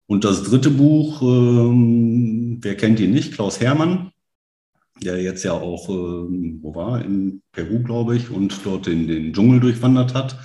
Und 0.06 0.24
das 0.24 0.44
dritte 0.44 0.70
Buch, 0.70 1.20
ähm, 1.22 2.58
wer 2.62 2.76
kennt 2.76 3.00
ihn 3.00 3.10
nicht, 3.10 3.34
Klaus 3.34 3.60
Hermann, 3.60 4.12
der 5.02 5.20
jetzt 5.20 5.42
ja 5.42 5.52
auch, 5.52 5.88
ähm, 5.88 6.60
wo 6.62 6.74
war, 6.74 7.04
in 7.04 7.42
Peru, 7.52 7.82
glaube 7.82 8.16
ich, 8.16 8.30
und 8.30 8.60
dort 8.64 8.86
in 8.86 9.08
den 9.08 9.32
Dschungel 9.32 9.60
durchwandert 9.60 10.14
hat. 10.14 10.38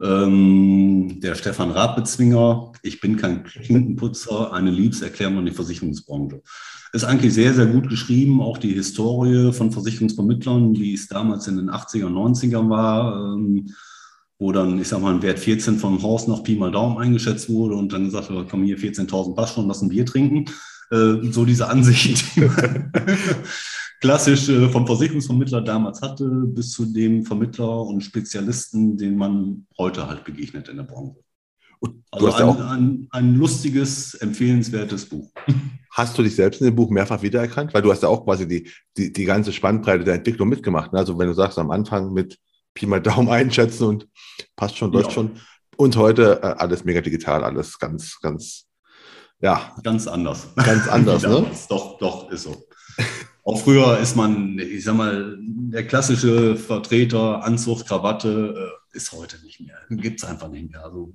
Ähm, 0.00 1.20
der 1.20 1.34
Stefan 1.34 1.72
Radbezwinger, 1.72 2.72
ich 2.82 3.00
bin 3.00 3.16
kein 3.16 3.44
Klinkenputzer, 3.44 4.52
eine 4.52 4.70
Liebeserklärung 4.70 5.38
an 5.38 5.46
die 5.46 5.52
Versicherungsbranche. 5.52 6.42
Ist 6.94 7.04
eigentlich 7.04 7.32
sehr, 7.32 7.54
sehr 7.54 7.66
gut 7.66 7.88
geschrieben, 7.88 8.42
auch 8.42 8.58
die 8.58 8.74
Historie 8.74 9.52
von 9.52 9.72
Versicherungsvermittlern, 9.72 10.74
wie 10.74 10.92
es 10.92 11.08
damals 11.08 11.48
in 11.48 11.56
den 11.56 11.70
80er, 11.70 12.08
90er 12.08 12.68
war, 12.68 13.34
ähm, 13.34 13.72
wo 14.38 14.52
dann, 14.52 14.78
ich 14.78 14.88
sag 14.88 15.00
mal, 15.00 15.14
ein 15.14 15.22
Wert 15.22 15.38
14 15.38 15.78
vom 15.78 16.02
Haus 16.02 16.28
nach 16.28 16.42
Pi 16.42 16.54
mal 16.54 16.70
Daumen 16.70 16.98
eingeschätzt 16.98 17.48
wurde 17.48 17.76
und 17.76 17.92
dann 17.94 18.04
gesagt 18.04 18.30
wurde, 18.30 18.46
komm 18.50 18.64
hier 18.64 18.76
14.000 18.76 19.34
passt 19.34 19.54
schon, 19.54 19.68
lass 19.68 19.80
ein 19.80 19.88
Bier 19.88 20.04
trinken. 20.04 20.44
Äh, 20.90 21.30
so 21.30 21.46
diese 21.46 21.68
Ansicht, 21.68 22.36
die 22.36 22.40
man 22.42 22.92
klassisch 24.02 24.50
äh, 24.50 24.68
vom 24.68 24.86
Versicherungsvermittler 24.86 25.62
damals 25.62 26.02
hatte, 26.02 26.28
bis 26.28 26.72
zu 26.72 26.84
dem 26.84 27.24
Vermittler 27.24 27.80
und 27.86 28.02
Spezialisten, 28.02 28.98
den 28.98 29.16
man 29.16 29.66
heute 29.78 30.06
halt 30.08 30.24
begegnet 30.24 30.68
in 30.68 30.76
der 30.76 30.84
Branche. 30.84 31.16
Also 32.10 32.32
ein, 32.32 32.60
ein, 32.60 33.08
ein, 33.10 33.34
lustiges, 33.34 34.14
empfehlenswertes 34.14 35.06
Buch. 35.06 35.30
Hast 35.90 36.16
du 36.16 36.22
dich 36.22 36.34
selbst 36.34 36.60
in 36.60 36.66
dem 36.66 36.76
Buch 36.76 36.90
mehrfach 36.90 37.22
wiedererkannt? 37.22 37.74
Weil 37.74 37.82
du 37.82 37.92
hast 37.92 38.02
ja 38.02 38.08
auch 38.08 38.24
quasi 38.24 38.48
die, 38.48 38.70
die, 38.96 39.12
die 39.12 39.24
ganze 39.26 39.52
Spannbreite 39.52 40.04
der 40.04 40.14
Entwicklung 40.14 40.48
mitgemacht. 40.48 40.90
Ne? 40.92 40.98
Also 40.98 41.18
wenn 41.18 41.26
du 41.26 41.34
sagst, 41.34 41.58
am 41.58 41.70
Anfang 41.70 42.14
mit 42.14 42.38
Pi 42.72 42.86
mal 42.86 43.02
Daumen 43.02 43.28
einschätzen 43.30 43.84
und 43.84 44.08
passt 44.56 44.78
schon, 44.78 44.90
läuft 44.90 45.08
ja. 45.08 45.14
schon. 45.14 45.32
Und 45.76 45.96
heute 45.96 46.40
äh, 46.42 46.46
alles 46.46 46.84
mega 46.84 47.02
digital, 47.02 47.44
alles 47.44 47.78
ganz, 47.78 48.18
ganz, 48.22 48.66
ja. 49.40 49.74
Ganz 49.82 50.06
anders. 50.06 50.48
Ganz 50.56 50.88
anders, 50.88 51.22
ne? 51.22 51.46
Doch, 51.68 51.98
doch, 51.98 52.30
ist 52.30 52.44
so. 52.44 52.64
Auch 53.44 53.60
früher 53.60 53.98
ist 53.98 54.16
man, 54.16 54.58
ich 54.58 54.84
sag 54.84 54.94
mal, 54.94 55.36
der 55.40 55.86
klassische 55.86 56.56
Vertreter, 56.56 57.44
Anzug, 57.44 57.84
Krawatte, 57.84 58.54
äh, 58.56 58.96
ist 58.96 59.12
heute 59.12 59.42
nicht 59.42 59.60
mehr. 59.60 59.78
Gibt 59.90 60.22
es 60.22 60.28
einfach 60.28 60.48
nicht 60.48 60.70
mehr. 60.70 60.84
Also 60.84 61.12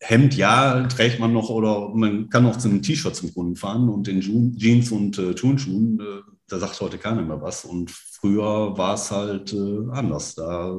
Hemd, 0.00 0.36
ja, 0.36 0.86
trägt 0.88 1.20
man 1.20 1.32
noch 1.32 1.48
oder 1.48 1.88
man 1.88 2.28
kann 2.28 2.46
auch 2.46 2.56
zu 2.56 2.68
einem 2.68 2.82
T-Shirt 2.82 3.16
zum 3.16 3.32
Kunden 3.32 3.56
fahren 3.56 3.88
und 3.88 4.08
in 4.08 4.20
Jeans 4.20 4.92
und 4.92 5.18
äh, 5.18 5.34
Turnschuhen, 5.34 6.00
äh, 6.00 6.30
da 6.48 6.58
sagt 6.58 6.80
heute 6.80 6.98
keiner 6.98 7.22
mehr 7.22 7.40
was. 7.40 7.64
Und 7.64 7.90
früher 7.90 8.76
war 8.76 8.94
es 8.94 9.10
halt 9.10 9.52
äh, 9.52 9.90
anders. 9.90 10.34
Da 10.34 10.76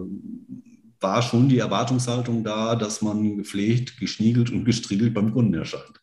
war 0.99 1.21
schon 1.21 1.49
die 1.49 1.59
Erwartungshaltung 1.59 2.43
da, 2.43 2.75
dass 2.75 3.01
man 3.01 3.37
gepflegt, 3.37 3.99
geschniegelt 3.99 4.51
und 4.51 4.65
gestriegelt 4.65 5.13
beim 5.13 5.33
Kunden 5.33 5.55
erscheint. 5.55 6.01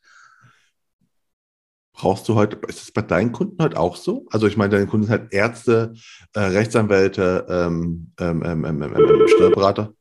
Brauchst 1.93 2.29
du 2.29 2.35
heute, 2.35 2.57
ist 2.67 2.81
das 2.81 2.91
bei 2.91 3.03
deinen 3.03 3.31
Kunden 3.31 3.63
heute 3.63 3.79
auch 3.79 3.95
so? 3.95 4.27
Also 4.31 4.49
ich 4.49 4.57
meine, 4.57 4.71
deine 4.71 4.87
Kunden 4.89 5.07
sind 5.07 5.13
halt 5.13 5.33
Ärzte, 5.33 5.95
äh, 6.33 6.41
Rechtsanwälte, 6.41 7.47
ähm, 7.49 8.13
ähm, 8.19 8.43
ähm, 8.45 8.65
ähm, 8.65 8.83
ähm, 8.83 8.95
ähm 8.97 9.29
Steuerberater. 9.29 9.95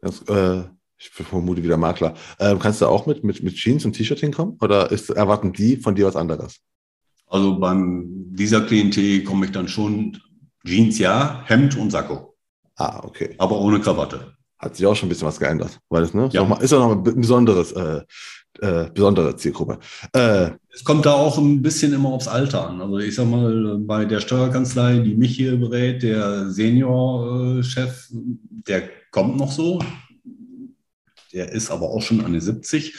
Das, 0.00 0.22
äh, 0.22 0.64
ich 1.00 1.08
vermute 1.08 1.62
wieder 1.62 1.78
Makler. 1.78 2.14
Ähm, 2.38 2.58
kannst 2.58 2.82
du 2.82 2.86
auch 2.86 3.06
mit, 3.06 3.24
mit, 3.24 3.42
mit 3.42 3.54
Jeans 3.54 3.84
und 3.86 3.94
T-Shirt 3.94 4.20
hinkommen? 4.20 4.58
Oder 4.60 4.90
ist, 4.90 5.08
erwarten 5.08 5.52
die 5.52 5.76
von 5.76 5.94
dir 5.94 6.06
was 6.06 6.16
anderes? 6.16 6.60
Also 7.26 7.58
beim 7.58 8.04
dieser 8.32 8.60
Klientel 8.60 9.24
komme 9.24 9.46
ich 9.46 9.52
dann 9.52 9.66
schon 9.66 10.18
Jeans 10.64 10.98
ja, 10.98 11.42
Hemd 11.46 11.76
und 11.78 11.90
Sakko. 11.90 12.36
Ah, 12.76 13.00
okay. 13.02 13.34
Aber 13.38 13.58
ohne 13.58 13.80
Krawatte. 13.80 14.34
Hat 14.58 14.76
sich 14.76 14.86
auch 14.86 14.94
schon 14.94 15.06
ein 15.06 15.10
bisschen 15.10 15.26
was 15.26 15.38
geändert, 15.38 15.80
weil 15.88 16.02
es 16.02 16.12
ne, 16.12 16.28
ja. 16.32 16.42
ist 16.56 16.72
auch 16.74 16.80
noch 16.80 16.96
ein 16.96 17.20
besonderes, 17.20 17.72
äh, 17.72 18.02
äh, 18.60 18.90
besondere 18.92 19.34
Zielgruppe. 19.36 19.78
Äh, 20.12 20.50
es 20.70 20.84
kommt 20.84 21.06
da 21.06 21.12
auch 21.12 21.38
ein 21.38 21.62
bisschen 21.62 21.94
immer 21.94 22.10
aufs 22.10 22.28
Alter 22.28 22.68
an. 22.68 22.80
Also 22.82 22.98
ich 22.98 23.14
sag 23.14 23.26
mal, 23.26 23.78
bei 23.78 24.04
der 24.04 24.20
Steuerkanzlei, 24.20 24.98
die 24.98 25.14
mich 25.14 25.34
hier 25.34 25.56
berät, 25.56 26.02
der 26.02 26.50
Senior-Chef, 26.50 28.08
der 28.10 28.82
kommt 29.10 29.38
noch 29.38 29.50
so. 29.50 29.80
Der 31.32 31.52
ist 31.52 31.70
aber 31.70 31.90
auch 31.90 32.02
schon 32.02 32.24
an 32.24 32.32
die 32.32 32.40
70 32.40 32.94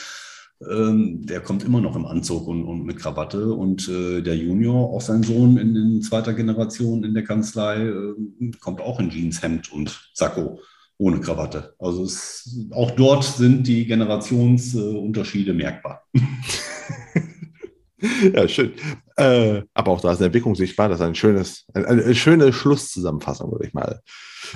ähm, 0.70 1.24
der 1.26 1.40
kommt 1.40 1.64
immer 1.64 1.80
noch 1.80 1.96
im 1.96 2.06
Anzug 2.06 2.46
und, 2.46 2.64
und 2.64 2.84
mit 2.84 2.98
Krawatte. 2.98 3.52
Und 3.52 3.88
äh, 3.88 4.22
der 4.22 4.36
Junior, 4.36 4.90
auch 4.90 5.00
sein 5.00 5.22
Sohn 5.22 5.56
in, 5.56 5.74
in, 5.74 6.02
zweiter 6.02 6.34
Generation 6.34 7.04
in 7.04 7.14
der 7.14 7.24
Kanzlei, 7.24 7.86
äh, 7.86 8.50
kommt 8.60 8.80
auch 8.80 9.00
in 9.00 9.10
Jeans, 9.10 9.42
Hemd 9.42 9.72
und 9.72 10.10
Sakko 10.14 10.60
ohne 10.98 11.20
Krawatte. 11.20 11.74
Also 11.78 12.04
es, 12.04 12.68
auch 12.70 12.92
dort 12.92 13.24
sind 13.24 13.66
die 13.66 13.86
Generationsunterschiede 13.86 15.50
äh, 15.50 15.54
merkbar. 15.54 16.06
ja, 18.32 18.46
schön. 18.46 18.72
Äh, 19.16 19.62
aber 19.74 19.92
auch 19.92 20.00
da 20.00 20.12
ist 20.12 20.18
eine 20.18 20.26
Entwicklung 20.26 20.54
sichtbar. 20.54 20.88
Das 20.88 21.00
ist 21.00 21.06
ein 21.06 21.14
schönes, 21.14 21.64
eine, 21.74 21.88
eine 21.88 22.14
schöne 22.14 22.52
Schlusszusammenfassung, 22.52 23.50
würde 23.50 23.66
ich 23.66 23.74
mal 23.74 24.00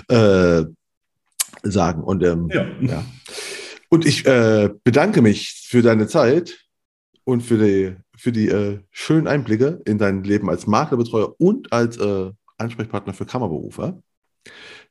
äh, 0.09 0.64
sagen. 1.68 2.05
Und 2.05 2.22
ähm, 2.22 2.49
ja. 2.53 2.66
ja. 2.81 3.05
Und 3.89 4.07
ich 4.07 4.26
äh, 4.26 4.70
bedanke 4.84 5.22
mich 5.22 5.64
für 5.68 5.82
deine 5.82 6.07
Zeit 6.07 6.59
und 7.24 7.43
für 7.43 7.59
die, 7.59 7.97
für 8.16 8.32
die 8.32 8.49
äh, 8.49 8.80
schönen 8.91 9.26
Einblicke 9.26 9.80
in 9.84 9.99
dein 9.99 10.24
Leben 10.24 10.49
als 10.51 10.66
Maklerbetreuer 10.66 11.34
und 11.39 11.72
als 11.72 11.97
äh, 11.99 12.30
Ansprechpartner 12.59 13.14
für 13.14 13.26
Kammerberufer. 13.26 14.01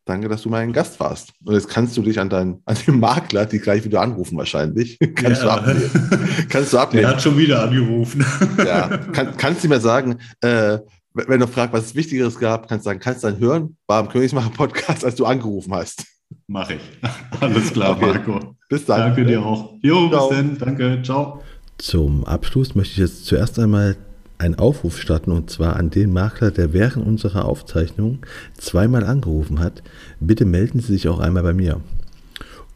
Danke, 0.05 0.29
dass 0.29 0.43
du 0.43 0.49
mein 0.49 0.71
Gast 0.71 0.99
warst. 0.99 1.33
Und 1.43 1.55
jetzt 1.55 1.67
kannst 1.67 1.97
du 1.97 2.03
dich 2.03 2.19
an, 2.19 2.29
deinen, 2.29 2.61
an 2.65 2.77
den 2.85 2.99
Makler, 2.99 3.45
die 3.45 3.59
gleich 3.59 3.83
wieder 3.83 4.01
anrufen 4.01 4.37
wahrscheinlich, 4.37 4.99
kannst, 5.15 5.41
ja. 5.41 5.47
du, 5.47 5.61
abnehmen. 5.61 6.47
kannst 6.49 6.73
du 6.73 6.77
abnehmen. 6.77 7.05
Er 7.05 7.11
hat 7.11 7.21
schon 7.21 7.37
wieder 7.37 7.63
angerufen. 7.63 8.23
ja. 8.57 8.97
Kann, 9.13 9.35
kannst 9.37 9.63
du 9.63 9.67
mir 9.67 9.79
sagen, 9.79 10.19
äh, 10.41 10.79
wenn 11.13 11.39
du 11.39 11.47
fragst, 11.47 11.73
was 11.73 11.85
es 11.85 11.95
Wichtigeres 11.95 12.37
gab, 12.37 12.67
kannst 12.67 12.85
du 12.85 12.89
sagen, 12.89 12.99
kannst 12.99 13.23
du 13.23 13.27
dann 13.29 13.39
hören, 13.39 13.77
war 13.87 14.01
im 14.01 14.09
Königsmacher 14.09 14.49
Podcast, 14.49 15.05
als 15.05 15.15
du 15.15 15.25
angerufen 15.25 15.73
hast. 15.73 16.05
Mach 16.47 16.69
ich. 16.69 16.81
Alles 17.39 17.73
klar, 17.73 17.97
okay. 17.97 18.05
Marco. 18.05 18.55
Bis 18.69 18.85
dann. 18.85 18.99
Danke 18.99 19.25
dir 19.25 19.43
auch. 19.43 19.73
Jo, 19.81 20.09
Ciao. 20.09 20.29
bis 20.29 20.37
dann. 20.37 20.57
Danke. 20.57 20.99
Ciao. 21.03 21.41
Zum 21.77 22.23
Abschluss 22.23 22.75
möchte 22.75 22.93
ich 22.93 22.99
jetzt 22.99 23.25
zuerst 23.25 23.59
einmal 23.59 23.97
einen 24.37 24.55
Aufruf 24.55 24.99
starten 24.99 25.31
und 25.31 25.49
zwar 25.49 25.75
an 25.75 25.89
den 25.89 26.11
Makler, 26.11 26.51
der 26.51 26.73
während 26.73 27.05
unserer 27.05 27.45
Aufzeichnung 27.45 28.19
zweimal 28.57 29.05
angerufen 29.05 29.59
hat. 29.59 29.81
Bitte 30.19 30.45
melden 30.45 30.79
Sie 30.79 30.93
sich 30.93 31.07
auch 31.07 31.19
einmal 31.19 31.43
bei 31.43 31.53
mir. 31.53 31.81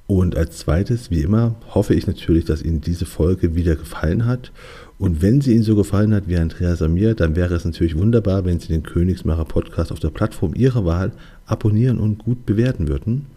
Und 0.07 0.35
als 0.35 0.57
zweites, 0.57 1.11
wie 1.11 1.21
immer, 1.21 1.55
hoffe 1.75 1.93
ich 1.93 2.07
natürlich, 2.07 2.45
dass 2.45 2.63
Ihnen 2.63 2.81
diese 2.81 3.05
Folge 3.05 3.53
wieder 3.55 3.75
gefallen 3.75 4.25
hat. 4.25 4.51
Und 4.97 5.21
wenn 5.21 5.39
sie 5.39 5.53
Ihnen 5.53 5.63
so 5.63 5.75
gefallen 5.75 6.13
hat 6.15 6.27
wie 6.27 6.35
Andreas 6.35 6.79
Samir, 6.79 7.13
dann 7.13 7.35
wäre 7.35 7.53
es 7.53 7.63
natürlich 7.63 7.95
wunderbar, 7.95 8.43
wenn 8.43 8.59
Sie 8.59 8.69
den 8.69 8.81
Königsmacher 8.81 9.45
Podcast 9.45 9.91
auf 9.91 9.99
der 9.99 10.09
Plattform 10.09 10.55
Ihrer 10.55 10.83
Wahl 10.83 11.11
abonnieren 11.45 11.99
und 11.99 12.17
gut 12.17 12.45
bewerten 12.47 12.87
würden. 12.87 13.27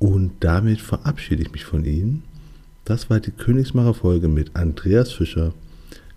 Und 0.00 0.32
damit 0.40 0.80
verabschiede 0.80 1.42
ich 1.42 1.52
mich 1.52 1.66
von 1.66 1.84
Ihnen. 1.84 2.22
Das 2.86 3.10
war 3.10 3.20
die 3.20 3.32
Königsmacher 3.32 3.92
Folge 3.92 4.28
mit 4.28 4.56
Andreas 4.56 5.12
Fischer. 5.12 5.52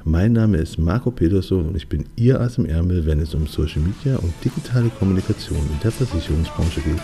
Mein 0.06 0.32
Name 0.32 0.58
ist 0.58 0.80
Marco 0.80 1.12
Peterson 1.12 1.68
und 1.68 1.76
ich 1.76 1.90
bin 1.90 2.06
Ihr 2.16 2.40
Ass 2.40 2.58
im 2.58 2.66
Ärmel, 2.66 3.06
wenn 3.06 3.20
es 3.20 3.36
um 3.36 3.46
Social 3.46 3.82
Media 3.82 4.16
und 4.18 4.34
digitale 4.44 4.90
Kommunikation 4.90 5.60
in 5.60 5.80
der 5.84 5.92
Versicherungsbranche 5.92 6.80
geht. 6.80 7.02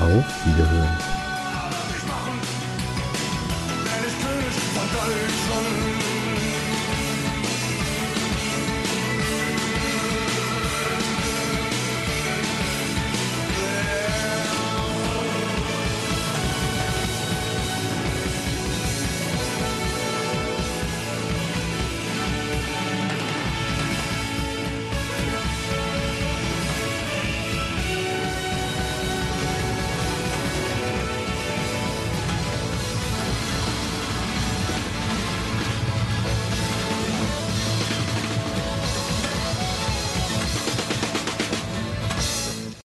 Auf 0.00 0.46
Wiederhören. 0.46 1.27